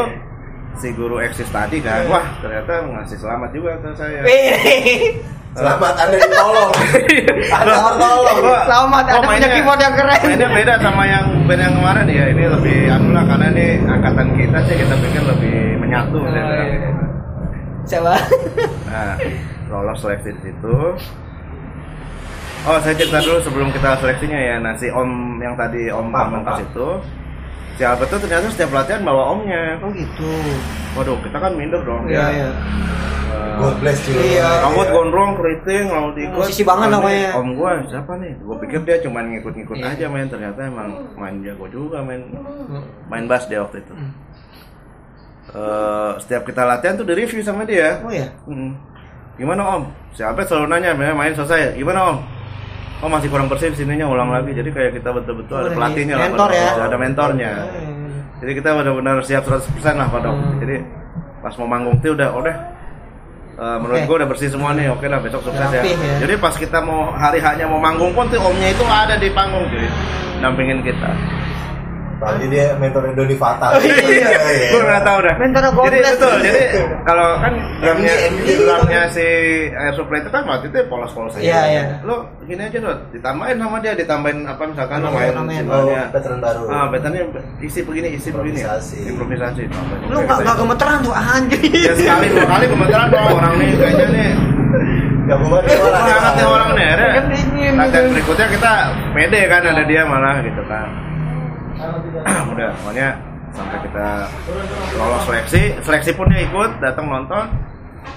[0.74, 4.19] si guru eksis tadi kan wah ternyata ngasih selamat juga ke saya.
[5.53, 6.71] Selamat Anda ditolong.
[7.53, 8.37] Anda tertolong.
[8.41, 10.19] Gua- Selamat, gua ada punya keyboard yang keren.
[10.25, 12.25] Mainnya beda sama yang band yang kemarin ya.
[12.33, 16.17] Ini lebih anu lah karena ini angkatan kita sih kita pikir lebih menyatu.
[16.17, 16.73] Oh, saya bilang iya.
[16.73, 16.89] gitu.
[17.85, 18.13] Siapa?
[18.93, 19.17] Nah,
[19.73, 20.75] lolos seleksi di situ.
[22.63, 24.55] Oh, saya cerita dulu sebelum kita seleksinya ya.
[24.61, 26.61] Nah, si Om yang tadi Om Pak.
[26.61, 26.87] itu
[27.74, 29.82] Si Albert tuh ternyata setiap latihan bawa omnya.
[29.82, 30.30] Oh gitu.
[30.93, 32.05] Waduh, kita kan minder dong.
[32.05, 32.49] Iya, iya.
[33.34, 34.13] Eh, God bless you.
[34.13, 34.61] Iya.
[34.61, 36.38] Rambut gondrong, keriting, lalu ikut.
[36.38, 37.30] Musisi banget Om namanya.
[37.34, 38.34] Om gua siapa nih?
[38.45, 39.89] Gua pikir dia cuma ngikut-ngikut Iya.
[39.89, 42.21] aja main, ternyata emang main jago juga main
[43.09, 43.93] main bass dia waktu itu.
[43.97, 44.11] Hmm.
[45.53, 47.97] Eh, setiap kita latihan tuh di review sama dia.
[48.05, 48.30] Oh ya.
[48.45, 48.78] Hmm.
[49.34, 49.84] Gimana Om?
[50.13, 51.74] Siapa selalu nanya, main, main selesai.
[51.74, 52.17] Gimana Om?
[53.03, 54.55] Oh masih kurang bersih sininya ulang lagi.
[54.55, 56.23] Jadi kayak kita betul-betul ada Oh, pelatihnya lah.
[56.25, 56.69] mentor ya?
[56.79, 57.51] Ada mentornya.
[57.67, 58.15] Hmm.
[58.39, 59.67] Jadi kita benar-benar siap 100%
[59.99, 60.31] lah pada.
[60.31, 60.55] Hmm.
[60.57, 60.75] Jadi
[61.43, 62.55] pas mau manggung tuh udah udah
[63.53, 64.07] eh, menurut Oke.
[64.07, 64.87] gua udah bersih semua nih.
[64.87, 65.83] Oke lah besok sukses ya.
[65.83, 66.23] Ya.
[66.23, 69.67] Jadi pas kita mau hari haknya mau manggung pun tuh omnya itu ada di panggung
[69.67, 69.83] cuy.
[70.39, 71.11] Dampingin kita.
[72.24, 73.71] Tadi dia mentornya Doni Fatal.
[73.84, 74.39] iya.
[74.71, 75.34] Gua nggak tahu dah.
[75.36, 76.07] Mentornya Jadi Gobles.
[76.09, 76.36] betul.
[76.39, 76.61] Jadi
[77.03, 78.13] kalau kan drumnya
[78.43, 79.26] drumnya si
[79.69, 81.43] Air Supply itu kan waktu itu polos-polos aja.
[81.43, 81.84] Iya, iya.
[82.01, 85.53] Lo gini aja Dot, ditambahin sama dia, ditambahin apa misalkan lo main ornamen.
[85.53, 86.03] Oh, simbolnya.
[86.09, 86.61] veteran baru.
[86.67, 87.24] Ah, veterannya
[87.59, 88.59] isi begini, isi begini.
[88.59, 88.80] ya.
[88.80, 88.97] Improvisasi.
[89.09, 89.61] Improvisasi.
[89.65, 91.59] Oke, nggak nggak gemeteran tuh anjir.
[91.74, 94.32] Ya sekali dua kali gemeteran dong orang nih kayaknya nih.
[95.24, 96.03] Gabungan Eh, orang.
[96.03, 96.88] orang hati orang nih.
[96.93, 97.26] Kan
[97.74, 98.71] Latihan berikutnya kita
[99.11, 100.88] pede kan ada dia malah gitu kan.
[102.53, 103.07] Udah, pokoknya
[103.53, 104.07] sampai kita
[104.95, 107.45] lolos seleksi, seleksi pun dia ikut, datang nonton.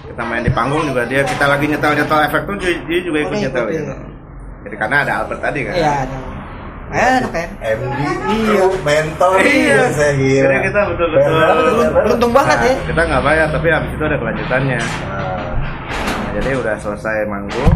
[0.07, 3.37] Kita main di panggung juga dia kita lagi nyetel nyetel efek tuh dia juga ikut
[3.37, 3.85] nyetel gitu.
[3.87, 3.97] iya.
[4.65, 5.75] Jadi karena ada Albert tadi kan.
[5.75, 5.93] Iya.
[6.03, 6.17] ada.
[6.87, 7.49] Enak kan?
[7.61, 8.01] MD
[8.31, 8.65] Iya.
[8.81, 9.79] mentor Iya.
[9.91, 10.43] saya gila.
[10.43, 11.91] Jadi kita betul-betul- Bener, bener.
[11.93, 12.73] Beruntung banget ya.
[12.73, 14.79] Nah, kita nggak bayar tapi habis itu ada kelanjutannya.
[14.79, 15.35] Nah,
[15.87, 17.73] Nah, jadi udah selesai manggung,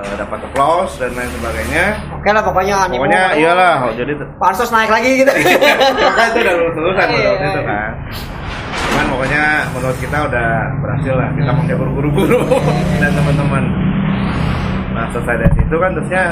[0.00, 1.84] eh, dapat applause dan lain sebagainya.
[2.16, 3.04] Oke lah pokoknya animo.
[3.04, 5.32] Pokoknya iyalah, oh, jadi Pansos naik lagi gitu.
[6.08, 7.48] maka itu udah lulus lulusan waktu Iya.
[7.52, 7.90] itu kan.
[8.90, 10.48] Cuman pokoknya menurut kita udah
[10.82, 12.40] berhasil lah, kita menghibur guru-guru
[13.02, 13.64] dan teman-teman.
[14.90, 16.24] Nah selesai dari situ kan terusnya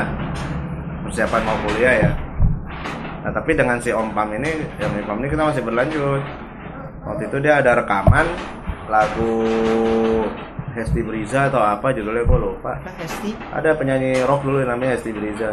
[1.07, 2.11] persiapan mau kuliah ya.
[3.25, 6.23] Nah tapi dengan si Om Pam ini, yang Om Pam ini kita masih berlanjut.
[7.07, 8.27] Waktu itu dia ada rekaman
[8.89, 9.37] lagu
[10.71, 12.73] Hesti Briza atau apa judulnya gue lupa.
[12.97, 13.31] Hesti.
[13.49, 15.53] Ada penyanyi rock dulu namanya Hesti Briza.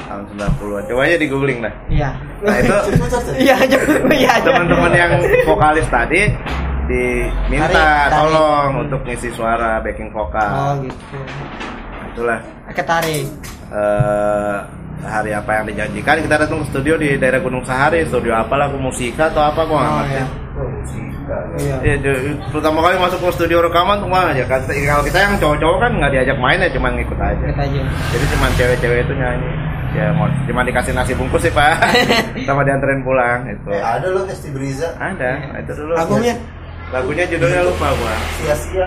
[0.00, 0.82] tahun 90-an.
[0.88, 1.74] Coba aja di googling dah.
[1.86, 2.10] Iya.
[2.40, 2.74] Nah itu
[3.44, 3.76] Iya, aja.
[4.08, 5.12] Iya, teman-teman yang
[5.44, 6.32] vokalis tadi
[6.86, 8.16] diminta Tarik, tarik.
[8.16, 10.80] tolong untuk ngisi suara backing Oh, vokal.
[10.80, 11.18] gitu.
[12.08, 12.38] Itulah
[12.70, 13.26] Ketarik.
[13.68, 14.56] eh,
[14.98, 18.80] hari apa yang dijanjikan kita datang ke studio di daerah Gunung Sahari, studio apalah aku
[18.80, 20.14] musika atau apa gua nggak Oh, ngerti.
[20.14, 20.26] iya.
[21.54, 21.76] Iya.
[21.80, 22.20] Iya, ju-
[22.50, 24.44] pertama kali masuk ke studio rekaman tuh mah aja.
[24.44, 27.46] Kata- Kalau kita yang cowok-cowok kan nggak diajak main ya, cuman ngikut aja.
[28.08, 29.50] Jadi cuman cewek-cewek itu nyanyi.
[29.90, 31.80] Ya mau cuma dikasih nasi bungkus sih pak,
[32.46, 33.68] sama dianterin pulang itu.
[33.68, 34.92] Eh, ada loh Esti Briza.
[34.94, 35.92] Ada, itu dulu.
[35.94, 36.34] Albumnya?
[36.88, 38.12] Lagunya judulnya lupa gua.
[38.38, 38.84] Sia-sia.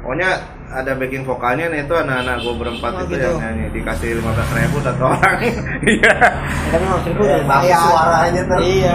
[0.00, 0.32] Pokoknya
[0.70, 3.26] ada backing vokalnya nih itu anak-anak gua berempat Oh, itu gitu.
[3.26, 5.36] yang nyanyi dikasih lima belas ribu satu orang.
[5.82, 6.14] Iya.
[6.72, 7.76] Tapi mau seribu Eh, lumayan.
[7.78, 8.58] suaranya tuh.
[8.58, 8.92] Iya.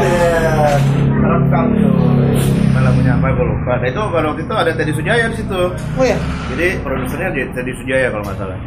[1.15, 1.94] Rekam tuh.
[2.75, 3.73] Apa lagunya apa gua lupa.
[3.79, 5.61] Nah itu waktu itu ada Teddy Sujaya di situ.
[5.95, 6.19] Oh ya.
[6.51, 8.59] Jadi produsernya di- Teddy Sujaya kalau nggak salah.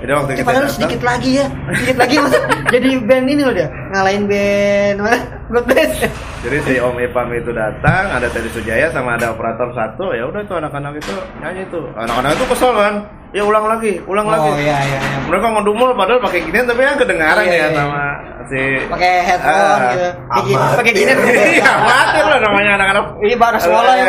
[0.00, 2.42] Jadi waktu Eh, kita datang, sedikit lagi ya, sedikit lagi masuk
[2.74, 5.18] jadi band ini loh dia, ngalahin band mana?
[5.50, 5.92] God bless.
[6.40, 10.40] jadi si Om Ipam itu datang, ada Teddy Sujaya sama ada operator satu, ya udah
[10.42, 11.84] tuh anak-anak itu nyanyi tuh.
[11.92, 12.94] Anak-anak itu kesel kan,
[13.30, 14.50] ya ulang lagi, ulang Oh lagi.
[14.62, 15.00] iya iya.
[15.04, 15.18] iya.
[15.26, 18.02] Mereka ngedumul padahal pakai ginian tapi yang kedengaran Iya, ya iya, sama
[18.46, 19.92] si Pakai headphone Ah.
[19.92, 20.76] gitu, pakai gini, Amatir.
[20.80, 21.52] pakai gini.
[21.60, 23.04] Iya, amatir lah namanya anak-anak.
[23.20, 24.06] Ini baru sekolah ya,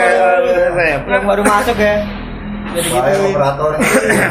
[0.71, 1.95] Saya yang baru masuk ya.
[2.71, 3.23] Jadi gitu.
[3.35, 3.71] Operator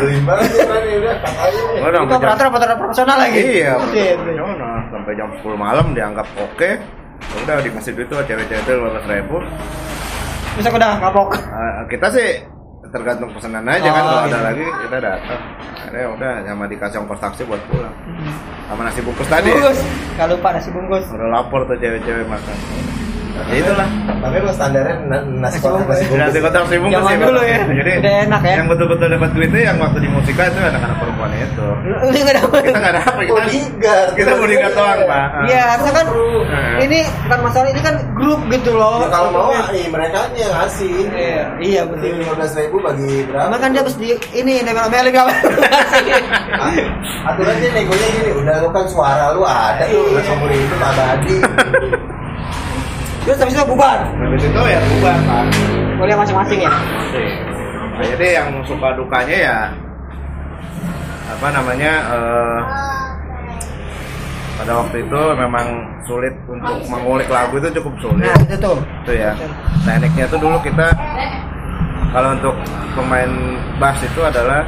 [0.01, 2.01] beli banget ya kan ya udah katanya.
[2.01, 3.41] Itu operator operator profesional lagi.
[3.41, 4.05] Iya, Oke.
[4.17, 4.69] Gimana?
[4.89, 6.71] Sampai jam 10 malam dianggap oke.
[7.21, 9.37] Ya Udah dikasih duit tuh cewek-cewek itu 15 ribu.
[10.57, 11.37] Bisa udah kapok.
[11.37, 12.29] Eh, kita sih
[12.91, 14.33] tergantung pesanan aja kan Oh, kalau iya.
[14.35, 15.41] ada lagi kita datang.
[15.81, 17.95] Akhirnya udah sama dikasih ongkos taksi buat pulang.
[18.67, 19.51] Sama nasi bungkus tadi.
[19.53, 19.81] Bungkus.
[20.17, 21.05] Gak lupa nasi bungkus.
[21.13, 22.57] Udah lapor tuh cewek-cewek makan.
[23.49, 23.89] Ya itulah.
[24.21, 26.21] Tapi lo standarnya na- nasi kotak nasi bungkus.
[26.21, 27.49] Nasi kotak nasi bungkus Zaman dulu Pak.
[27.49, 27.59] ya.
[27.73, 28.55] Jadi Udah enak ya.
[28.55, 31.67] Yang betul-betul dapat duitnya yang waktu di musika itu anak-anak perempuan itu.
[31.81, 32.61] Lu nggak dapet.
[32.63, 33.33] Kita nggak dapat kita.
[33.33, 34.09] Bodyguard.
[34.13, 35.25] Kita bodyguard doang, Pak.
[35.47, 36.07] Iya, harusnya kan
[36.81, 38.99] ini bukan masalah ini kan grup gitu loh.
[39.01, 40.95] Ya, kalau mau nih mereka aja yang ngasih.
[41.11, 42.09] Iya, iya betul.
[42.13, 43.43] lima belas ribu bagi berapa?
[43.47, 45.37] Karena kan dia harus di ini nempel-nempelin kawan.
[47.21, 51.37] Aturannya negonya gini, udah lu kan suara lu ada tuh, udah seumur hidup abadi.
[53.21, 53.99] Terus habis itu bubar.
[54.07, 55.45] Habis itu ya bubar, Pak.
[56.01, 56.73] Boleh masing-masing ya.
[58.01, 59.59] Nah, jadi yang suka dukanya ya
[61.31, 62.59] apa namanya eh,
[64.57, 65.67] pada waktu itu memang
[66.05, 68.77] sulit untuk mengulik lagu itu cukup sulit Nah, itu tuh.
[69.05, 69.33] itu ya
[69.85, 70.89] tekniknya tuh dulu kita
[72.11, 72.55] kalau untuk
[72.93, 73.31] pemain
[73.79, 74.67] bass itu adalah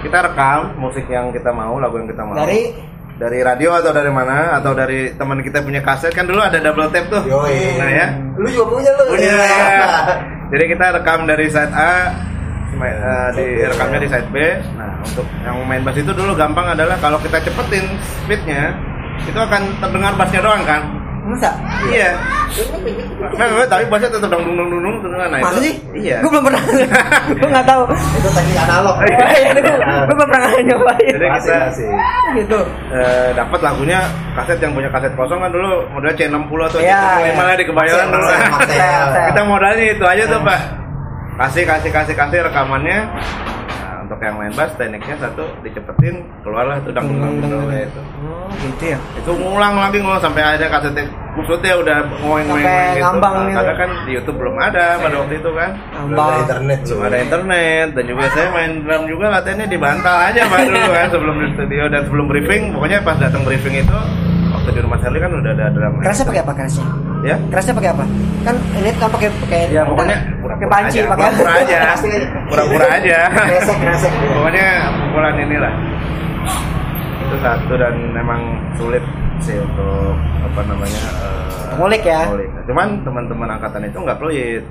[0.00, 2.72] kita rekam musik yang kita mau lagu yang kita mau Dari
[3.20, 4.56] dari radio atau dari mana?
[4.56, 6.16] Atau dari teman kita punya kaset?
[6.16, 7.22] Kan dulu ada double tape tuh.
[7.28, 7.76] Yoi.
[7.76, 8.06] nah ya.
[8.40, 9.04] Lu juga punya lu.
[9.12, 9.28] punya.
[9.28, 9.44] Iya.
[10.50, 11.92] jadi kita rekam dari side A
[12.80, 14.36] main- eh, di rekamnya di side B.
[14.80, 17.84] Nah untuk yang main bass itu dulu gampang adalah kalau kita cepetin
[18.24, 18.72] speednya
[19.20, 21.50] itu akan terdengar bassnya doang kan masa?
[21.88, 22.10] iya
[23.36, 25.74] nah, tapi bassnya tetap dong dung dung dung dung nah Masa sih?
[25.94, 26.62] iya Gue belum pernah.
[27.40, 27.82] Gue nggak tahu.
[28.16, 28.96] Itu teknik analog.
[29.00, 31.12] Gue belum pernah nyobain.
[31.12, 31.88] Jadi kita- masih.
[32.40, 32.58] Gitu.
[32.90, 33.98] eh, dapat lagunya
[34.34, 37.42] kaset yang punya kaset kosong kan dulu model C60 atau Iya, C65 iya.
[37.42, 38.26] lah di kebayoran dulu
[39.28, 40.60] kita modalnya itu aja tuh pak
[41.38, 42.98] kasih kasih kasih kasih rekamannya
[44.10, 48.50] untuk yang main bass tekniknya satu dicepetin keluarlah itu dang dang dang dang itu Oh,
[48.58, 48.98] gitu ya.
[49.14, 50.98] itu ngulang lagi ngulang sampai ada kaset
[51.30, 53.04] kusutnya udah ngoeng ngoeng Sampai gitu.
[53.06, 53.56] Ngambang Nah, gitu.
[53.62, 55.70] karena kan di YouTube belum ada pada waktu itu kan.
[56.10, 60.16] Belum ada internet belum ada internet dan juga saya main drum juga latihannya di bantal
[60.26, 62.62] aja pak dulu kan sebelum di studio dan sebelum briefing.
[62.74, 63.96] Pokoknya pas datang briefing itu
[64.50, 65.92] waktu di rumah Sally kan udah ada drum.
[66.02, 66.86] Kerasnya pakai apa kerasnya?
[67.22, 68.04] Ya Kerasnya pakai apa?
[68.40, 71.78] Kan ini kan pakai pakai ya pokoknya pakai panci, aja, pakai pura-pura aja
[72.50, 74.12] pura-pura aja Kresek, kresek.
[74.26, 74.66] pokoknya
[74.98, 75.72] pukulan inilah
[77.20, 78.40] itu satu dan memang
[78.74, 79.04] sulit
[79.38, 82.26] sih untuk apa namanya eh, Ngulik ya?
[82.26, 82.48] ngulik.
[82.66, 84.64] cuman teman-teman angkatan itu nggak pelit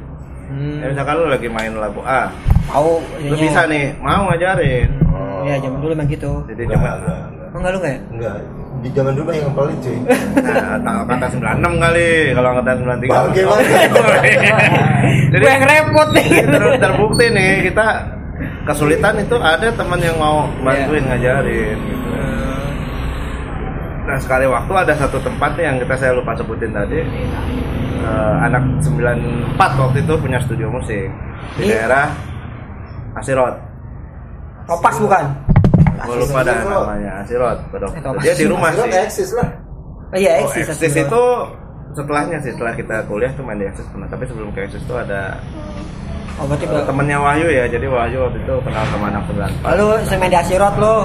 [0.49, 0.81] Hmm.
[0.81, 2.25] ya, misalkan lu lagi main lagu A
[2.65, 3.37] Tahu lu ininya.
[3.37, 4.89] bisa nih mau ngajarin
[5.39, 6.41] Iya, zaman dulu emang gitu.
[6.43, 7.99] jadi Enggak, cuma enggak, Oh, enggak lu enggak ya?
[8.09, 8.35] enggak.
[8.79, 9.97] Di zaman dulu yang pelit cuy.
[10.39, 13.11] Nah, ta- kata 96 kali kalau angkatan 93.
[13.11, 13.67] Bangke banget.
[15.29, 16.27] Jadi Gue yang repot nih.
[16.43, 17.87] ter- terbukti nih kita
[18.63, 21.09] kesulitan itu ada teman yang mau bantuin Iya.
[21.09, 22.07] ngajarin gitu.
[24.01, 27.03] Nah, sekali waktu ada satu tempat nih yang kita saya lupa sebutin tadi.
[27.99, 29.19] Eh, anak 94
[29.75, 31.11] waktu itu punya studio musik
[31.53, 31.75] di Di?
[31.75, 32.07] daerah
[33.13, 33.59] Asirot.
[34.65, 35.25] Topas bukan?
[36.05, 37.57] Gue lupa dah namanya Asirot.
[38.21, 38.89] Dia di rumah sih.
[38.89, 39.49] eksis lah.
[40.09, 40.93] Oh iya, Oh, eksis.
[40.95, 41.23] Itu
[41.89, 44.97] setelahnya sih setelah kita kuliah tuh main di Exis pernah tapi sebelum ke Exis tuh
[44.97, 45.41] ada
[46.39, 49.87] Oh, berarti uh, temennya Wahyu ya jadi Wahyu waktu itu kenal sama anak 94 Lalu
[50.07, 50.95] saya main di Asirot lo.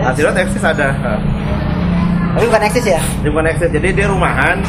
[0.00, 1.20] Asirot Exis ada uh,
[2.38, 3.00] Tapi bukan eksis ya?
[3.20, 4.62] Dia bukan exit, jadi dia rumahan.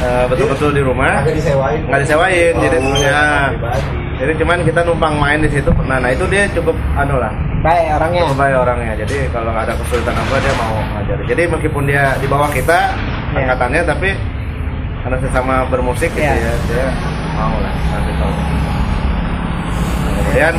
[0.00, 1.24] Eh, betul-betul di rumah.
[1.24, 1.80] Agak disewain.
[1.88, 3.20] Nggak disewain, jadi Oh, sebenarnya.
[3.48, 3.88] pribadi.
[4.20, 5.70] Jadi cuman kita numpang main di situ.
[5.84, 7.32] Nah, nah itu dia cukup anu lah.
[7.60, 8.22] Baik orangnya.
[8.24, 8.92] Cukup baik orangnya.
[9.04, 11.22] Jadi kalau nggak ada kesulitan apa dia mau ngajari.
[11.28, 12.78] Jadi meskipun dia di bawah kita
[13.30, 13.46] Iya.
[13.46, 14.10] angkatannya, tapi
[15.04, 16.40] karena sesama bermusik gitu Iya.
[16.40, 16.86] ya, dia
[17.36, 18.32] mau lah nanti tahu.
[20.20, 20.54] Kemudian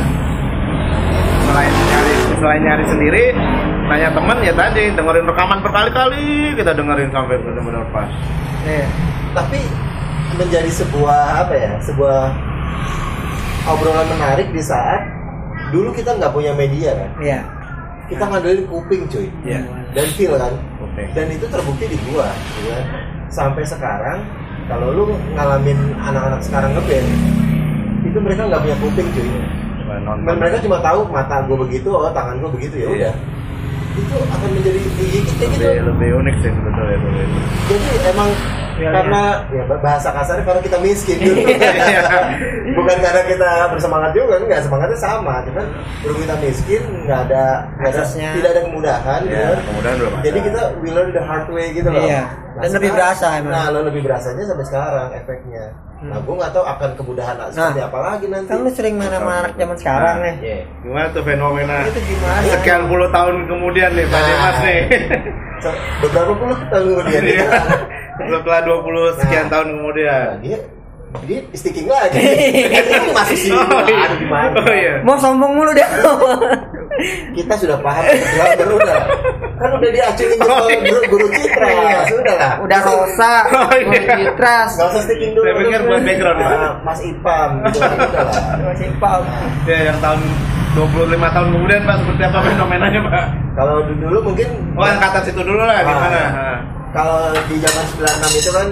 [1.42, 3.24] selain nyari selain nyari sendiri,
[3.90, 8.08] nanya teman ya tadi dengerin rekaman berkali-kali kita dengerin sampai benar-benar pas.
[8.62, 8.86] Iya.
[9.36, 9.60] Tapi
[10.38, 11.72] menjadi sebuah apa ya?
[11.82, 12.18] Sebuah
[13.68, 15.11] obrolan menarik di saat
[15.72, 17.10] dulu kita nggak punya media kan.
[17.18, 17.40] Iya.
[18.12, 19.28] Kita ngandelin kuping cuy.
[19.42, 19.60] Iya.
[19.96, 20.52] Dan feel kan.
[20.84, 21.02] Oke.
[21.16, 22.84] Dan itu terbukti di gua, kan.
[23.32, 24.20] Sampai sekarang
[24.68, 27.08] kalau lu ngalamin anak-anak sekarang ngeband
[28.04, 29.30] itu mereka nggak punya kuping cuy.
[29.92, 30.40] Nonton.
[30.40, 33.12] Mereka cuma tahu mata gue begitu, oh tangan gue begitu ya Iya.
[33.92, 35.62] Itu akan menjadi iya kita gitu.
[35.62, 37.08] lebih lebih unik sih sebetulnya itu.
[37.68, 38.30] Jadi emang
[38.72, 39.22] Iya, karena
[39.52, 41.20] ya bahasa kasarnya karena kita miskin.
[41.20, 42.08] Iya.
[42.80, 45.66] Bukan karena kita bersemangat juga, enggak semangatnya sama, cuman
[46.00, 48.32] berhubung kita miskin, nggak ada Aksesnya.
[48.32, 49.20] tidak ada kemudahan.
[49.28, 49.54] Ya, gitu.
[49.70, 50.24] kemudian belum ada.
[50.24, 52.00] Jadi kita we learn the hard way gitu loh.
[52.00, 52.22] Iya.
[52.58, 53.52] Dan lebih sekarang- berasa emang.
[53.52, 55.64] Nah, lo lebih berasanya sampai sekarang efeknya.
[56.02, 58.50] Nah, gue nggak tahu akan kemudahan seperti apa lagi nanti.
[58.50, 60.24] Kan lu sering mana marak zaman sekarang Nah.
[60.24, 60.34] nih.
[60.42, 60.58] Iya.
[60.82, 62.42] Gimana tuh fenomena Itu gimana?
[62.50, 64.26] sekian puluh tahun kemudian nih Pak Nah.
[64.26, 64.80] Dimas nih.
[66.02, 67.46] Beberapa puluh tahun kemudian Iya.
[67.46, 67.46] dia,
[68.12, 69.52] Setelah 20 sekian Nah.
[69.52, 70.26] tahun kemudian.
[70.26, 70.58] nah, dia
[71.22, 72.18] dia sticking lagi.
[72.18, 73.52] Dia masih sih.
[73.54, 74.08] Oh iya.
[74.16, 74.58] Gimana?
[74.58, 74.92] Oh iya.
[75.02, 75.86] Mau sombong mulu deh.
[77.32, 79.00] Kita sudah paham drummer udah.
[79.62, 80.78] Kan udah diacungin Oh, oh, iya.
[80.82, 81.68] guru, guru citra.
[82.04, 82.52] Sudah lah.
[82.58, 83.98] Udah rosa, Oh, iya.
[84.12, 85.44] Citras, Gak usah sticking dulu.
[85.44, 86.50] Saya pikir buat background, Pak.
[86.50, 88.42] Ah, Mas Ipam gitu udah lah.
[88.60, 89.20] masih pal.
[89.62, 90.20] Ya yang tahun
[90.72, 90.88] 25
[91.28, 93.24] tahun kemudian Pak seperti apa fenomenanya Pak?
[93.52, 96.08] Kalau dulu mungkin Oh angkatan situ dulu lah gimana?
[96.10, 96.30] Ah.
[96.32, 96.56] Ah.
[96.90, 98.68] kalau di zaman 96 itu kan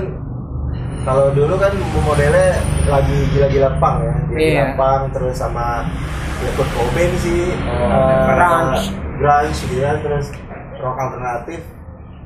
[1.01, 4.65] kalau dulu kan modelnya lagi gila-gila punk ya gila Iya.
[4.77, 5.85] punk terus sama
[6.39, 8.83] ya Kurt Cobain sih Oh, eh, grunge.
[9.17, 10.27] grunge gitu ya terus
[10.81, 11.61] rock alternatif.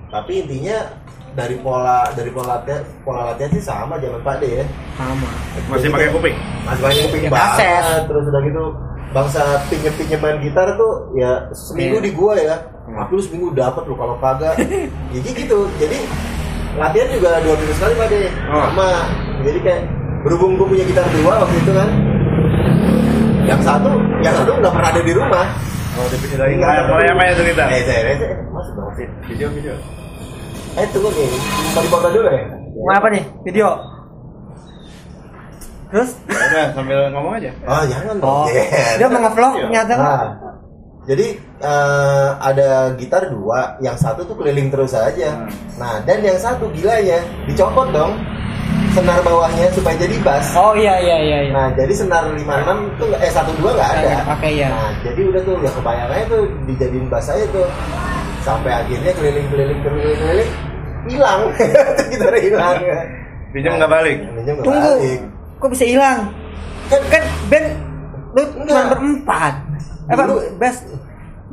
[0.09, 0.79] Tapi intinya
[1.35, 4.67] dari pola dari pola latihan pola latihan sih sama zaman Pak D ya.
[4.95, 5.29] Sama.
[5.69, 6.37] Masih pakai kuping?
[6.65, 8.01] masih banyak kuping Ya, banget.
[8.07, 8.65] terus udah gitu
[9.11, 12.05] bangsa pinjem pinjeman gitar tuh ya seminggu Iya.
[12.07, 12.57] di gua ya.
[12.85, 13.01] Hmm.
[13.01, 14.55] aku lu seminggu dapat lu kalau kagak.
[15.15, 15.67] Jadi gitu.
[15.77, 15.99] Jadi
[16.75, 18.63] latihan juga dua minggu sekali pak deh Oh.
[18.65, 18.89] sama.
[19.43, 19.83] Jadi kayak
[20.23, 21.91] berhubung gua punya gitar dua waktu itu kan.
[23.45, 23.91] Yang satu
[24.23, 25.47] yang satu nggak pernah ada di rumah
[25.95, 26.55] Oh di video lagi.
[26.59, 27.62] Mulai apa ya cerita?
[27.66, 29.74] eh saya saya masih banget Video video.
[30.74, 31.28] eh tunggu nih
[31.70, 32.42] mau dipoto dulu ya
[32.74, 33.22] Mau apa nih?
[33.45, 33.68] Video.
[35.86, 36.11] Terus?
[36.26, 37.51] Ya Udah sambil ngomong aja.
[37.62, 38.99] oh jangan dong Oh, Iya.
[38.99, 39.62] dia mau ngevlog Iya.
[39.62, 40.22] ternyata Nah,
[41.05, 41.26] jadi
[41.61, 45.30] eh, ada gitar dua, yang satu tuh keliling terus aja.
[45.30, 45.47] Hmm.
[45.76, 48.18] Nah, dan yang satu gilanya dicopot dong
[48.95, 50.47] senar bawahnya supaya jadi bass.
[50.55, 51.38] Oh iya iya iya.
[51.45, 51.53] iya.
[51.53, 52.38] Nah, jadi senar 56
[52.95, 54.01] tuh nggak- eh 12 nggak ada.
[54.01, 54.68] Nggak dipakai, ya.
[54.70, 57.66] Nah, jadi udah tuh ya kebayang aja tuh dijadiin bass aja tuh.
[58.40, 60.51] Sampai akhirnya keliling-keliling keliling-keliling
[61.07, 61.40] hilang.
[62.11, 62.76] gitar hilang.
[63.51, 64.16] Pinjam nggak balik.
[64.32, 64.92] Pinjam nggak Tunggu.
[64.95, 65.20] balik.
[65.59, 66.18] Kok bisa hilang?
[66.86, 67.66] Kan Kan band
[68.34, 69.53] lu cuma berempat.
[70.05, 70.84] Apa Dulu- best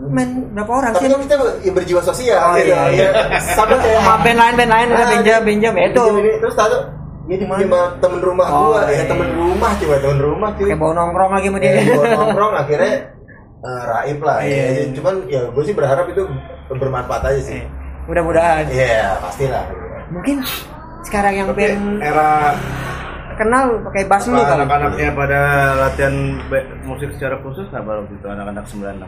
[0.01, 1.13] main berapa orang tapi sih?
[1.13, 2.73] kan kita ya berjiwa sosial Oh, gitu.
[2.73, 3.09] iya, iya.
[3.13, 6.03] Ya, Sama kayak band lain band lain Ah, benjam benjam ya itu.
[6.03, 6.73] Pinjam terus tahu
[7.31, 7.63] ini Gimana?
[7.63, 9.03] sama temen rumah Oh, gua ya iya.
[9.07, 11.71] temen rumah coba temen rumah cuy Kayak bawa nongkrong lagi sama dia.
[11.71, 12.91] Eh, gua nongkrong akhirnya
[13.65, 14.67] eh, raib lah Iya, ya.
[14.69, 14.83] iya.
[14.91, 16.21] cuman ya gue sih berharap itu
[16.69, 17.61] bermanfaat aja sih
[18.03, 18.65] Mudah-mudahan.
[18.67, 19.63] iya pastilah
[20.09, 20.43] Mungkin
[21.01, 22.51] sekarang yang Tapi band era
[23.33, 24.53] kenal pakai bass dulu kali.
[24.59, 25.39] anak-anaknya pada
[25.79, 26.15] latihan
[26.83, 29.01] musik secara khusus nggak baru gitu anak-anak 96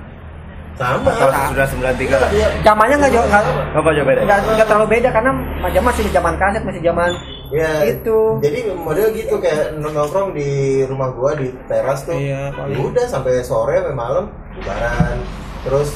[0.74, 2.48] sama atau sudah 93 lah Iya.
[2.64, 3.44] Zamannya nggak jauh nggak
[3.76, 5.32] apa jauh beda nggak terlalu beda karena
[5.68, 7.12] zaman masih zaman kaset masih zaman
[7.54, 8.42] Ya, Itu.
[8.42, 12.18] Jadi model gitu kayak nongkrong di rumah gua di teras tuh.
[12.18, 12.82] Iya, Ya paling.
[12.82, 14.26] udah sampai sore sampai malam
[14.58, 15.22] bubaran.
[15.62, 15.94] Terus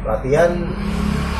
[0.00, 0.50] latihan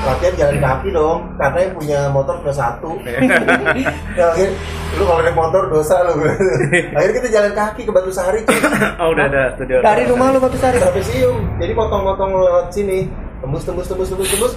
[0.00, 2.96] latihan jalan kaki dong karena yang punya motor cuma satu
[4.16, 4.48] ya, akhir,
[4.96, 6.24] lu kalau naik motor dosa lu
[6.96, 8.56] akhirnya kita jalan kaki ke Batu Sari cuy.
[9.00, 10.80] oh udah ada studio dari rumah lu batu sari.
[10.80, 13.12] sampai siung jadi potong-potong lewat sini
[13.44, 14.52] tembus tembus tembus tembus tembus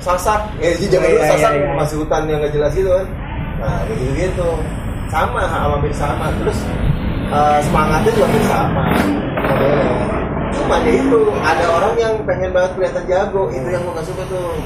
[0.00, 1.72] sasak ya jadi jangan dulu Iya, sasak iya, iya.
[1.76, 3.06] masih hutan yang gak jelas gitu kan
[3.60, 4.48] nah gitu gitu.
[5.06, 6.28] Sama hampir sama.
[6.42, 6.58] Terus
[7.30, 8.84] eh, semangatnya juga hampir sama.
[9.46, 9.90] Modelnya
[10.56, 13.42] cuma ya itu ada orang yang pengen banget kelihatan jago.
[13.50, 14.56] Itu yang gue gak suka tuh.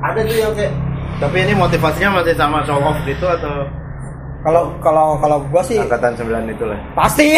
[0.00, 0.72] Ada tuh yang kayak
[1.20, 3.68] tapi ini motivasinya masih sama show off gitu atau?
[4.40, 7.36] Kalau kalau kalau gua sih angkatan 9 itu lah pasti.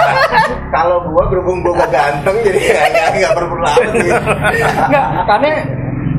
[0.74, 5.50] kalau gua berhubung gua gak ganteng jadi ya nggak- nggak perlu lama sih Enggak, karena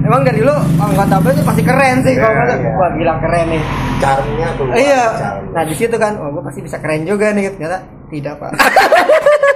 [0.06, 2.72] emang dari lu anggota band tuh pasti keren sih kalau Iya, kata iya.
[2.72, 3.62] wah gila keren nih
[3.96, 4.66] Charmnya tuh.
[4.72, 5.42] iya charm.
[5.50, 8.52] nah di situ kan oh gue pasti bisa keren juga nih ternyata tidak pak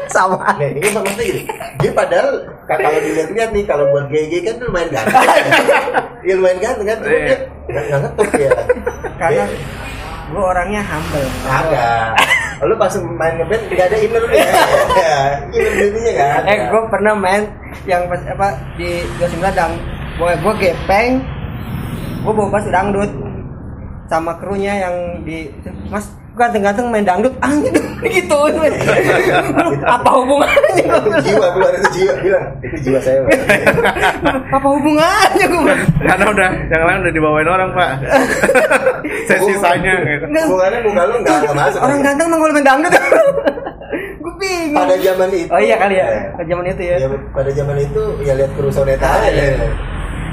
[0.09, 1.41] sama Nah, ini kan maksudnya gini.
[1.77, 2.29] Dia padahal
[2.65, 5.21] ka- kalau dilihat-lihat nih kalau buat GG kan tuh lumayan ganteng.
[6.19, 7.27] Iya lumayan ganteng kan, cuma Iya.
[7.29, 7.37] dia
[7.79, 8.51] nggak ngetop ya.
[9.15, 9.43] karena
[10.25, 11.87] gue orangnya humble ada.
[12.59, 14.45] Lu pas main ngeband nggak ada inner ya.
[15.53, 16.41] inner kan.
[16.43, 17.41] eh gue pernah main
[17.85, 19.73] yang pas apa di 29 dang
[20.19, 21.23] gue gue gepeng
[22.19, 23.11] gue bawa bass dangdut.
[24.09, 25.53] Sama krunya yang di
[25.87, 27.31] mas ganteng-ganteng main dangdut.
[27.39, 27.71] Anjir
[28.15, 28.39] gitu
[29.95, 30.87] apa hubungannya?
[31.23, 32.45] Jiwa keluar itu jiwa bilang.
[32.59, 33.31] Itu jiwa saya Pak.
[34.57, 37.91] apa hubungannya gue Karena udah yang lain udah dibawain orang pak.
[39.29, 40.25] Saya sisanya gitu.
[40.27, 41.79] hubungannya muka lu nggak nggak masuk.
[41.85, 42.93] Orang ganteng kalau main dangdut.
[44.19, 44.83] Gue bingung.
[44.89, 45.49] Pada zaman itu.
[45.53, 46.05] Oh iya kali ya.
[46.07, 46.95] Eh, pada zaman itu ya.
[46.97, 49.53] Ya, pada zaman itu ya lihat kru soneta Ah, aja iya.
[49.53, 49.69] ya.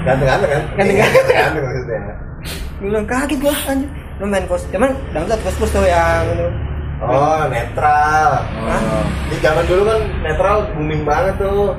[0.07, 1.27] Ganteng-ganteng kan Ganteng-ganteng.
[1.27, 2.01] Iya, ganteng maksudnya
[2.77, 6.25] gue bilang kaget gue anjir lu main kos cuman dangdut kos kos tuh yang
[6.99, 8.31] oh netral
[8.63, 9.05] Oh.
[9.27, 11.75] di zaman dulu kan netral booming banget tuh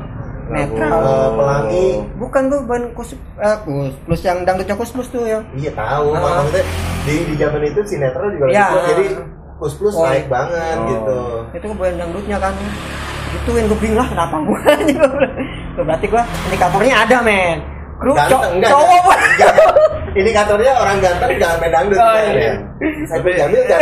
[0.48, 0.96] Netral.
[1.04, 5.44] Eh, pelangi bukan tuh ban kos eh, kus plus yang dangdutnya kos plus tuh yang
[5.54, 6.40] iya tahu Ah.
[6.40, 6.64] maksudnya
[7.04, 8.66] di di zaman itu si netral juga lagi Iya.
[8.68, 9.06] kuat, jadi
[9.58, 10.04] plus plus Oh.
[10.04, 10.88] naik banget Oh.
[10.88, 11.18] gitu
[11.52, 12.54] itu kan bukan dangdutnya kan
[13.30, 14.62] gituin gue bingung lah kenapa gue
[15.76, 17.58] tuh berarti gue indikatornya ada men
[17.98, 19.04] kru Ganteng, cowok.
[19.10, 19.54] Enggak.
[20.18, 21.98] Indikatornya orang ganteng jangan main dangdut.
[22.02, 22.34] Oh, iya.
[22.34, 22.54] ya.
[23.06, 23.82] Sampai Jamil kan.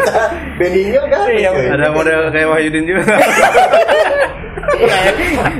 [0.60, 1.28] Benigno kan.
[1.32, 3.02] Iya, Ada model kayak Wahyudin juga.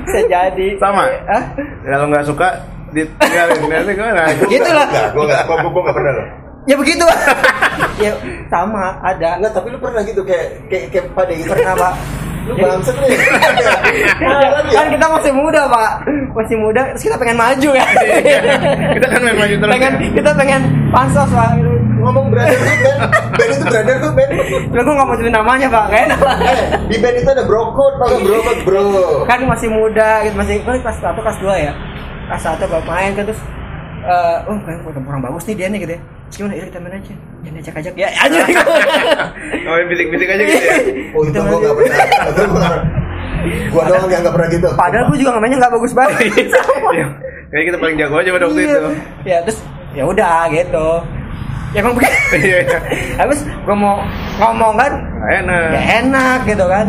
[0.02, 1.05] bisa jadi Sama?
[1.28, 1.43] Hah?
[1.85, 2.48] Kalau nggak suka
[2.93, 4.23] ditinggalin nanti gimana?
[4.36, 4.86] Gitu lah.
[4.89, 5.09] Enggak,
[5.48, 6.28] gua, gua enggak pernah loh.
[6.62, 7.02] ya begitu
[8.06, 8.14] ya
[8.47, 11.51] sama ada Enggak, tapi lu pernah gitu kayak kayak kayak pada gitu.
[11.51, 11.94] pernah pak
[12.43, 13.10] Lu bangsat nih.
[14.19, 15.93] Kan kan kita masih muda pak.
[16.35, 17.86] Masih muda terus kita pengen maju ya.
[18.98, 19.73] Kita kan main maju terus.
[19.78, 20.60] pengen kita pengen
[20.90, 21.51] pansos pak.
[22.02, 22.98] Ngomong brotherhood kan.
[23.39, 24.31] Band itu brotherhood band.
[24.74, 26.59] Cuma gue gak mau sebut namanya pak, gak enak pak Eh,
[26.90, 28.39] di band itu ada bro code, tau nggak bro.
[28.43, 28.85] Code bro.
[29.31, 31.73] Kan masih muda gitu, masih gue kelas 1, kelas 2 ya.
[32.27, 33.43] Kelas 1 gue main kan terus
[34.02, 36.01] eh oh kan kurang bagus nih dia nih gitu ya.
[36.02, 38.39] Terus gimana, yaudah kita main aja Jangan ajak-ajak Ya aja
[39.69, 40.77] Oh, bisik-bisik aja gitu ya.
[41.10, 41.97] Oh itu gua nggak pernah.
[42.24, 42.86] Itu gua nggak-
[43.69, 44.69] Gua doang yang nggak pernah gitu.
[44.73, 46.19] Padahal gue juga nggak mainnya nggak bagus banget
[46.93, 47.06] Iya.
[47.48, 48.70] Kayaknya kita paling jago aja pada waktu Iya.
[48.73, 48.90] itu.
[49.24, 49.59] Ya terus
[49.93, 50.89] ya udah gitu
[51.73, 52.59] Ya emang begitu Iya.
[52.62, 52.78] iya.
[53.16, 53.98] Habis gue mau
[54.39, 54.93] ngomong kan
[55.32, 55.70] enak.
[56.01, 56.86] Enak gitu kan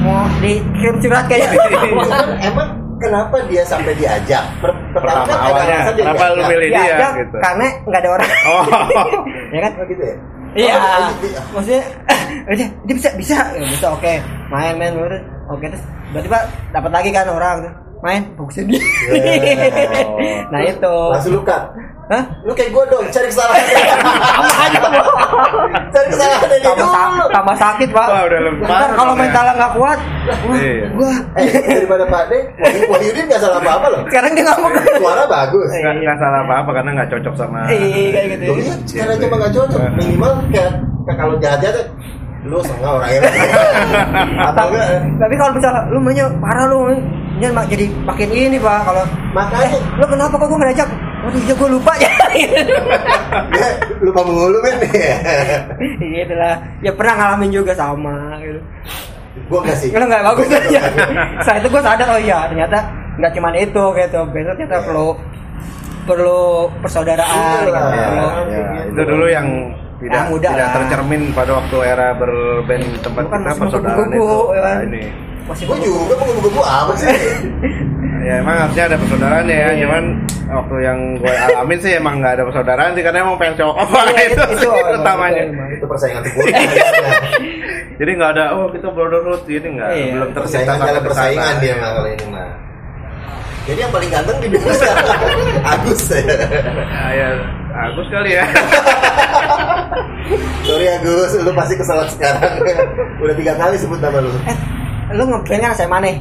[0.00, 1.58] Mau dikirim surat kayak Itu
[2.06, 2.68] kan emang
[3.02, 4.44] kenapa dia sampai diajak?
[4.58, 7.36] Per- Pertama kan ada awalnya, dia kenapa lu milih dia diajak gitu?
[7.38, 8.62] karena nggak ada orang Oh.
[9.54, 10.16] ya kan Oh gitu ya?
[10.52, 11.40] iya Oh, oh, gitu ya.
[11.50, 11.82] maksudnya
[12.44, 14.12] aja dia bisa bisa ya, bisa oke
[14.48, 15.80] main main main oke terus
[16.10, 20.48] berarti pak dapat lagi kan orang tuh main fokusin dia Yeah.
[20.52, 21.62] nah itu Langsung lu cut.
[22.12, 22.24] Hah?
[22.42, 23.64] Lu kayak gua dong, cari kesalahan.
[24.12, 24.80] sama aja
[25.88, 27.24] cari kesalahan tambah, sa- dulu.
[27.30, 29.18] tambah sakit pak Wah, udah lempar Ntar kalau ya.
[29.18, 30.86] mentalnya nggak kuat wah, Iya.
[30.92, 34.00] gua Eh, daripada Pak De, Wahyu- Wahyudin nggak salah apa-apa loh.
[34.06, 35.68] sekarang dia nggak mau Suara bagus.
[35.72, 37.60] Nggak nggak salah apa-apa karena nggak cocok sama.
[37.66, 38.52] iya kayak gitu
[38.86, 39.78] sekarang cuma nggak cocok.
[39.94, 40.70] Minimal kayak
[41.14, 41.76] kalau jahat-jahat
[42.42, 43.20] lu setengah orangnya.
[44.50, 44.86] Atau enggak?
[45.16, 46.78] tapi kalau misalnya lu mainnya parah lu
[47.32, 49.02] ini mak jadi makin ini pak kalau
[49.32, 50.88] Makanya lu kenapa kok gue ngajak
[51.22, 52.48] waduh iya gue lupa ya dia
[54.04, 54.74] lupa mulu kan.
[55.96, 58.60] gitu lah ya pernah ngalamin juga sama gitu
[59.44, 59.88] gua nggak sih.
[59.88, 60.80] kalau nggak bagus aja
[61.40, 62.78] setelah itu gue sadar oh iya ternyata
[63.14, 65.08] nggak cuma itu gitu besok ternyata perlu
[66.02, 66.42] perlu
[66.82, 67.70] persaudaraan Iya, gitu.
[67.70, 68.06] iya.
[68.10, 69.46] Perlu- Ya, itu dulu yang
[69.96, 70.72] tidak Yang muda tidak lah.
[70.74, 74.26] tercermin pada waktu era berband tempat Lu kan kita persaudaraan itu.
[74.50, 74.74] ya kan?
[74.74, 75.02] Nah, ini.
[75.42, 77.08] masih Gua juga mau gebu apa sih?
[78.22, 79.70] Ya emang harusnya ada persaudaraan ya, Iya.
[79.80, 80.04] cuman
[80.52, 83.98] waktu yang gue alamin sih emang nggak ada persaudaraan sih karena emang pengen cowok apa
[84.06, 85.42] Iya, itu, itu- sih itu- utamanya.
[85.42, 85.52] itu.
[85.74, 86.54] Itu persaingan terburuk.
[88.00, 90.12] Jadi nggak ada oh kita brotherhood ini nggak Iya.
[90.12, 92.50] belum dalam ke persaingan dia mah kalau ini mah.
[93.62, 95.06] Jadi yang paling ganteng di dunia sekarang
[95.72, 96.22] Agus ya.
[97.14, 97.28] Ya
[97.72, 98.44] Agus kali ya.
[100.66, 102.52] Sorry Agus, lu pasti kesalahan sekarang.
[103.18, 104.30] Udah tiga kali sebut nama lu.
[104.44, 104.56] eh
[105.12, 106.16] lu ngeband kan SMA nih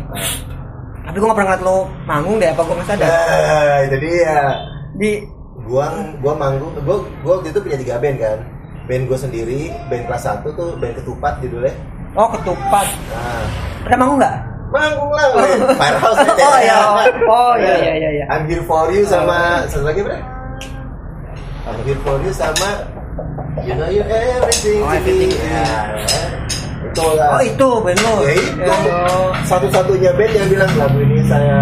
[1.01, 4.37] tapi gue nggak pernah ngeliat lu manggung deh apa gue nggak sadar Nah, itu dia.
[4.93, 5.11] di
[5.61, 5.87] Gua
[6.17, 8.39] gua manggung, gua gua waktu itu punya tiga band kan.
[8.89, 11.69] Band gua sendiri, band kelas 1 tuh band ketupat judulnya.
[12.11, 13.45] oh ketupat Nah,
[13.85, 14.37] pernah manggung nggak
[14.67, 15.47] manggung lah gue.
[15.75, 16.33] Firehouse aja.
[16.41, 16.77] Oh, iya.
[17.23, 18.25] Oh, iya, iya, iya, iya.
[18.31, 20.23] I'm here for you sama satu lagi berapa?
[21.61, 22.89] I'm here for you sama
[23.61, 24.97] You know you everything Oh, to me.
[24.97, 25.31] everything.
[25.37, 25.65] Ya.
[26.83, 27.25] Itu ya.
[27.29, 28.13] Oh itu band lo.
[28.21, 28.73] Ya itu.
[28.89, 29.29] Oh.
[29.43, 31.57] Satu-satunya band yang bilang lagu ini saya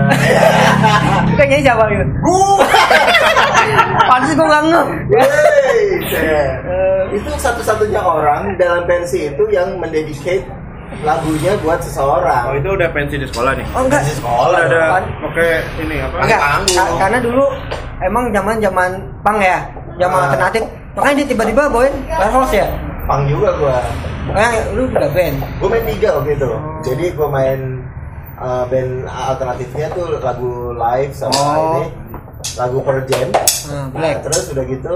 [1.38, 2.04] Kayaknya siapa gitu?
[2.26, 2.66] Gua
[4.06, 4.88] Pantes gue nggak ngeh.
[6.10, 10.46] Eh, itu satu-satunya orang dalam pensi itu yang mendedicate
[11.00, 12.58] lagunya buat Oh seseorang.
[12.58, 13.66] itu udah pensi di sekolah nih.
[13.72, 14.02] Oh enggak.
[14.02, 15.48] Pensi sekolah Udah ada oke
[15.80, 16.16] ini apa?
[16.20, 16.76] Enggak, panggung.
[16.76, 17.46] ka- karena dulu
[18.02, 18.90] emang zaman zaman
[19.22, 19.58] pang ya,
[19.96, 20.26] zaman Ah.
[20.28, 20.62] alternatif.
[20.98, 22.68] Makanya dia tiba-tiba bawain warehouse ya.
[23.10, 23.78] Pang juga gua.
[24.28, 25.38] Makanya lu udah band.
[25.58, 26.50] Gue main tiga waktu itu.
[26.86, 27.60] Jadi gue main
[28.38, 31.58] uh, band alternatifnya tuh lagu live sama Oh.
[31.58, 31.84] ini
[32.56, 33.28] lagu Pearl Jam.
[33.30, 34.18] Nah, Nah, Black.
[34.24, 34.96] terus udah gitu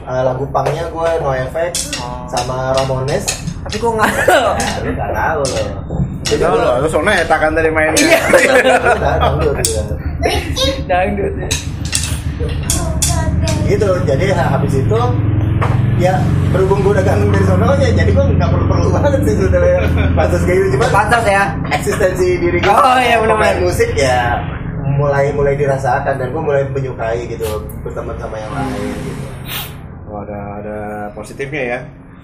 [0.00, 2.22] uh, lagu pangnya gue No Effect Oh.
[2.28, 3.26] sama Ramones.
[3.60, 4.10] Tapi gue nggak.
[4.30, 5.66] Nah, lu gak tahu loh.
[6.22, 7.98] Jadi Tahu gua- lo, lu soalnya etakan dari mainnya.
[7.98, 8.20] Iya.
[9.18, 9.82] Dangdut gitu.
[10.86, 11.32] Dangdut.
[13.62, 14.98] gitu jadi ha- habis itu
[16.00, 16.14] ya
[16.50, 19.78] berhubung gue udah ganggu dari sononya jadi gue nggak perlu perlu banget sih sebenarnya
[20.16, 21.42] pantas kayak gitu cuma Pantas ya.
[21.70, 24.40] eksistensi diri gue Oh, iya, pemain musik ya
[24.90, 27.44] mulai mulai dirasakan dan gue mulai menyukai gitu
[27.80, 29.22] berteman sama yang lain gitu
[30.08, 30.78] Oh, ada ada
[31.12, 31.78] positifnya ya.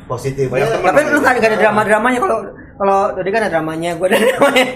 [0.06, 0.90] positif Banyak teman.
[0.90, 2.38] Tapi lu nggak ada drama dramanya kalau
[2.76, 4.66] kalau tadi kan ada dramanya, gue ada dramanya.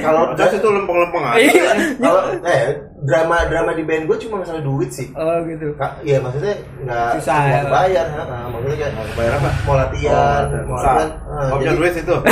[0.00, 1.38] kalau Terus itu lempeng-lempeng aja.
[1.40, 1.72] Iya.
[1.98, 2.62] kalau eh
[3.00, 5.74] drama drama di band gue cuma masalah duit sih Oh gitu.
[5.74, 7.68] Ka- Iya maksudnya nggak Susah, nggak ya.
[7.68, 8.06] bayar,
[8.48, 9.50] maksudnya kayak Bayar apa?
[9.60, 10.92] mau latihan, mau Susah.
[10.94, 12.14] latihan, ah, Oh, punya jadi- duit itu.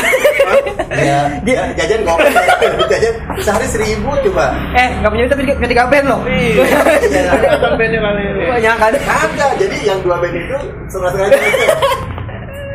[0.93, 1.25] Ya,
[1.75, 2.29] jajan kopi,
[2.93, 4.53] jajan sehari seribu coba.
[4.73, 6.21] Eh, nggak punya duit tapi ketika band loh.
[6.25, 6.63] Iya.
[7.81, 8.43] Bandnya kali ini.
[8.47, 8.93] Banyak kan.
[9.01, 11.39] Kagak, jadi yang dua band itu itu.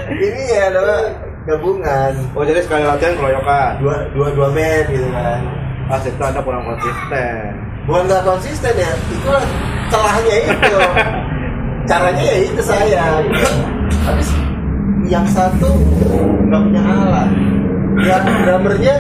[0.07, 0.99] Ini ya adalah
[1.47, 3.79] gabungan Oh jadi sekali latihan keroyokan.
[3.79, 5.41] dua dua dua band gitu kan.
[5.87, 7.55] Pas itu anda kurang konsisten.
[7.87, 9.33] Bukan nggak konsisten ya, itu
[9.87, 10.79] celahnya itu.
[11.89, 13.23] Caranya ya itu saya.
[13.23, 13.47] Gitu.
[14.03, 14.29] Habis
[15.07, 15.71] yang satu
[16.51, 17.31] nggak punya alat.
[18.03, 18.95] Yang drummernya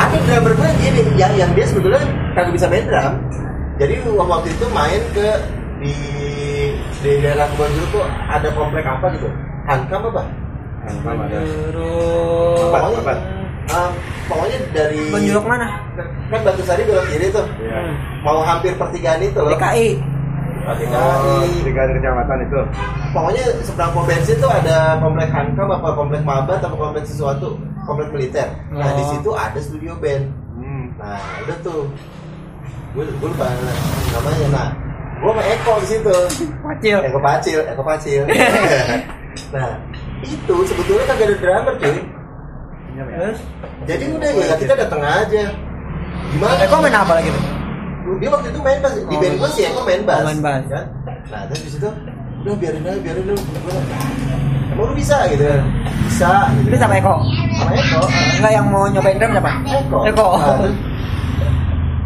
[0.00, 2.00] ada drummer gue gini, yang yang dia sebetulnya
[2.32, 3.14] kagak bisa main drum.
[3.76, 5.28] Jadi waktu itu main ke
[5.84, 5.94] di
[7.04, 9.28] di daerah kebun dulu tuh ada komplek apa gitu,
[9.68, 10.24] Hankam apa?
[10.86, 11.38] Ada.
[12.66, 13.14] Apa?
[13.66, 13.90] ah,
[14.26, 15.66] pokoknya dari Benjuluk mana?
[16.26, 17.78] kan Batu Sari belok kiri tuh, Iya.
[18.20, 19.50] mau hampir pertigaan itu loh.
[19.52, 19.88] DKI.
[20.62, 20.94] Oh, DKI.
[20.94, 22.58] Oh, tiga kecamatan itu.
[23.08, 28.10] pokoknya seberang pom bensin tuh ada komplek Hankam apa komplek Mabat atau komplek sesuatu komplek
[28.10, 28.94] militer nah Oh.
[28.94, 30.92] di situ ada studio band Hmm.
[30.96, 31.88] nah udah tuh
[32.92, 34.68] gue gue lupa namanya nah
[35.16, 36.12] gue sama Eko di situ
[36.76, 36.98] Kecil.
[37.02, 38.22] Eko Pacil Eko Pacil
[39.54, 39.70] nah
[40.22, 41.98] itu sebetulnya kagak ada drummer cuy
[42.96, 43.38] Terus.
[43.84, 45.44] jadi udah ya kita datang aja
[46.30, 47.44] gimana Eh, kok main apa lagi tuh?
[48.16, 50.40] dia waktu itu main bass di Oh, band gue sih Eko main bass Oh, main
[50.40, 50.64] bass.
[50.66, 50.84] kan?
[51.26, 51.88] nah terus di situ
[52.40, 53.84] udah biarin aja biarin aja bilang,
[54.70, 55.44] emang lu bisa gitu
[56.06, 57.14] bisa gitu Itu sama Eko.
[57.52, 58.00] sama Eko.
[58.38, 59.52] Enggak yang mau nyobain drum siapa?
[59.66, 60.26] Eko Eko.
[60.32, 60.76] Nah, terus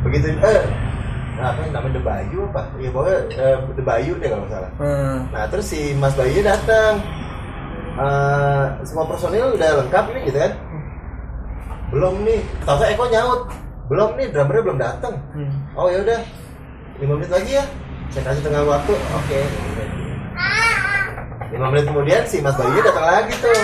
[0.00, 0.62] begitu eh
[1.36, 4.70] nah, apa yang namanya The Bayu apa ya pokoknya eh, The Bayu deh kalau salah
[4.74, 5.16] Hmm.
[5.30, 6.98] nah terus si Mas Bayu datang
[7.92, 10.52] Eh, semua personil udah lengkap ini gitu kan?
[11.90, 12.40] Belum nih.
[12.62, 13.40] Tahu Eko nyaut.
[13.86, 15.50] Belum nih drummernya belum datang Hmm.
[15.74, 16.20] oh ya udah.
[16.96, 17.64] Lima menit lagi ya.
[18.08, 18.92] Saya kasih tengah waktu.
[18.94, 19.40] Oke.
[21.50, 23.60] Lima menit kemudian si Mas Bayu datang lagi tuh.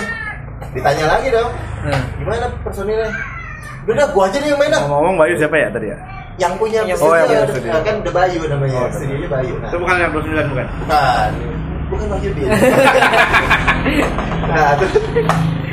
[0.75, 1.51] Ditanya lagi dong.
[1.79, 2.01] Hmm.
[2.17, 3.07] gimana personilnya?
[3.87, 4.81] Udah dah gua aja nih yang main dah.
[4.83, 5.97] Ngomong-ngomong Bayu siapa ya tadi ya?
[6.37, 7.73] yang punya Yang Oh, yang punya studio.
[7.81, 8.77] kan The Bayu namanya.
[8.77, 9.53] Oh, studionya Bayu.
[9.57, 10.67] Nah, Itu bukan yang 29 bukan?
[10.77, 11.31] bukan.
[11.87, 12.47] Bukan Bayu dia
[14.43, 14.93] nah terus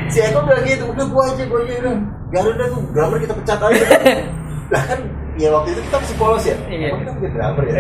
[0.09, 1.95] si Eko bilang gitu udah gua aja gua aja udah
[2.29, 3.85] biarin dah tuh drummer kita pecat aja
[4.73, 4.99] lah kan
[5.35, 6.87] ya waktu itu kita masih polos ya Iya.
[6.89, 7.75] Emang kita mungkin drummer ya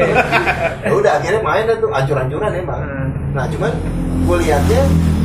[0.81, 3.09] ya udah akhirnya main dah tuh ancur-ancuran emang Hmm.
[3.33, 3.73] nah cuman
[4.25, 4.83] gue lihatnya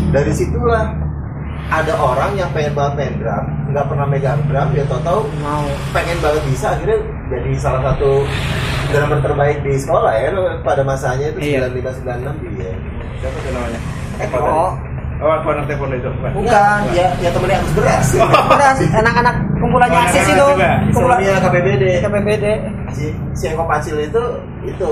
[0.10, 0.86] dari situlah
[1.69, 5.65] ada orang yang pengen banget main drum nggak pernah megang drum dia tau-tau Mau.
[5.91, 6.98] pengen banget bisa akhirnya
[7.30, 8.26] jadi salah satu
[8.90, 11.69] drummer terbaik di sekolah ya pada masanya itu Iya.
[11.69, 12.73] 95 96 dia
[13.19, 13.80] Siapa namanya?
[14.18, 14.40] Eko
[15.19, 15.25] Oh.
[15.25, 16.09] Oh, aku anak telepon itu.
[16.09, 16.31] bukan?
[16.33, 16.79] Bukan.
[16.91, 18.07] ya ya temennya harus beras
[18.47, 20.35] Beras anak-anak kumpulannya Oh, ASIS itu.
[20.37, 20.69] juga.
[20.87, 22.45] Kumpulan Sebelumnya KPBD KPBD.
[22.89, 23.05] si
[23.35, 24.23] si Eko Pacil itu
[24.63, 24.89] itu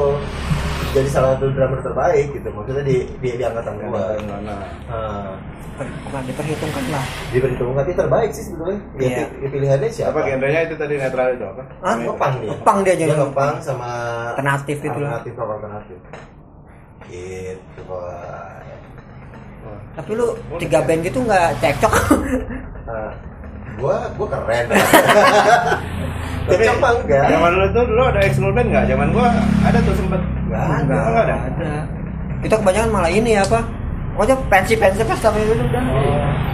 [0.89, 5.31] jadi salah satu drummer terbaik gitu maksudnya di di, di angkatan gua Nah, Ah,
[5.77, 7.05] Bukan diperhitungkan lah.
[7.29, 9.25] diperhitungkan dia terbaik sih sebetulnya ya, Iya.
[9.31, 11.63] pi- pilihannya siapa Apa genrenya itu tadi netral itu apa?
[11.79, 11.95] Hah?
[11.95, 13.05] ngepang dia Ngepang dia aja.
[13.05, 13.89] dia ngepang sama
[14.33, 15.21] Alternatif itu lah.
[15.21, 15.99] alternatif alternatif
[17.05, 18.56] gitu Pak.
[19.97, 20.27] Tapi lu
[20.61, 21.93] tiga band gitu nggak cekcok.
[22.87, 23.11] nah,
[23.81, 24.65] gua gua keren
[26.47, 28.85] tapi apa enggak Zaman dulu tuh dulu ada X band nggak?
[28.87, 29.27] Zaman gua
[29.65, 30.21] ada tuh sempet.
[30.47, 30.81] Nggak ada.
[30.85, 31.35] nggak ada.
[31.49, 31.71] ada.
[32.45, 33.65] Kita kebanyakan malah ini ya apa?
[34.17, 35.83] pokoknya pensi pensi pas tapi itu udah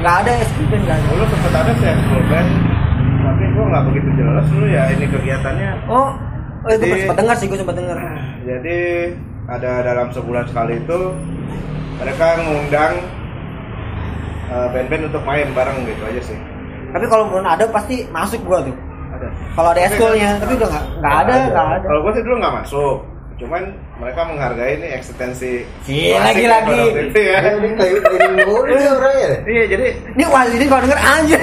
[0.03, 2.49] nggak ada SP band nggak dulu sempat ada sih full band
[3.23, 6.11] tapi gua nggak begitu jelas dulu ya ini kegiatannya oh
[6.67, 7.97] oh itu sempat dengar sih gue sempat dengar
[8.43, 8.79] jadi
[9.47, 10.99] ada dalam sebulan sekali itu
[12.03, 12.93] mereka ngundang
[14.53, 16.37] eh, band-band untuk main bareng gitu aja sih
[16.89, 18.75] tapi kalau pun ada pasti masuk gua tuh
[19.11, 22.35] ada kalau ada eskulnya tapi udah nggak nggak ada nggak ada kalau gua sih dulu
[22.37, 22.97] nggak masuk
[23.33, 23.65] cuman
[23.97, 27.39] mereka menghargai ini eksistensi Gila, itu ya.
[28.63, 29.39] Ya, sih orangnya deh.
[29.49, 31.37] iya jadi ini Wahyudin kalau denger aja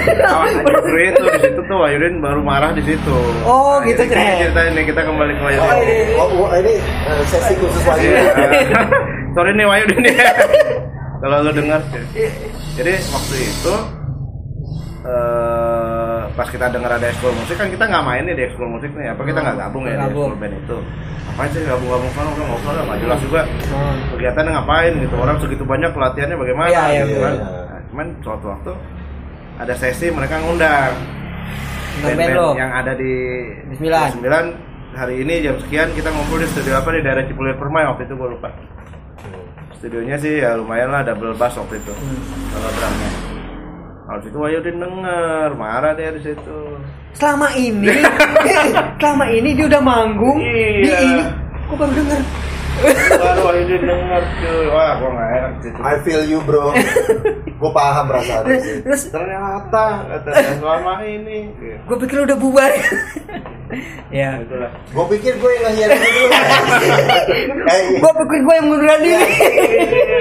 [0.63, 3.17] bro itu di situ tuh Wahyudin baru marah di situ.
[3.43, 4.39] Oh, gitu, jadi Cek.
[4.39, 5.83] Cerita ini kita kembali ke Oh, Wahyudin.
[5.83, 7.91] ini- oh, oh, ini eh, sesi khusus Iya.
[7.91, 8.11] wajib.
[9.35, 10.31] Sorry nih Wahyudin ya.
[11.21, 11.81] Kalau lu dengar.
[12.81, 13.75] Jadi waktu itu
[15.05, 18.89] eh pas kita dengar ada ekskul musik kan kita nggak main nih di ekskul musik
[18.97, 19.13] nih.
[19.13, 20.33] Apa kita nggak gabung ya di gabung.
[20.33, 20.77] ekskul band itu?
[21.21, 23.41] Ngapain sih gabung-gabung kan udah nggak usah lah nggak jelas juga.
[23.69, 23.93] Oh.
[24.17, 25.15] kegiatannya ngapain gitu?
[25.21, 27.33] Orang segitu banyak pelatihannya bagaimana Iya, iya, gitu kan?
[27.37, 27.45] iya.
[27.45, 28.71] Nah, cuman suatu waktu
[29.61, 30.93] ada sesi mereka ngundang
[32.01, 32.49] Dengan band lo.
[32.57, 33.13] yang ada di
[33.69, 34.45] Di di sembilan.
[34.91, 38.17] Hari ini jam sekian kita ngumpul di studio apa di daerah Cipulir Permai waktu itu
[38.17, 38.49] gue lupa
[39.81, 42.21] studionya sih ya lumayan lah double bass waktu itu Hmm.
[42.51, 43.09] kalau drumnya
[44.01, 46.57] kalau situ Wahyudin denger marah dia di situ
[47.13, 47.89] selama ini
[49.01, 50.97] selama ini dia udah manggung di Iya.
[51.01, 51.23] ini
[51.65, 52.21] gue baru denger
[52.81, 56.73] baru Wahyudin denger cuy wah gue nggak enak situ I feel you bro.
[57.61, 58.81] Gue paham perasaan sih.
[58.81, 61.77] terus ternyata katanya selama ini gitu.
[61.77, 62.71] gue pikir udah bubar
[64.11, 66.27] ya itulah Gue pikir gue yang ngajarin dulu.
[67.71, 69.29] Eh, gue pikir gue yang munduran diri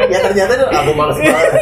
[0.06, 1.52] ya ternyata tuh aku males banget.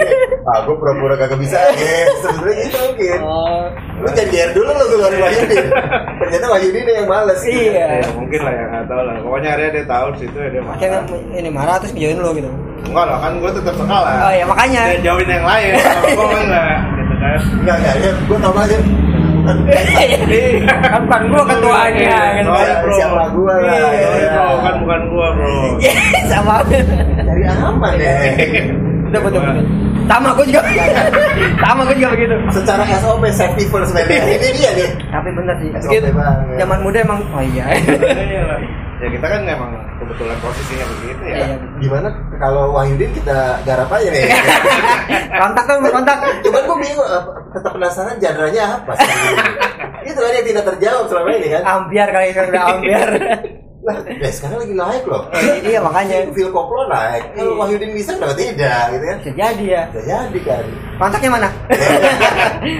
[0.48, 1.60] Ah, gue pura-pura kagak bisa.
[1.60, 3.18] Ya, sebetulnya gitu mungkin.
[3.20, 3.64] oh
[4.00, 5.66] Lu janjian dulu lu keluarin Wahyudin.
[6.20, 7.40] Ternyata Wahyudin yang males.
[7.44, 10.48] iya ya, mungkin lah ya nggak tahu lah pokoknya hari dia tahu di situ ya
[10.48, 12.50] dia akhirnya marah ini marah terus ngejauhin lo gitu
[12.84, 16.26] enggak lah kan gue tetap kalah oh ya makanya dia jauhin yang lain kalau gue
[16.26, 17.94] mah enggak gitu kan Enggak, enggak.
[17.98, 18.78] Ya, gue tau aja.
[20.92, 22.94] kan bukan gue ketuanya Iya, kan sorry, bro.
[22.94, 23.72] Siapa gue lah.
[23.72, 23.80] Iya.
[23.98, 25.54] Sorry, bro kan bukan gue bro
[26.28, 26.54] sama
[27.18, 28.12] Cari aman ya.
[29.08, 29.64] betul betul betul
[30.08, 30.62] sama gue juga
[31.64, 34.04] sama gue juga begitu Secara SOP safety first man.
[34.04, 34.88] Ini dia nih.
[35.08, 35.68] tapi bener sih
[36.54, 38.58] zaman muda emang oh iya Iya lah.
[38.98, 41.46] Ya kita kan emang kebetulan posisinya begitu ya Iya.
[41.78, 44.26] Gimana kalau Wahyudin kita garap aja nih.
[45.40, 47.22] kontak kan kontak Cuman gue bingung, eh,
[47.52, 49.10] tetap penasaran genre-nya apa sih?
[50.04, 51.62] Itu kan yang tidak terjawab selama ini kan.
[51.64, 53.08] ambiar kali kan udah ambiar
[53.78, 55.22] Lah, ya sekarang lagi naik loh.
[55.62, 57.22] iya makanya Phil Koplo naik.
[57.32, 57.60] Kalau Iya.
[57.62, 59.16] Wahyudin bisa kenapa tidak gitu kan?
[59.16, 60.64] bisa jadi ya Bisa jadi kan.
[60.98, 61.48] kontaknya mana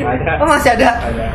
[0.05, 1.27] ada oh masih ada ada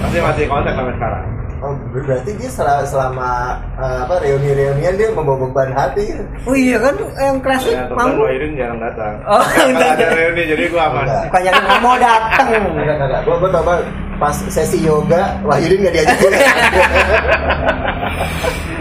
[0.00, 1.24] masih masih kontak sampai sekarang
[1.62, 3.28] Oh, berarti dia selama, selama
[3.76, 6.10] eh, apa reuni-reunian dia membawa beban hati.
[6.10, 6.20] gitu.
[6.42, 10.10] oh iya kan yang klasik ya teman manggung Wahidin jarang datang Oh, kalau ada enggak.
[10.12, 11.22] reuni jadi gue aman Enggak.
[11.24, 13.84] bukan yang nggak mau datang Enggak, enggak, Gue gue tau banget,
[14.18, 16.32] pas sesi yoga Wahyudin nggak diajakin.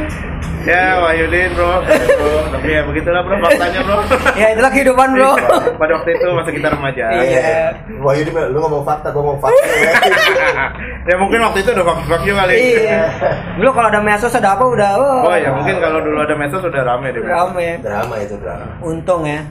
[0.62, 3.98] ya Wahyudin bro bro tapi ya begitulah bro faktanya bro
[4.38, 5.34] ya itulah kehidupan bro
[5.82, 7.74] pada waktu itu masa kita remaja Iya.
[8.02, 9.66] Wahyudin bilang, lu ngomong fakta, gue ngomong fakta.
[9.66, 9.94] ya.
[11.10, 13.02] ya mungkin waktu itu udah fuck juga kali iya
[13.58, 14.92] dulu kalau ada medsos ada apa udah
[15.26, 17.32] oh ya mungkin kalau dulu ada medsos udah rame deh bro.
[17.34, 18.66] rame drama itu drama.
[18.86, 19.42] untung ya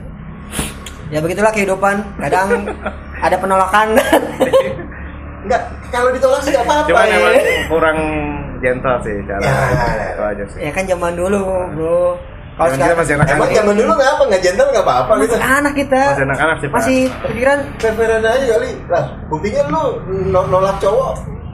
[1.10, 2.70] ya begitulah kehidupan kadang
[3.26, 3.86] ada penolakan
[5.40, 6.84] Enggak, kalau ditolak sih apa-apa.
[6.84, 7.64] Cuman ya.
[7.72, 7.98] kurang
[8.60, 9.54] gentle sih cara Ya.
[10.10, 10.58] itu aja sih.
[10.60, 11.40] ya kan zaman dulu
[11.72, 12.02] bro
[12.52, 13.36] kalau sekarang masih anak-anak.
[13.40, 15.32] Emang zaman dulu nggak apa, nggak gentle nggak apa-apa gitu.
[15.32, 16.76] masih anak kita Masih anak-anak sih, Pak.
[16.76, 18.70] masih pikiran Preferan aja kali.
[18.84, 19.82] Lah, buktinya lu
[20.28, 21.12] no- nolak cowok.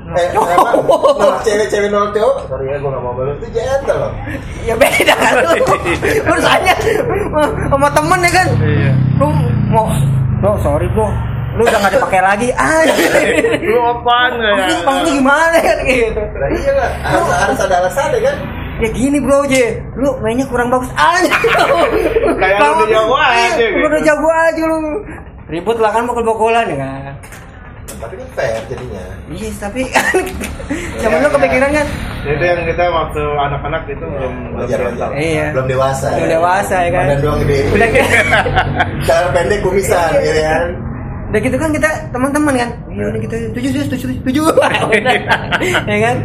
[0.08, 2.36] Eh, nolak cewek-cewek nolak cowok.
[2.48, 3.38] Sorry ya, gue nggak mau balik.
[3.38, 4.12] Itu gentle loh.
[4.60, 5.50] ya beda kan lu
[6.26, 6.74] urusannya
[7.68, 8.92] sama temen ya kan Iya.
[9.16, 9.26] lu
[9.68, 9.86] mau
[10.36, 11.06] bro sorry bro
[11.56, 13.10] lu udah gak dipakai lagi anjir
[13.66, 14.50] Lu apaan ya?
[14.52, 18.36] Maksudnya maksudnya gimana kan gitu Nah, iya lah, harus, harus ada alasan ya kan.
[18.76, 19.64] ya gini bro je
[19.94, 21.32] lu mainnya kurang bagus aja
[22.36, 23.78] Kayak lu udah jago aja, Iya, gitu.
[23.82, 24.76] udah jago aja lu
[25.46, 27.14] ribut lah kan pukul-pukulan ya kan
[27.96, 29.04] Tapi kan fair jadinya.
[29.26, 29.80] iya tapi
[31.00, 31.86] zaman lu kepikiran kan
[32.22, 34.98] Itu yang kita waktu anak-anak itu belum belum Wajar, gentle.
[35.06, 35.10] wajar.
[35.16, 35.46] Iya.
[35.54, 36.06] Belum dewasa.
[36.12, 37.04] Belum dewasa, ya kan?
[37.06, 37.58] Badan doang gede.
[37.70, 38.10] udah kayak
[39.06, 40.66] Cara pendek kumisan, gitu kan.
[41.36, 44.44] Udah gitu kan kita teman-teman kan iya ini kita tujuh tujuh tujuh tujuh
[45.92, 46.16] ya kan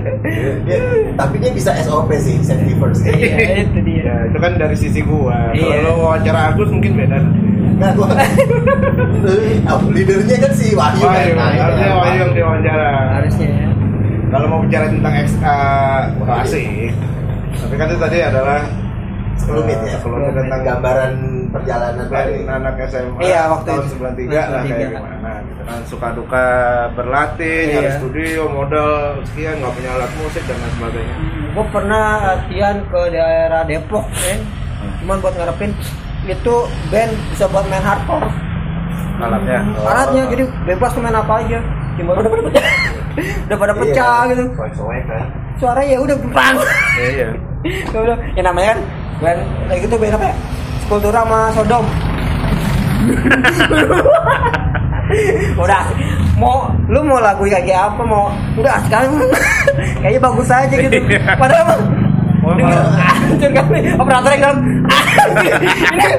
[0.64, 0.80] Dia,
[1.20, 3.04] tapi dia bisa SOP sih, safety first.
[3.04, 5.52] iya itu dia Ya, itu kan dari sisi gua.
[5.52, 5.84] Kalau Iya.
[5.84, 7.20] lu wawancara Agus mungkin beda.
[7.78, 8.08] Nah, gua
[9.94, 11.12] leadernya kan si Wahyu kan.
[11.12, 11.60] Wahyu, iya.
[11.60, 12.90] harusnya Wahyu yang diwawancara.
[13.20, 13.70] harusnya ya
[14.32, 16.96] Kalau mau bicara tentang eks, uh, klasik,
[17.52, 18.64] tapi kan itu tadi adalah
[19.42, 19.90] Sekelumit ya.
[19.92, 21.14] sekelumit tentang gambaran
[21.50, 22.34] perjalanan Pade.
[22.46, 23.96] anak SMA Iya, waktu tahun itu.
[23.98, 24.70] 93 lah 93.
[24.70, 26.46] kayak gimana gitu kan suka duka
[26.94, 27.74] berlatih Iya.
[27.76, 28.90] nyari studio modal
[29.26, 31.16] sekian nggak punya alat musik dan lain sebagainya
[31.52, 34.40] gue pernah latihan ke daerah Depok kan
[35.00, 35.72] cuman buat ngarepin
[36.24, 36.56] itu
[36.88, 38.30] band bisa buat main hardcore
[39.20, 39.86] alatnya Oh.
[39.86, 41.60] alatnya jadi bebas main apa aja
[41.94, 42.66] cuma udah pada pecah
[43.46, 45.24] udah pada pecah Iya, gitu soek-soek kan.
[45.58, 46.56] Suaranya ya udah bang
[46.96, 47.30] iya iya.
[47.94, 48.18] Ya udah.
[48.34, 48.80] Ya namanya kan
[49.22, 50.36] band kayak gitu band apa ya?
[50.88, 51.86] Kultura sama Sodom.
[55.58, 55.84] Udah.
[56.36, 58.34] Mau lu mau lagu kayak apa mau?
[58.58, 59.14] Udah sekarang
[60.02, 60.98] kayaknya bagus aja gitu.
[61.38, 61.80] Padahal mah
[62.42, 66.10] Oh, kalau- hancur kali operator yang dalam ini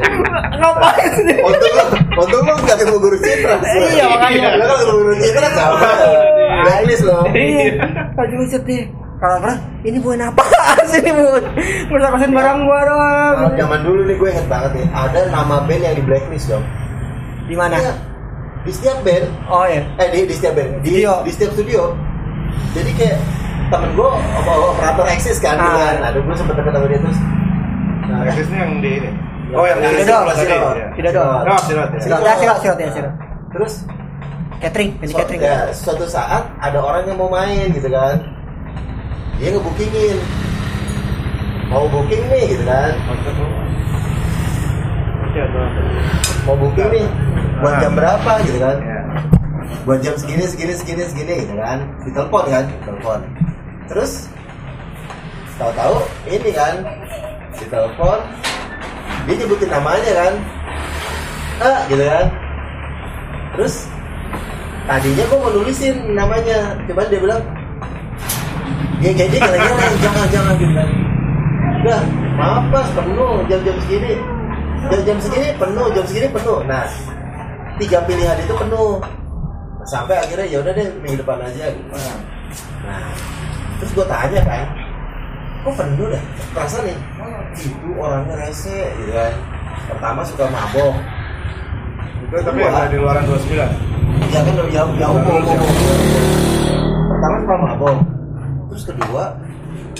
[0.55, 1.35] ngapain sih?
[1.43, 1.85] Untung lu,
[2.15, 3.59] untung lu gak ketemu guru citra.
[3.59, 4.55] Iya, makanya.
[4.55, 5.83] Lu kalau ketemu guru citra sama.
[6.63, 7.27] Blacklist lo.
[7.35, 7.75] iya.
[8.47, 8.87] Sedih
[9.23, 10.43] kalau pernah ini bukan apa
[10.85, 11.47] sih ini buat
[11.89, 15.78] merusakin barang gua doang Kalau zaman dulu nih gue inget banget nih, ada nama band
[15.81, 16.65] yang di blacklist dong.
[17.43, 17.94] di mana Iya.
[18.62, 21.12] Di setiap band, oh ya eh di, di setiap band, di, Studio.
[21.23, 21.82] di setiap studio.
[22.73, 23.19] Jadi kayak
[23.69, 25.70] temen gue apa operator eksis kan, Ah.
[25.90, 25.97] kan.
[26.05, 27.19] Ada gue sempet deket sama dia terus.
[28.03, 29.11] Nah, Eksisnya yang di ini
[29.53, 30.24] oh yang di Tidak dong.
[30.93, 31.40] Tidak dong.
[31.47, 31.89] ya ya sirat
[32.59, 33.15] sirat ya sirat
[33.53, 33.74] terus
[34.59, 38.19] catering suatu, catering ya, suatu saat ada orang yang mau main gitu kan.
[39.43, 40.19] Dia ngebukingin.
[41.66, 42.94] Mau booking nih gitu kan.
[46.47, 47.06] Mau booking nih.
[47.59, 48.78] Buat jam berapa gitu kan.
[48.78, 49.02] Iya.
[49.82, 53.20] buat jam segini segini segini segini gitu kan ditelepon kan ditelepon
[53.90, 54.31] terus
[55.59, 56.86] tahu-tahu ini kan
[57.56, 58.19] ditelepon
[59.27, 60.32] dia nyebutin namanya kan
[61.62, 62.27] ah gitu kan
[63.59, 63.74] terus
[64.86, 67.43] tadinya gua mau nulisin namanya cuman dia bilang
[69.03, 70.89] ya jadi jangan jangan jangan gitu kan.
[71.83, 72.01] Udah
[72.39, 74.15] maaf mas penuh jam-jam segini.
[74.91, 76.59] Jam-jam segini penuh jam segini penuh.
[76.65, 76.87] Nah
[77.83, 79.03] tiga pilihan itu penuh.
[79.83, 81.74] Sampai akhirnya ya udah deh minggu depan aja.
[81.74, 81.91] Gitu.
[82.83, 83.15] nah
[83.79, 84.66] terus gue tanya kan
[85.62, 86.23] kok penuh dah?
[86.55, 86.99] Perasaan nih
[87.59, 89.35] itu orangnya rese gitu kan.
[89.91, 90.95] Pertama suka mabok.
[92.23, 93.93] Itu tapi yang ada di luaran 29
[94.33, 95.70] ya kan jauh jauh umum, umum.
[97.12, 97.97] pertama suka mabok
[98.73, 99.36] terus kedua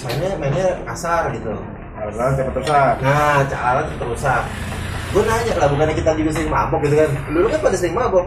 [0.01, 1.53] mainnya mainnya kasar gitu.
[1.93, 4.43] Alat cepet rusak nah cara rusak
[5.12, 7.11] gue nanya lah bukannya kita juga sering mabok gitu kan?
[7.28, 8.27] Dulu kan pada sering mabok.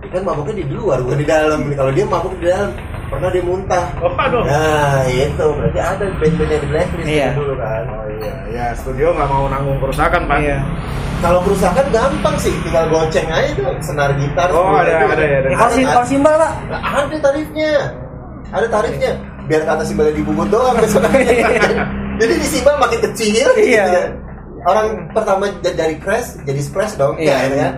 [0.00, 1.60] Ya kan maboknya di luar bukan di dalam.
[1.74, 2.70] Kalau dia mabok di dalam
[3.10, 3.84] pernah dia muntah.
[3.98, 5.46] Oh aduh nah itu.
[5.50, 7.28] Berarti ada band-band yang di blacklist Iya.
[7.34, 7.82] dulu kan.
[7.90, 8.32] Oh iya.
[8.48, 10.38] Ya studio nggak mau nanggung kerusakan pak.
[10.38, 10.58] Iya.
[11.20, 15.48] Kalau kerusakan gampang sih tinggal goceng aja tuh senar gitar Oh, ada- ada ya, ada.
[15.50, 16.52] Eh, kalau sim- kalau simbal pak.
[16.72, 17.72] Ada tarifnya.
[18.50, 19.12] Ada tarifnya
[19.50, 21.10] biar kata simbalnya dibubut doang besoknya
[22.22, 23.84] jadi di simbal makin kecil gitu Iya.
[23.84, 24.02] ya.
[24.62, 27.34] orang pertama dari crash jadi splash dong Iya.
[27.50, 27.74] ya kan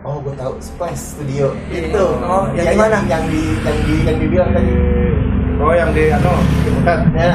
[0.00, 1.92] oh gue tahu splash studio Iya.
[1.92, 2.98] itu Oh, yang di mana?
[3.04, 4.72] yang di yang di yang dibilang tadi
[5.60, 6.32] oh yang di anu
[6.64, 7.34] di Butet ya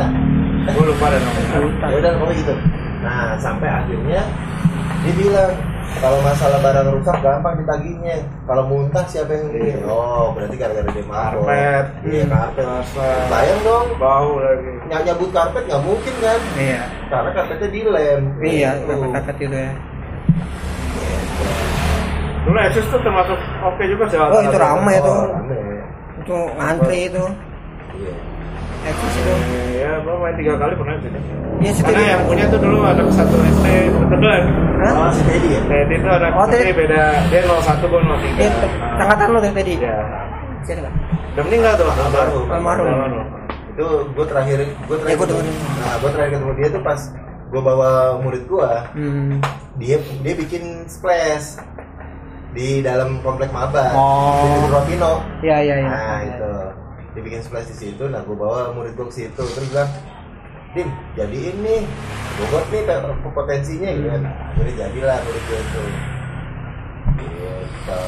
[0.65, 2.53] gue lupa ada namanya ya udah pokoknya gitu
[3.05, 4.21] nah sampai akhirnya
[5.05, 5.53] dia bilang
[5.95, 9.77] kalau masalah barang rusak gampang ditagihnya kalau muntah siapa yang ini Iya.
[9.85, 11.85] oh berarti gara-gara dia mabok Karpet.
[12.05, 13.17] iya karpet Basah.
[13.27, 18.71] bayang dong bau lagi Ny- nyabut karpet nggak mungkin kan iya karena karpetnya dilem iya
[18.77, 18.93] Gitu.
[19.09, 19.71] kakak itu ya
[22.45, 24.95] dulu Exis tuh termasuk oke juga sih Oh, itu ramai.
[24.95, 25.09] itu.
[25.09, 25.25] Oh,
[26.15, 27.25] itu ngantri itu.
[28.85, 29.33] Eksis itu
[29.75, 31.09] ya gua main tiga kali pernah sih
[31.57, 34.43] iya karena yang punya tuh dulu anak satu SD kebetulan
[34.75, 34.91] Hah?
[34.93, 35.61] Oh, si Teddy ya?
[35.65, 36.71] Teddy tuh anak Oh, Teddy.
[36.71, 37.55] beda dia 01
[37.85, 38.51] gua 03 Eh,
[38.95, 39.95] angkatan lo tadi ya
[40.61, 40.93] Siapa nggak?
[41.31, 42.45] udah meninggal tuh Almarhum.
[42.47, 43.25] Almarhum.
[43.69, 45.55] Itu gue terakhir gue terakhir Ya, gua dengerin.
[45.77, 46.99] nah, gue terakhir ketemu dia tuh pas
[47.45, 47.89] gue bawa
[48.19, 49.31] murid gue hmm.
[49.75, 51.59] dia dia bikin splash
[52.51, 54.43] di dalam komplek maba Oh.
[54.59, 56.51] di Rotino iya iya iya nah itu
[57.15, 59.89] dia bikin splash di situ nah gue bawa murid gue ke situ terus bilang
[60.75, 61.87] Dim, jadi ini
[62.35, 64.27] bobot nih pe- potensinya gitu kan.
[64.27, 65.83] Akhirnya jadilah murid gue itu.
[67.15, 68.01] Gitu.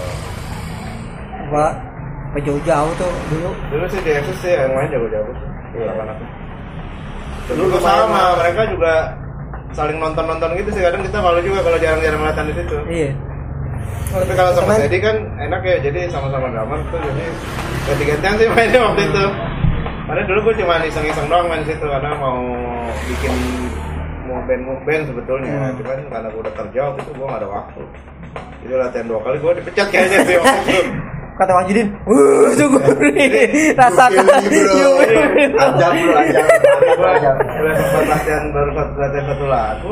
[1.48, 1.68] Gua
[2.36, 3.52] jauh-jauh tuh dulu.
[3.72, 5.96] Dulu sih di Exis sih yang main sih Iya.
[5.96, 6.28] anak-anaknya
[7.48, 8.94] dulu sama mereka juga
[9.72, 12.78] saling nonton-nonton gitu sih kadang kita kalau juga kalau jarang-jarang latihan di situ.
[12.92, 13.10] Iya
[14.07, 17.26] tapi kalau sama Temen- Teddy kan enak ya jadi sama-sama drummer tuh jadi
[17.85, 19.26] ganti-gantian sih mainnya waktu itu
[20.03, 22.39] karena dulu gue cuma iseng-iseng doang main situ karena mau
[23.05, 23.34] bikin
[24.23, 25.76] mau band mau band sebetulnya Hmm.
[25.77, 27.81] cuman karena gue udah kerja waktu itu gue gak ada waktu
[28.57, 30.80] jadi latihan dua kali gue dipecat kayaknya sih waktu itu
[31.38, 32.81] kata Wajidin wuh syukur
[33.73, 34.89] rasakan bro.
[35.55, 36.45] Ajam bro, ajam.
[36.45, 36.45] Ajam,
[36.89, 37.35] gue ajam.
[37.38, 39.91] udah sempat latihan baru latihan satu lagu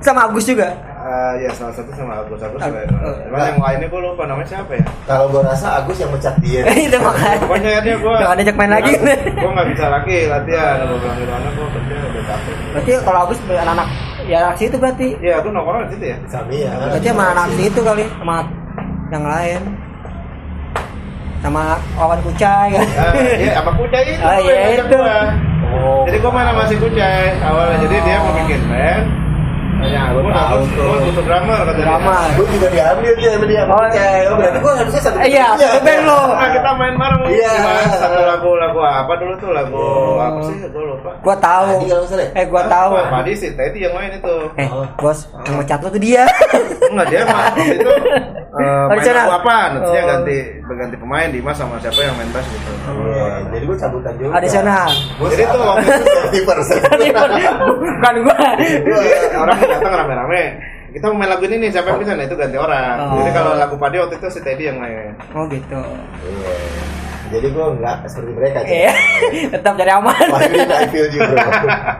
[0.00, 0.68] sama Agus juga
[1.12, 2.88] Eh, ya salah satu sama Agus Agus Ag- lain.
[2.96, 3.12] oh.
[3.22, 6.64] Cuman yang lainnya gue lupa namanya siapa ya Kalau gua rasa Agus yang mecat dia.
[6.88, 8.92] itu makanya pokoknya dia gue Jangan ajak main lagi.
[8.96, 13.18] gue nggak bisa lagi latihan gue bilang gitu karena gue kerja udah capek berarti kalau
[13.20, 13.88] Agus anak-anak
[14.22, 16.72] ya anak situ berarti iya aku nongkrong di situ ya Sami ya.
[16.72, 18.36] berarti sama anak situ kali sama
[19.10, 19.62] yang lain
[21.42, 21.62] sama
[21.92, 24.94] Wawan Kucai kan Eh, iya apa kucai itu yang iya, itu.
[24.94, 25.18] gua.
[25.72, 26.06] Oh.
[26.06, 29.04] jadi gue main sama si kucai awalnya jadi dia mau bikin band
[29.82, 30.86] Tanya, gue Gua udah tahu tuh.
[30.86, 31.72] gue butuh drummer kata.
[31.76, 32.24] Drummer.
[32.32, 33.62] Gue juga diambil dia sama dia.
[33.64, 34.22] Oh, Oke, iya.
[34.24, 35.18] oh, berarti gua harusnya satu.
[35.18, 35.46] Iya, Iya.
[35.58, 36.20] satu band lo.
[36.32, 37.52] Nah, kita main bareng Iya.
[37.92, 40.16] Satu lagu lagu apa dulu tuh lagu Oh.
[40.16, 42.26] apa sih gue lupa gua tahu Tadi ya?
[42.32, 43.10] eh gua tahu Apa?
[43.12, 44.86] Padi sih Teddy yang main itu eh Oh.
[44.96, 46.24] bos yang mecat lo tuh dia
[46.84, 47.90] enggak dia mah itu
[48.52, 50.08] eh, Oh, di main lagu apa nantinya Oh.
[50.10, 54.32] ganti berganti pemain Dimas sama siapa yang main bass gitu Iya, jadi gua cabutan juga.
[54.36, 54.88] Additional.
[55.16, 55.88] Gua Jadi tuh waktu
[56.32, 56.70] itu first.
[57.80, 58.90] bukan gua Jadi
[59.34, 60.42] orang datang rame-rame
[60.92, 63.16] kita mau main lagu ini nih siapa yang bisa nah itu ganti orang Oh.
[63.16, 65.80] jadi kalau lagu Padi waktu itu si Teddy yang main oh gitu
[66.20, 66.54] Iya.
[67.32, 68.58] Jadi gua nggak seperti mereka.
[68.60, 68.92] Iya
[69.48, 71.40] tetap jadi aman I feel you bro.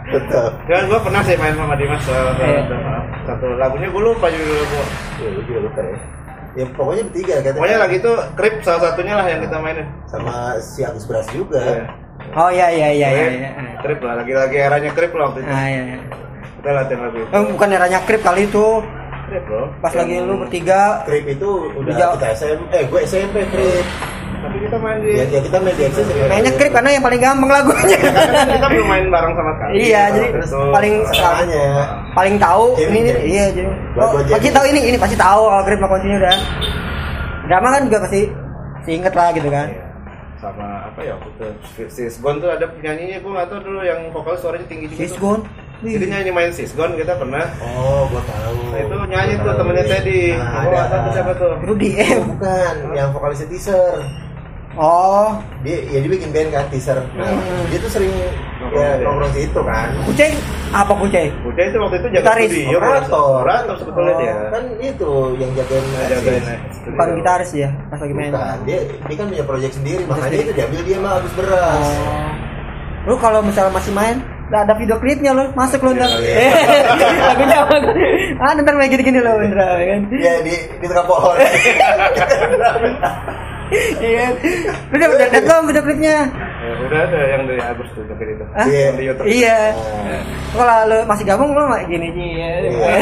[0.05, 0.51] Tetap.
[0.69, 2.69] dan gue pernah sih main sama Dimas salah Iya.
[3.24, 4.77] satu, lagunya gue lupa judul lagu
[5.16, 5.97] Ya, lu juga lupa ya.
[6.53, 7.57] Ya pokoknya bertiga katanya.
[7.57, 11.61] pokoknya lagi itu Krip salah satunya lah yang kita mainin sama si Agus Beras juga.
[11.61, 11.85] Iya.
[12.37, 13.51] oh iya iya iya iya, Krip, iya.
[13.81, 15.99] Krip lah lagi-lagi eranya Krip lah waktu itu ah iya, iya.
[16.61, 18.66] kita latihan lagu itu Eh, bukan eranya krip kali itu
[19.27, 22.15] Krip bro pas lagi lu bertiga Krip itu udah Jauh.
[22.20, 23.87] kita SMP, eh gue SMP Krip.
[24.43, 26.24] Tapi kita main di Ya, ya kita main di Access ya.
[26.27, 27.98] mainnya krip karena yang paling gampang lagunya.
[28.02, 29.73] Kan kita belum main bareng sama sekali.
[29.78, 30.27] Iya, jadi
[30.69, 31.66] paling Makanya.
[32.12, 33.69] paling tahu ini iya jadi.
[33.97, 36.36] Oh, pasti tahu ini ini pasti tahu kalau krip sama kunci udah.
[37.47, 38.20] Drama kan juga pasti
[38.86, 39.69] inget lah gitu kan.
[40.43, 41.47] Sama apa ya waktu itu?
[41.86, 44.98] Sisgon tuh ada penyanyinya gue nggak tahu dulu yang vokal suaranya tinggi juga.
[44.98, 45.06] Tuh.
[45.06, 45.40] Sisgon
[45.82, 47.43] jadi nyanyi main Sisgon kita pernah.
[47.59, 48.55] Oh, gue tahu.
[48.70, 50.23] Nah, itu nyanyi tuh temennya Teddy.
[50.39, 51.52] Nah, tahu tuh siapa tuh.
[51.66, 52.19] Rudy Eh, eh.
[52.23, 53.98] Bukan, yang vokalisnya teaser.
[54.74, 55.31] Oh
[55.61, 56.99] Dia ya dia bikin band kan teaser.
[57.12, 57.62] Nah, Hmm.
[57.69, 58.11] dia tuh sering
[59.03, 59.89] Nongkrong ya situ kan.
[60.05, 60.31] kucai
[60.70, 62.49] apa kucai Udah itu waktu itu jaga Gitaris.
[62.49, 63.28] studio Operator.
[63.39, 66.43] operator sebetulnya Oh, dia Kan itu yang jagain Nah, jagain
[66.85, 70.43] bukan gitaris ya pas lagi main Bukan, dia, dia kan punya proyek sendiri, makanya sendiri.
[70.43, 71.77] itu diambil dia mah Agus Beras.
[71.77, 72.31] oh
[73.03, 74.16] lu kalau misalnya masih main
[74.47, 76.55] nggak ada video klipnya lu masuk lu ntar Iya,
[77.27, 77.74] lagunya apa
[78.39, 81.35] ah ntar main gini-gini lo Indra kan Ya di di tengah pohon.
[84.03, 84.27] iya
[84.93, 86.19] udah udah liat belum video klipnya
[86.62, 88.66] Ya, udah ada yang dari Agus tuh tapi itu Hah?
[88.70, 88.78] Iya.
[88.86, 90.23] Yang di YouTube iya Nah,
[90.55, 92.94] kalau lu masih gabung lu gini sih ya Iya.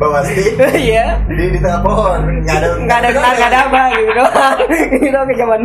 [0.00, 2.18] Bawa stick iya di di tengah pohon.
[2.42, 4.58] Nggak ada nggak ada nggak ada apa gitu doang
[4.98, 5.60] gitu ke zaman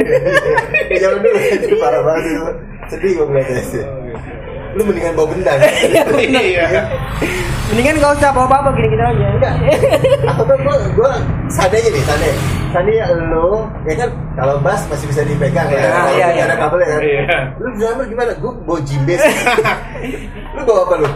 [0.92, 2.56] Ya jangan dulu itu parah banget.
[2.92, 3.82] Sedih gue ngeliatnya sih.
[4.78, 5.58] Lu mendingan bawa bendang.
[6.22, 6.86] iya
[7.68, 9.54] mendingan gak usah bawa apa gini gini aja Enggak.
[10.24, 11.12] Atau tuh gue gue
[11.52, 12.38] seandainya nih seandainya
[12.72, 13.50] seandainya lu
[13.84, 14.10] ya kan
[14.40, 15.80] kalau bass masih bisa dipegang ya.
[16.16, 16.44] Iya, iya.
[16.48, 17.00] Ada kabelnya kan.
[17.04, 17.38] Iya.
[17.60, 18.32] Lu drummer gimana?
[18.40, 19.20] Gue bawa jimbes.
[20.56, 21.10] lu bawa apa lu?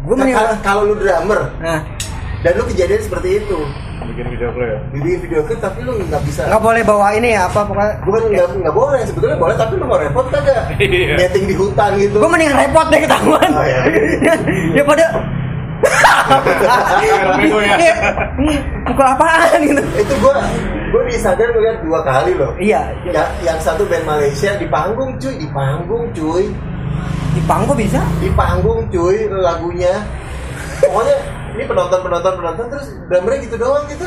[0.00, 1.80] Nah, kalau kalau lu drummer nah
[2.40, 3.58] dan lu kejadian seperti itu
[4.08, 4.78] bikin video klip ya?
[4.92, 6.42] Bikin video klip tapi lu nggak bisa.
[6.48, 9.00] Nggak boleh bawa ini ya apa pokoknya bukan nggak nggak boleh.
[9.04, 10.64] Sebetulnya boleh tapi lu mau repot kagak?
[10.80, 11.14] Iya.
[11.16, 12.16] netting di hutan gitu.
[12.18, 13.50] Gue mendingan repot deh ketahuan.
[13.52, 13.80] Oh, iya.
[14.74, 15.10] ya pada ya.
[17.40, 17.94] Iya,
[18.38, 19.82] ih, pukul apaan gitu?
[19.96, 20.36] Itu gua
[20.92, 22.52] gua disadar ngeliat dua kali loh.
[22.60, 22.92] Iya.
[23.08, 25.34] Ya, yang satu band Malaysia di panggung cuy.
[25.40, 26.44] Di panggung cuy.
[27.34, 28.00] Di panggung bisa?
[28.20, 30.04] Di panggung cuy lagunya.
[30.80, 31.16] Pokoknya
[31.50, 34.06] ini penonton penonton penonton terus drummernya gitu doang gitu.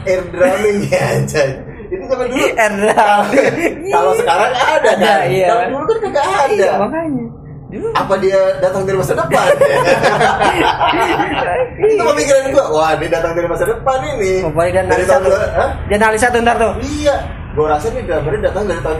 [0.00, 1.50] Air drumming ya anjay.
[1.90, 2.40] Itu zaman dulu.
[2.40, 3.54] Air drumming.
[3.90, 5.20] kalau sekarang ada Ada, kan?
[5.28, 5.48] iya.
[5.50, 6.54] kalau dulu kan kagak ada.
[6.54, 7.26] Iya makanya.
[7.70, 9.46] Dulu apa dia datang dari masa depan?
[11.80, 12.64] Itu pemikiran gua.
[12.74, 14.42] Wah dia datang dari masa depan ini.
[14.42, 15.30] Oh, boleh dan dari tahun?
[15.86, 16.72] Dia analisa tuh ntar tuh.
[16.82, 17.16] iya.
[17.50, 18.96] Gua rasa nih drummernya datang dari tahun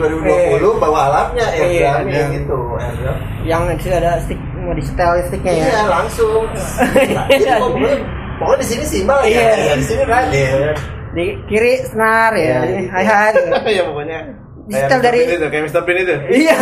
[0.58, 2.26] 2020 bawa alatnya air Iya, drumming iya.
[2.34, 2.58] gitu.
[2.78, 3.18] Air drum.
[3.46, 5.64] Yang ada stick mau di setel sticknya ya.
[5.66, 7.94] iya langsung nah, itu pokoknya
[8.36, 9.48] pokoknya di sini simbal Iya.
[9.50, 10.74] ya di sini rider
[11.10, 12.62] Di kiri senar ya.
[12.62, 12.80] Iya.
[12.88, 13.32] Hai hai.
[13.68, 14.18] ya pokoknya
[14.62, 15.82] Di setel dari- itu kayak Mr.
[15.82, 16.54] Bean itu Iya.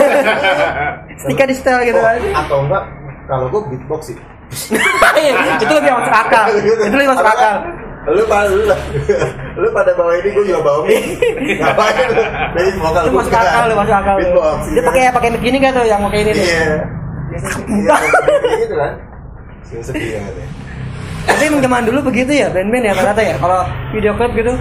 [1.20, 2.16] Sticknya di setel gitu Oh, kan.
[2.38, 2.82] atau enggak
[3.26, 4.16] kalau gua beatbox sih
[5.20, 6.44] Iya, itu lebih masuk akal.
[6.56, 7.56] Itu lebih masuk akal.
[8.08, 8.64] lu pada lu,
[9.54, 11.12] lu pada bawa ini gue juga bawa ini
[11.60, 12.24] ngapain lu
[12.56, 13.44] dari vokal masuk kan.
[13.44, 14.14] akal, lu masuk akal.
[14.16, 16.46] beatbox Dia pakai pakai begini kan tuh yang pakai ini nih.
[17.68, 17.96] Iya
[18.48, 18.92] Iya, gitu kan.
[19.68, 20.48] Sedih ya katanya
[21.28, 23.36] Tapi emang zaman dulu begitu ya, band-band ya rata ya.
[23.36, 23.60] Kalau
[23.92, 24.52] video klip gitu,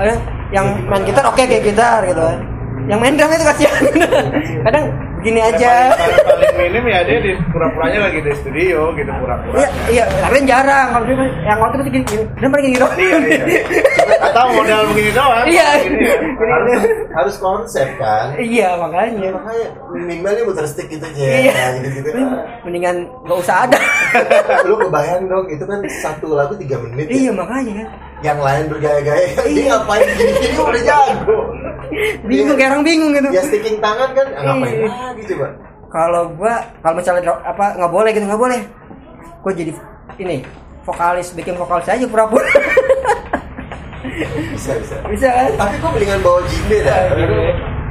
[0.00, 0.16] ada
[0.48, 2.38] yang main gitar oke kayak gitar gitu kan.
[2.88, 3.82] Yang main drum itu kasihan.
[4.64, 4.84] Kadang
[5.20, 5.92] begini aja.
[5.92, 10.32] paling, paling minim ya dia di pura-puranya lagi di studio gitu pura-pura iya iya tapi
[10.40, 10.86] kan jarang.
[10.96, 12.04] Kalau dia yang waktu itu gini
[12.40, 12.76] dan paling gini.
[12.80, 13.62] Doang iya iya
[14.20, 15.46] atau modal begini doang.
[15.48, 15.68] Iya.
[15.80, 16.14] Ya.
[16.36, 18.36] harus harus konsep kan?
[18.36, 19.32] Iya makanya.
[19.32, 21.64] Makanya minimalnya muter stick gitu aja Iya.
[21.80, 22.08] gitu gitu
[22.62, 23.80] mendingan gak usah ada.
[24.68, 27.16] Lu kebayang dong itu kan satu lagu tiga menit ya.
[27.16, 27.72] iya makanya.
[27.80, 27.88] Kan
[28.20, 29.64] yang lain bergaya-gaya dia Iya.
[29.80, 31.38] ngapain gini-gini udah jago.
[32.28, 33.28] Bingung kayak orang bingung gitu.
[33.32, 34.88] Ya sticking tangan kan ah, ngapain Iya.
[34.92, 35.46] lagi coba?
[35.90, 38.60] Kalau gua kalau misalnya apa nggak boleh gitu nggak boleh.
[39.40, 39.72] Gua jadi
[40.20, 40.44] ini
[40.80, 42.44] vokalis bikin vokalis aja pura-pura
[44.54, 44.94] bisa bisa.
[45.08, 47.00] Bisa kan tapi kok mendingan bawa jimbe dah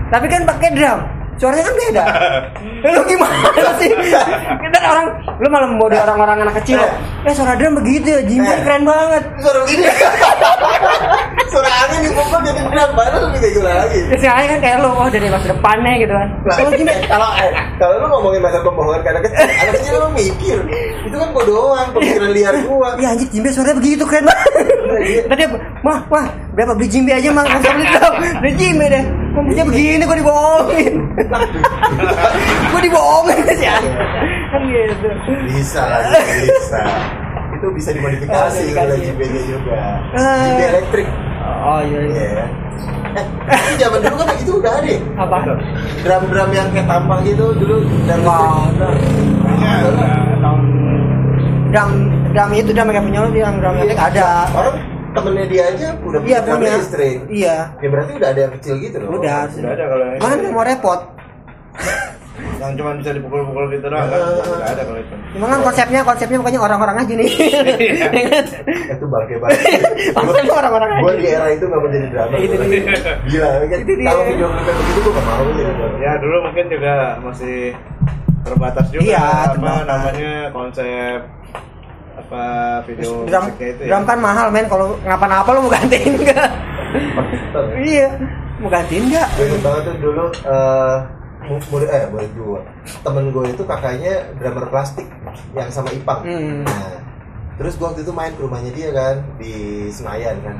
[0.10, 2.04] tapi kan pakai drum suaranya kan beda.
[2.96, 3.92] Lu gimana sih?
[4.74, 5.08] Dan orang
[5.40, 6.80] lu malah membawa orang-orang anak kecil.
[6.80, 7.34] Eh.
[7.36, 8.60] Suara drum begitu ya Jimmy Eh.
[8.64, 9.24] keren banget.
[9.40, 9.84] Suara begini
[11.52, 14.00] suara angin di pokok jadi berat padahal lebih kayak gila lagi?
[14.22, 16.28] Yang lain kan kayak lu oh dari masa depannya gitu kan.
[16.46, 17.50] Nah, oh Jimmy kalau eh,
[17.82, 20.58] kalau lu ngomongin masa pembohongan anak kecil, anak kecil lu mikir
[21.10, 22.90] itu kan doang pemikiran liar gua.
[23.02, 24.52] Iya anjir Jimbe suaranya begitu keren banget.
[25.26, 25.44] Tadi
[25.82, 26.26] mah wah
[26.60, 28.12] berapa beli Jimbe aja mah nggak beli tau.
[28.44, 29.04] Beli Jimbe deh.
[29.48, 30.94] Bisa begini gua dibohongin.
[32.76, 33.80] gua dibohongin sih ya.
[34.52, 35.08] Kan gitu.
[35.48, 36.04] Bisa lah,
[36.44, 36.80] bisa.
[37.56, 39.08] Itu bisa dimodifikasi Oh, dimodifikasi.
[39.08, 39.80] JB-nya juga.
[40.20, 40.44] Eh.
[40.44, 41.08] JB elektrik.
[41.64, 42.24] Oh iya Iya.
[42.28, 42.46] iya.
[43.10, 44.90] Eh, tapi zaman dulu kan itu udah ada.
[44.92, 45.00] ya?
[45.16, 45.38] Apa?
[46.04, 48.68] Drum-drum yang kayak tampang gitu dulu dan ada
[50.44, 50.62] tahun
[51.70, 51.90] Drum
[52.30, 54.28] drum itu drum yang punya lu yang drum yang ada.
[54.52, 54.76] Orang
[55.12, 56.72] temennya dia aja udah Iya punya.
[56.76, 57.18] listrik.
[57.28, 57.56] Iya.
[57.76, 59.10] Ya berarti udah ada yang kecil gitu loh.
[59.16, 59.48] Udah.
[59.48, 61.00] udah ada kalau yang Mana nggak mau repot.
[62.58, 64.44] yang cuma bisa dipukul-pukul gitu doang kan Eh.
[64.44, 67.30] nggak ada kalau itu Cuma kan konsepnya konsepnya pokoknya orang-orang aja nih.
[68.10, 68.46] Ya kan?
[68.90, 69.60] Itu bangke banget.
[70.18, 71.16] Konsepnya orang-orang Gue aja.
[71.16, 72.36] di era itu gak mau jadi drama.
[72.36, 72.56] Itu.
[73.30, 73.78] Gila, kan?
[73.78, 74.08] Itu dia.
[74.10, 75.86] Kalau video klip begitu gue gak mau drama.
[76.00, 77.58] ya dulu mungkin juga masih
[78.42, 81.20] terbatas juga Iya, apa namanya konsep
[82.20, 82.44] apa
[82.84, 83.96] video drum, itu ya?
[83.96, 84.68] drum kan mahal men.
[84.68, 86.50] Kalau ngapa-ngapa lu mau gantiin enggak
[87.80, 88.10] iya.
[88.60, 90.96] Mau gantiin enggak Gue banget tuh dulu eh
[91.48, 92.60] mu- murid eh murid gue
[93.00, 95.08] temen gue itu kakaknya drummer plastik
[95.56, 96.22] yang sama Ipang.
[96.22, 96.62] Hmm.
[96.68, 97.00] nah
[97.56, 99.52] terus gue waktu itu main ke rumahnya dia kan di
[99.92, 100.56] Senayan kan.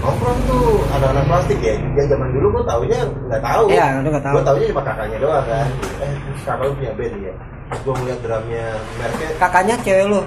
[0.00, 1.76] Nongkrong tuh anak-anak plastik ya.
[1.92, 2.98] Ya zaman dulu gue taunya
[3.28, 3.64] nggak tahu.
[3.68, 4.34] Iya, lu nggak tahu.
[4.36, 5.68] gue taunya cuma kakaknya doang kan.
[6.00, 7.34] Eh kakak lu punya band ya?
[7.70, 8.66] Terus gue ngeliat drumnya
[8.96, 10.20] mereknya kakaknya cewek lu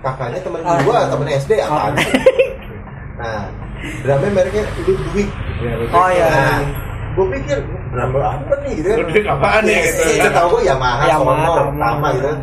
[0.00, 1.04] kakaknya temen Oh, gue iya.
[1.06, 2.04] temen SD apaan Oh.
[3.16, 3.40] nah
[4.00, 5.28] drumnya mereknya Ludwig
[5.60, 5.92] Ya, Ludwig.
[5.92, 6.26] Oh, iya.
[6.26, 6.60] nah
[7.10, 7.58] gue pikir
[7.90, 10.02] drummer apa nih gitu kan Ludwig apaan ya, gitu.
[10.10, 12.08] Iya, tahu gue Yamaha, Yamaha, Sonor, Tama.
[12.10, 12.38] Gitu kan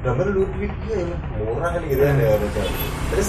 [0.00, 0.96] drummer Ludwig ya
[1.34, 2.60] murah kan gitu kan ya, gitu.
[3.08, 3.28] terus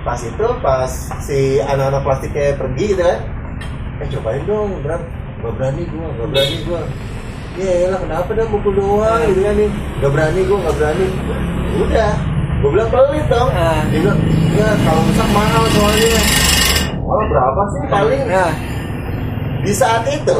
[0.00, 0.90] pas itu pas
[1.20, 3.18] si anak-anak plastiknya pergi gitu kan
[3.96, 5.02] eh cobain dong drum
[5.36, 6.80] gak berani gue gak berani gue
[7.56, 11.06] ya lah kenapa dah mukul doang gitu kan nih gak berani gue gak berani
[11.76, 12.12] udah
[12.66, 13.50] gue bilang pelit dong.
[13.54, 13.78] Ah.
[13.94, 14.18] dia bilang
[14.58, 16.22] ya kalau rusak mahal soalnya.
[17.06, 18.22] Oh berapa sih paling?
[18.26, 18.52] Nah.
[19.62, 20.38] Di saat itu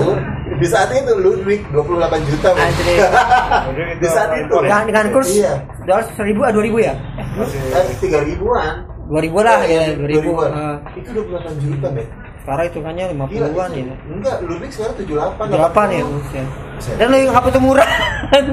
[0.58, 2.48] di saat itu Ludwig 28 juta
[4.02, 4.62] di saat itu ya?
[4.62, 5.54] dengan, dengan kurs iya.
[5.82, 6.94] dolar seribu ah dua ribu ya?
[7.42, 8.86] Eh, tiga ribuan.
[9.06, 10.50] Dua ribu lah ya dua ribu 2000-an.
[10.54, 12.06] Ah, itu 28 juta men
[12.46, 16.14] sekarang hitungannya lima Gila, puluhan itu- ya enggak Ludwig sekarang 78 delapan ya 80.
[16.14, 16.46] buset.
[16.72, 16.94] Buset.
[16.94, 17.90] dan lu yang HP itu murah
[18.28, 18.44] Dan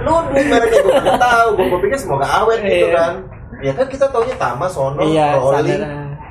[0.00, 2.94] Ludwig mereknya gue nggak tahu gue gue pikir semoga awet gitu Iya.
[2.94, 3.12] kan
[3.58, 5.82] ya kan kita taunya Tama Sono iya Rolling.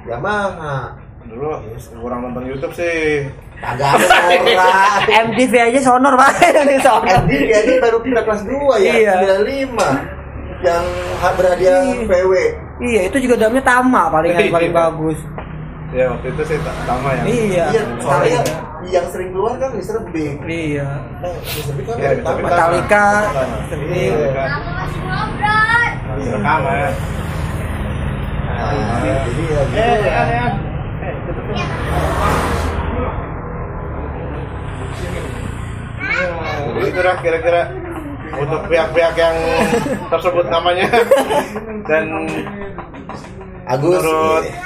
[0.06, 0.96] Yamaha
[1.26, 1.52] dulu
[1.98, 3.28] kurang nonton YouTube sih
[3.58, 8.56] kagak ada orang MTV aja sonor banget nih sonor MD ini baru kita kelas 2
[8.78, 9.14] ya, Iya.
[9.42, 9.76] 95
[10.62, 10.84] yang
[11.18, 12.06] ha- berhadiah Iya.
[12.06, 12.32] VW.
[12.80, 15.20] iya itu juga damnya tama paling paling bagus
[15.96, 18.92] ya waktu itu sih sama yang iya Iya, soalnya Metallica.
[18.92, 19.98] yang sering keluar kan Mr.
[20.12, 20.36] Big.
[20.44, 21.72] iya Nah, Mr.
[21.74, 22.26] Big kan Iya, dari Mr.
[22.26, 22.36] Tama.
[22.36, 23.06] Big Metallica.
[23.32, 23.78] Mr.
[23.82, 23.96] Big.
[23.96, 24.46] Iya.
[26.06, 26.90] Masih rekaman ya
[28.56, 29.76] Nah, jadi ya gitu.
[29.76, 30.00] Eh, lah.
[30.06, 30.46] ya, ya.
[36.76, 37.62] Jadi itu dah kira-kira
[38.36, 39.36] untuk pihak-pihak yang
[40.10, 40.88] tersebut namanya
[41.90, 42.06] dan
[43.66, 43.98] Agus.
[43.98, 44.62] menurut iya.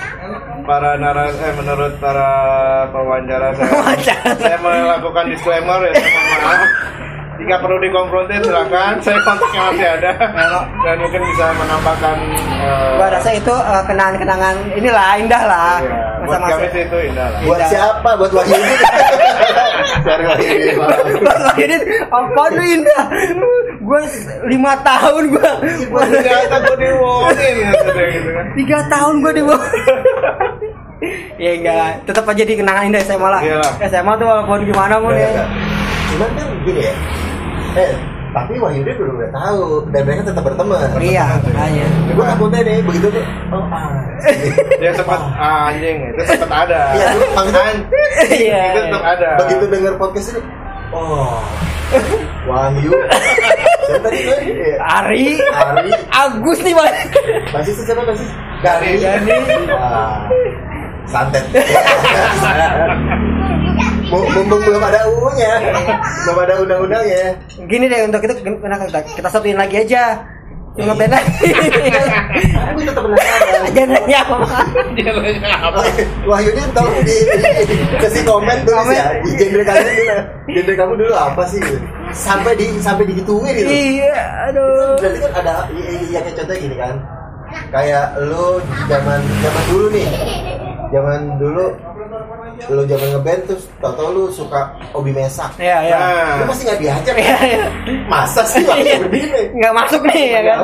[0.67, 2.27] para naras eh menurut para
[2.91, 3.79] pewawancara saya,
[4.35, 6.61] saya melakukan disclaimer ya mohon maaf
[7.39, 10.11] jika perlu dikonfrontir silakan saya kontaknya masih ada
[10.83, 12.15] dan mungkin bisa menampakkan
[12.59, 16.97] eh, gua rasa itu eh, kenangan-kenangan inilah indah lah iya, buat masa-masa kami sih itu
[17.09, 17.69] indah lah Buat Tidak.
[17.71, 18.09] siapa?
[18.19, 18.73] Buat Wahyudi.
[20.05, 20.69] Cari Wahyudi.
[20.75, 23.03] Buat Wahyudin, apa lu indah?
[23.79, 24.01] Gue
[24.45, 25.51] lima tahun gue,
[25.89, 29.69] ternyata gue diwongin gitu gitu kan tiga tahun gue di bawah.
[31.39, 33.41] ya enggak, tetap aja di kenangan indah SMA lah.
[33.41, 33.71] Iya lah.
[33.87, 35.45] SMA tuh walaupun gimana pun Iya, ya.
[36.09, 36.15] Iya.
[36.15, 36.93] Cuman kan gini ya.
[37.75, 37.91] eh
[38.29, 41.85] tapi Wahyudi belum udah tahu dan mereka tetap berteman Iya, makanya.
[42.07, 43.89] gue takutnya deh begitu tuh oh ah
[44.81, 46.93] Dia sempat ah, anjing itu sempat ada.
[46.93, 47.73] Iya, dulu maksudnya
[48.29, 48.63] Iya.
[48.69, 49.29] Itu tetap ada.
[49.39, 50.41] begitu denger podcast ini
[50.89, 51.41] oh
[52.45, 52.93] Wahyu
[53.83, 54.21] siapa tadi
[54.77, 56.93] Ari, Ari Agus nih Bang.
[57.49, 58.29] masih siapa masih
[58.61, 58.91] Gani.
[59.69, 60.21] Wah,
[61.07, 61.45] santet
[64.09, 65.53] mumpung belum ada UU-nya
[66.25, 67.25] belum ada undang-undangnya.
[67.69, 70.17] Gini deh untuk itu kita kita, kita satuin lagi aja.
[70.77, 71.17] Cuma beda.
[72.71, 73.61] aku tetap penasaran.
[73.73, 75.81] Jangan nanya apa?
[76.29, 77.17] Wahyudi tolong di,
[77.67, 78.95] di kasih komen Komen.
[78.95, 79.17] ya.
[79.19, 80.19] Di genre kalian dulu
[80.55, 81.61] genre kamu dulu apa sih?
[82.15, 83.69] Sampai di sampai digituin gitu.
[83.69, 84.17] Iya,
[84.49, 84.97] aduh.
[84.97, 86.95] berarti kan ada ya, ya kayak contoh gini kan.
[87.73, 88.45] Kayak lu
[88.87, 90.07] zaman zaman dulu nih.
[90.89, 91.65] Zaman dulu
[92.67, 94.61] lu zaman ngeband terus tau-tau lu suka
[94.91, 95.97] hobi mesak Iya, iya.
[96.35, 97.59] lu Nah, pasti nggak diajak Iya, iya.
[98.05, 98.69] masa sih Iya.
[98.99, 100.57] waktu begini Nggak masuk nih ya kan.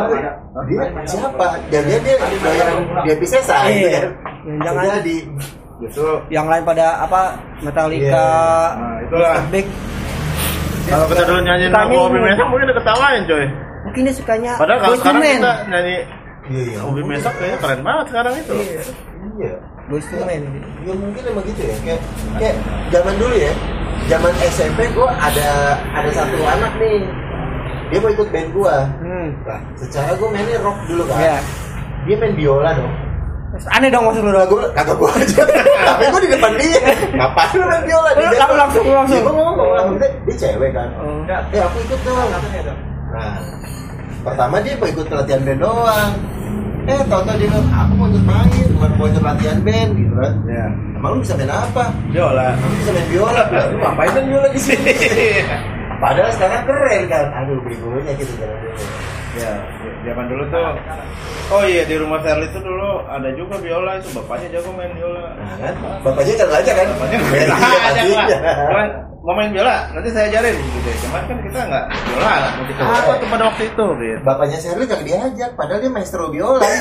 [0.66, 2.70] dia siapa jangan dia doyan
[3.04, 4.00] dia bisa sah gitu Iya.
[4.02, 4.12] kan
[4.62, 4.84] Jangan.
[5.00, 5.16] jadi
[5.78, 7.22] justru Yang lain pada apa
[7.60, 8.26] Metallica, Iya.
[8.76, 9.34] Nah, itulah.
[9.38, 9.48] Mr.
[9.50, 9.68] Big.
[10.86, 12.18] kalau kita dulu nyanyiin lagu Hobi.
[12.20, 13.46] Mesak mungkin diketawain coy.
[13.84, 15.96] Mungkin dia sukanya Padahal kalau sekarang kita nyanyi
[16.46, 18.54] iya iya Hobi Mesak kayaknya keren banget sekarang itu.
[19.36, 19.56] Iya.
[19.86, 20.44] Iya II Men.
[20.82, 21.76] ya mungkin emang gitu ya.
[21.82, 22.02] Kayak
[22.36, 22.56] kayak
[22.90, 23.54] zaman dulu ya.
[24.06, 25.48] Zaman SMP gua ada
[25.94, 27.06] ada satu anak nih.
[27.90, 28.76] Dia mau ikut band gua.
[29.00, 29.28] Hmm.
[29.46, 31.18] Nah, secara gua mainnya rock dulu kan.
[31.18, 31.38] Iya.
[32.06, 32.94] dia main biola dong.
[33.56, 34.34] Terus Aneh dong maksud lu.
[34.46, 35.42] Gua kagak gua aja.
[35.86, 36.82] Tapi gua di depan dia.
[37.14, 39.18] Ngapain lu main biola Lu langsung- langsung- langsung.
[39.18, 40.90] Ya, gua ngomong langsung dia, dia cewek kan.
[40.98, 41.22] Oh.
[41.30, 42.30] ya aku ikut dong.
[43.14, 43.34] Nah
[44.26, 46.12] pertama dia mau ikut latihan band doang
[46.86, 50.66] eh tau-tau dia bilang aku mau main mau mau ikut latihan band gitu kan Ya.
[50.96, 51.84] emang lu bisa main apa
[52.14, 52.54] Biola.
[52.54, 54.94] Aku bisa main biola, lu ngapain main biola di sini?
[56.04, 58.68] Padahal sekarang keren kan, aduh begonya gitu dulu.
[59.40, 59.52] ya,
[60.06, 60.72] zaman dulu tuh
[61.46, 65.30] Oh iya di rumah Sherly itu dulu ada juga biola itu bapaknya jago main biola.
[65.38, 68.28] Nah kan, bapaknya kan aja kan, Bapaknya Iya, lah.
[68.66, 68.88] Cuman,
[69.22, 70.90] mau main biola nanti saya ajarin gitu.
[71.06, 72.34] Cuman kan kita nggak biola
[72.82, 72.98] Ah.
[72.98, 74.20] apa tuh pada waktu itu gitu.
[74.22, 76.66] Bapaknya Shirley kagak diajak, padahal dia maestro biola.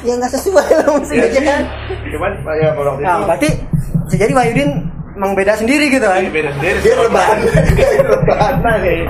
[0.00, 1.62] Ya nggak sesuai lah musiknya kan?
[2.08, 3.50] Cuman ya pada waktu Nah, itu berarti
[4.08, 4.70] bisa jadi Wahyudin
[5.18, 6.22] emang beda sendiri gitu kan.
[6.22, 6.78] ini beda sendiri.
[6.78, 7.36] Dia rebahan,
[7.74, 8.54] dia rebahan.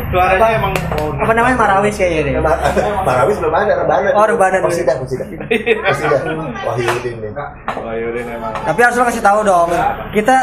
[0.08, 2.32] Suaranya Apa- emang oh, Apa namanya Marawis kayaknya deh.
[3.04, 4.02] Marawis belum ada, rebahan.
[4.16, 4.72] Oh, rebahan dulu.
[4.72, 5.26] Posidah, posidah.
[5.28, 6.20] Posidah.
[6.64, 7.30] Wahyudin nih.
[7.76, 8.52] Oh Yudin emang.
[8.56, 9.68] Tapi harus lo kasih tahu dong.
[10.10, 10.36] Kita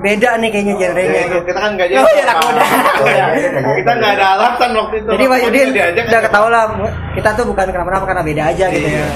[0.00, 1.12] beda nih kayaknya genrenya.
[1.12, 2.64] Ya, itu kita kan nggak Oh, iya, anak muda.
[3.76, 5.08] Kita nggak ada alasan waktu itu.
[5.12, 6.18] Jadi Wahyudin udah aja.
[6.24, 6.64] ketahu lah
[7.12, 9.04] kita tuh bukan kenapa-napa karena beda aja gitu Iya.
[9.04, 9.08] ya.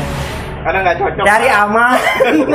[0.67, 1.25] Karena nggak cocok.
[1.25, 1.99] Dari aman.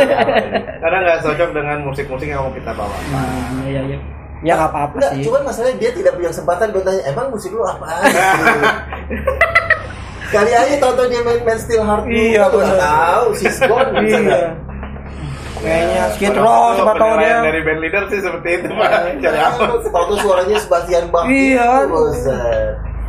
[0.83, 2.91] Karena nggak cocok dengan musik-musik yang mau kita bawa.
[3.07, 3.97] Hmm, Iya iya.
[4.41, 5.21] Ya nggak apa-apa sih.
[5.21, 8.01] cuman masalahnya dia tidak punya kesempatan buat tanya, emang musik lu apaan?
[10.27, 12.75] Kali aja tau-tau dia main, main Still Heart Iya, bener.
[12.75, 14.55] tahu, she's gone Iya.
[15.61, 17.38] Kayaknya Skid Pada Row siapa tahu dia.
[17.39, 18.91] dari band leader sih seperti itu pak.
[19.21, 19.61] Cari apa?
[19.69, 21.25] Tahu-tahu suaranya Sebastian Bach.
[21.29, 21.69] Iya.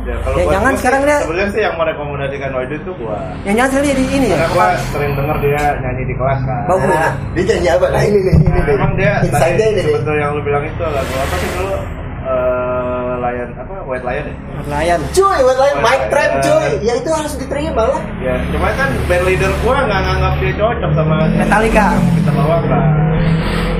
[0.03, 3.17] Ya, kalau Ya, jangan sekarang sih, dia- Sebenarnya sih yang merekomendasikan Wahidin tuh gua.
[3.41, 4.35] Yang jangan sekali di ini ya.
[4.35, 6.61] Karena gua sering denger dia nyanyi di kelas kan.
[6.65, 6.91] Bagus.
[6.91, 7.85] Nah, dia nyanyi apa?
[7.87, 8.75] Nah ini nih, ini Nah, nih.
[8.75, 11.75] emang dia Inside-nya ini betul yang lu bilang itu lagu apa sih dulu?
[12.23, 13.75] Eh, Lion apa?
[13.83, 14.35] White Lion ya?
[14.65, 14.99] Layan.
[15.09, 16.07] Cuy, buat lain Oh, mic iya.
[16.09, 16.67] trap cuy.
[16.81, 17.99] Ya itu harus diterima lah.
[18.17, 21.87] Ya, cuma kan band leader gua nggak nganggap dia cocok sama Metallica.
[22.13, 22.85] kita bawakan.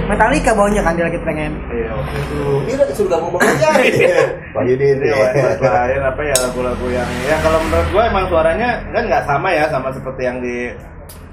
[0.04, 1.52] Metallica baunya kan dia lagi pengen.
[1.72, 2.34] Iya, waktu itu.
[2.36, 3.68] Tuh, dia udah disuruh gabung sama aja.
[4.54, 9.24] White White Lion apa ya lagu-lagu yang ya kalau menurut gua emang suaranya kan nggak
[9.26, 10.58] sama ya sama seperti yang di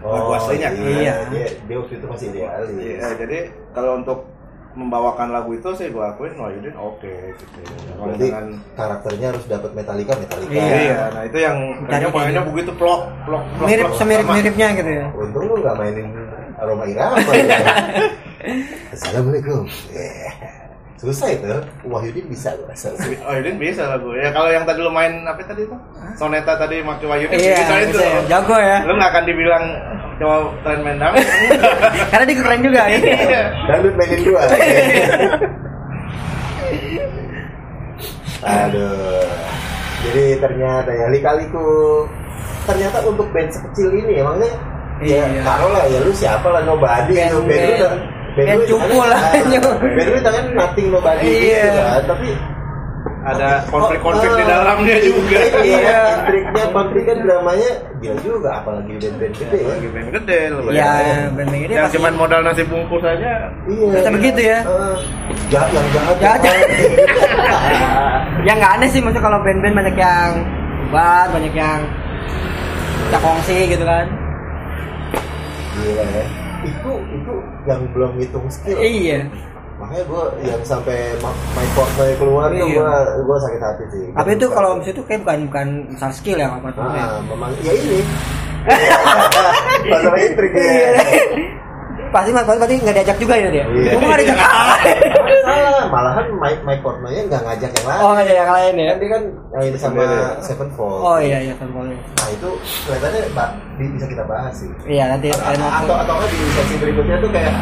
[0.00, 0.80] lagu aslinya kan.
[0.80, 1.14] iya.
[1.28, 2.68] Dia, dia waktu itu masih idealis.
[2.80, 3.38] Iya, jadi
[3.76, 4.18] kalau untuk
[4.70, 7.58] membawakan lagu itu sih gua akuin Wahyudin oke gitu.
[7.66, 8.46] Kalau Berarti dengan
[8.78, 10.52] karakternya harus dapat Metallica, Metallica.
[10.54, 10.76] Iya.
[10.78, 11.56] Iya, nah itu yang
[11.90, 13.66] kayaknya mainnya kayak begitu plok plok plok.
[13.66, 15.06] Mirip plok, semirip-miripnya gitu ya.
[15.10, 16.06] Untung lu gak mainin
[16.60, 17.16] aroma irama.
[17.34, 17.58] ya.
[18.94, 19.64] Assalamualaikum.
[19.92, 20.32] Yeah.
[21.00, 21.48] Susah itu.
[21.88, 22.92] Wahyudin bisa gua rasa.
[23.00, 24.12] Wahyudin bisa lagu.
[24.20, 25.76] Ya kalau yang tadi lu main apa tadi itu?
[26.20, 27.96] Soneta tadi maki Wahyudin Iya, bisa itu.
[27.96, 28.20] bisa ya.
[28.28, 28.78] Jago ya.
[28.84, 29.64] Lu nggak akan dibilang
[30.20, 31.24] cuma tren main dangdut.
[32.12, 32.98] Karena dia keren juga ya.
[33.00, 33.42] Iya.
[33.64, 34.42] Dangdut mainin dua.
[38.40, 39.24] Aduh.
[40.00, 42.08] Jadi ternyata ya lika-liku
[42.64, 44.58] ternyata untuk band sekecil ini emangnya ya
[45.00, 45.40] Iya.
[45.40, 47.92] taruh lah ya lu siapa lah nobody Band- gitu band lu band- udah
[48.36, 49.20] band lu cupu jangan- lah.
[49.80, 51.62] band lu tangan nothing nobody Iya.
[51.62, 52.28] gitu kan tapi
[53.20, 55.38] ada konflik-konflik di Ah, dalamnya juga.
[55.60, 59.70] Iya, intriknya, konfliknya, dramanya gila juga, apalagi band-band gede ya.
[59.70, 60.62] Lagi band gede loh.
[60.66, 60.92] Iya,
[61.28, 63.30] band-band gede Yang pasti- cuman modal nasi bungkus aja.
[63.66, 63.92] Iya.
[63.94, 64.58] Bisa begitu ya?
[64.62, 64.96] Ah,
[65.48, 66.16] jahat yang jahat.
[66.16, 66.40] Jahat.
[68.48, 70.28] ya nggak aneh sih maksudnya kalau band-band banyak yang
[70.88, 71.80] buat banyak yang
[73.10, 74.06] cakongsi gitu kan
[75.72, 76.24] Gila ya.
[76.60, 77.34] Itu itu
[77.64, 78.76] yang belum ngitung skill.
[78.76, 79.24] iya
[79.76, 81.16] Makanya gue yang sampai
[81.56, 82.76] my Fortnite keluar tuh Iya.
[82.76, 82.92] gue
[83.24, 84.04] gue sakit hati sih.
[84.12, 87.50] tapi itu kalau misalnya itu kayak bukan bukan masalah skill ya apa tuh Ah, memang
[87.60, 88.00] ya ini.
[89.88, 90.92] Masalah intrik ya.
[92.10, 92.12] Iya.
[92.12, 93.90] pasti mas pasti nggak diajak juga ya dia Iya.
[93.92, 94.38] Gua nggak diajak
[95.40, 98.00] Salah, malahan Mike Mike Portnoy nggak ngajak yang lain.
[98.00, 100.02] oh nggak ada yang lain ya Kan dia kan yang ini sama.
[100.40, 101.00] Sevenfold.
[101.00, 102.48] oh iya iya tempolnya Nah itu
[102.84, 104.68] kelihatannya Pak bi- bisa kita bahas sih.
[104.84, 107.54] iya nanti Atau atau, di sesi berikutnya tuh kayak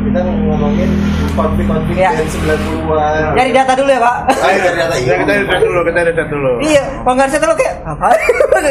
[0.00, 0.90] kita ngomongin
[1.30, 2.10] konflik-konflik Iya.
[2.14, 3.36] dari 90-an.
[3.36, 6.50] dari data dulu ya pak Ayo dari data Ya, kita riset dulu, kita riset dulu.
[6.62, 8.06] iya kalau nggak lo kayak apa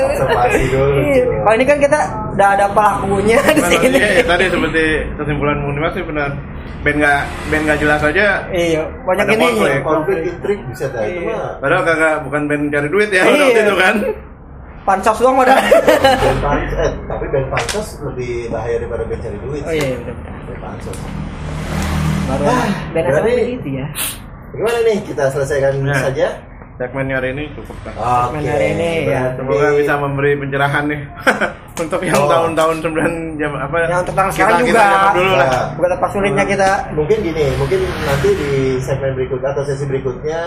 [0.10, 0.98] Observasi dulu.
[1.00, 1.24] Iya.
[1.40, 2.00] kalau ini kan kita
[2.40, 4.84] udah ada pelakunya di Cuman, sini iya, tadi seperti
[5.14, 6.32] kesimpulan Munimas sih benar.
[6.80, 7.20] Band nggak
[7.52, 8.26] band nggak jelas aja.
[8.50, 9.80] iya banyak Ada ini konflik.
[9.84, 11.36] konflik intrik bisa dah itu Iya.
[11.36, 11.52] mah.
[11.60, 13.44] Padahal kagak bukan band cari duit ya Iya.
[13.44, 13.96] waktu itu kan.
[14.80, 15.62] pansos doang eh,
[17.06, 19.62] tapi band pansos lebih bahaya daripada band cari duit.
[19.62, 20.16] oh iya iya, betul
[20.48, 20.98] Band pansos.
[22.26, 23.88] baru Ah, band berarti- begitu ya
[24.50, 26.00] Gimana nih kita selesaikan Nah.
[26.00, 26.28] saja?
[26.80, 27.92] Segmennya hari ini cukup kan.
[28.32, 28.40] Oke.
[28.40, 29.36] hari ini, ya.
[29.36, 31.02] Semoga bisa memberi pencerahan nih
[31.82, 32.32] untuk yang Oh.
[32.32, 34.80] tahun-tahun 9 jam apa Yang kita- sekarang kita juga.
[34.82, 35.48] zaman dulu lah.
[35.50, 35.66] Nah.
[35.76, 40.40] bukan apa sulitnya kita mungkin gini mungkin nanti di segmen berikutnya atau sesi berikutnya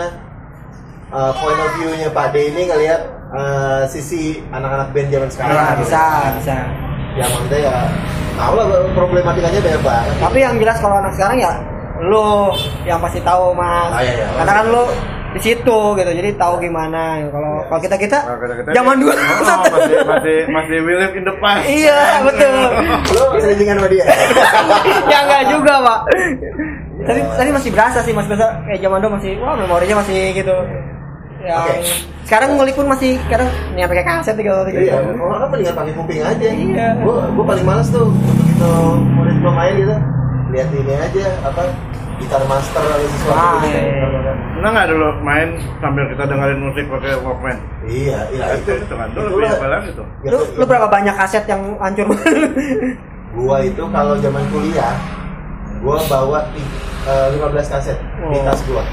[1.11, 3.01] uh, point of view-nya Pak D ini ngelihat
[3.31, 6.03] uh, sisi anak-anak band zaman sekarang Nah, bisa
[6.35, 6.57] bisa
[7.13, 7.77] ya maksudnya ya
[8.35, 11.53] tahu lah problematikanya banyak banget tapi yang jelas kalau anak sekarang ya
[12.03, 14.27] lu yang pasti tahu mas Ah, iya, iya.
[14.35, 14.85] karena kan lu
[15.33, 16.11] di situ gitu.
[16.13, 17.21] Jadi tahu gimana.
[17.27, 17.65] Kalau Iya.
[17.69, 18.19] kalau kita kita
[18.71, 19.13] zaman dulu.
[19.13, 19.41] Oh,
[19.73, 21.65] masih masih masih we live in the past.
[21.65, 22.55] iya betul.
[23.17, 24.05] Lo selingan sama dia?
[25.13, 26.01] Ya enggak juga pak.
[27.03, 30.57] Tapi tadi masih berasa sih masih berasa kayak zaman dulu masih wah memorinya masih gitu.
[31.43, 31.75] Yang Oke.
[32.23, 34.55] sekarang ngulik pun masih kadang nih pakai kaset gitu.
[34.71, 36.49] Iya orang mendingan pakai kuping aja.
[36.49, 36.87] Iya.
[37.03, 38.71] gua gua paling males tuh begitu
[39.11, 39.97] murid gua main gitu.
[40.53, 41.63] Lihat ini aja apa
[42.18, 43.68] gitar master atau sesuatu Ah, gitu.
[43.72, 44.06] iya.
[44.52, 45.48] Pernah nggak dulu main
[45.78, 47.56] sambil kita dengerin musik pakai Walkman?
[47.84, 50.06] iya iya itu itu kan dulu lebih apa lagi tuh?
[50.22, 52.06] Ya, lu, itu- lu berapa banyak kaset yang hancur
[53.32, 54.93] Gua itu kalau zaman kuliah,
[55.78, 56.44] gua bawa
[57.02, 58.44] eh, 15 kaset di Oh.
[58.44, 58.84] tas gua.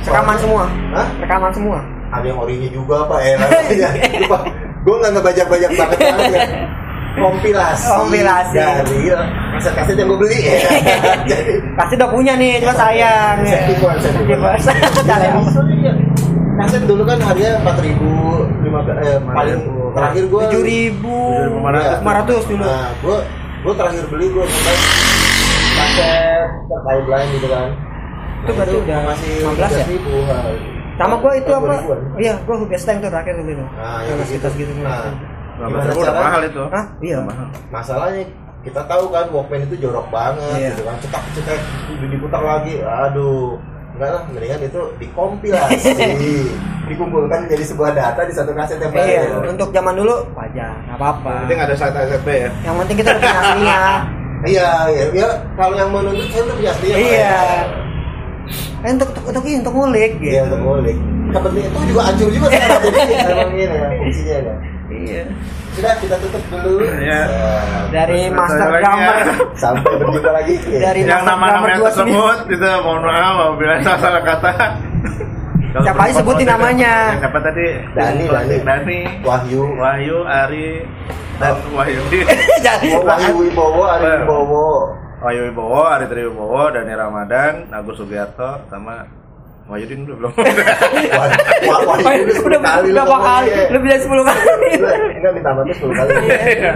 [0.00, 0.64] rekaman semua
[0.94, 1.06] Hah?
[1.18, 1.78] rekaman semua
[2.08, 3.88] Ada yang orinya juga pak, eh namanya.
[4.24, 4.38] Lupa.
[4.80, 6.40] Gua nggak ngebajak-bajak banget banget ya.
[7.18, 8.54] Kompilasi, Kompilasi.
[8.54, 9.00] dari
[9.52, 10.38] kaset-kaset yang gua beli.
[11.30, 13.60] Jadi pasti udah punya nih cuma sayang ya.
[13.66, 15.34] Kalian
[15.78, 15.92] Iya.
[16.58, 19.58] Kaset dulu kan harganya empat ribu, lima eh, paling
[19.94, 21.18] terakhir gua tujuh ribu
[21.54, 22.02] 7.500.
[22.02, 23.16] lima ratus dulu Nah, gua
[23.62, 24.76] gua terakhir beli gua sampai
[25.78, 27.68] kaset terkait lain gitu kan.
[28.38, 29.84] Itu berarti udah masih 15 ya?
[29.86, 30.14] ribu.
[30.98, 32.00] Sama gua itu apa 2000-an.
[32.18, 34.48] iya gua Hubes Tank tuh terakhir tuh gitu Nah, yang itu masih gitu.
[34.58, 35.14] gitu Nah, Nah,
[35.60, 36.62] gimana udah cara- mahal itu.
[36.64, 36.84] Hah?
[36.98, 37.46] iya Mahal.
[37.68, 38.22] Masalahnya
[38.60, 40.68] kita tahu kan Walkman itu jorok banget Iya.
[40.70, 41.58] gitu kan cetak cetak
[42.04, 43.54] diputar lagi aduh
[43.90, 45.94] enggak lah mendingan itu dikompilasi
[46.90, 51.30] dikumpulkan menjadi sebuah data di satu kaset yang iya untuk zaman dulu wajar nggak apa-apa
[51.30, 52.50] Yang penting ada satu SSD ya.
[52.62, 53.80] yang penting kita punya aslinya
[54.38, 56.94] Iya, iya, ya, kalau yang menuntut saya udah punya aslinya.
[56.96, 57.42] Iya
[58.78, 60.98] eh, untuk untuk untuk, untuk ngulik gitu Iya, untuk ngulik.
[61.28, 64.54] Kepentingan itu juga hancur juga sekarang jadi emang ini ya fungsinya ya.
[64.88, 65.24] Iya
[65.76, 66.82] Sudah kita tutup dulu.
[66.82, 67.22] Iya.
[67.22, 67.22] Ya,
[67.94, 69.34] dari master drummer ya.
[69.54, 70.54] sampai berjumpa lagi.
[70.66, 70.80] Ya.
[70.90, 74.52] Dari- yang dua tersebut itu mohon maaf apabila salah kata.
[75.68, 76.92] Kalau Siapa aja sebutin namanya.
[77.20, 77.66] Siapa tadi?
[77.92, 78.56] Dani, Dani.
[78.64, 79.00] Dani.
[79.20, 80.80] Wahyu, Wahyu, Ari,
[81.36, 82.20] dan Wahyudi.
[82.66, 84.68] jadi Wahyu Wibowo, Ari Wibowo.
[85.20, 89.04] Wahyu Wibowo, Ari Tri Wibowo, Dani Ramadan, Agus Sugiarto, sama
[89.68, 90.32] Wahyudin dulu belum.
[91.68, 93.28] Wah, wah, Wahyu udah sepuluh udah kali berapa ngomongnya.
[93.36, 94.40] kali lebih dari sepuluh kali
[94.80, 96.12] Lu Enggak ditambah tuh sepuluh kali.
[96.24, 96.72] Iya.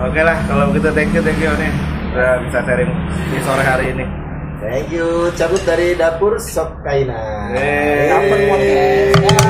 [0.00, 1.72] Oke lah, kalau begitu thank you, thank you nih.
[2.16, 2.90] Udah bisa sharing
[3.28, 4.04] di sore hari ini.
[4.60, 5.28] Thank you.
[5.36, 7.20] Cabut dari dapur Sop Kaina.
[7.52, 8.08] Yeay.
[8.08, 9.48] Dapur podcast.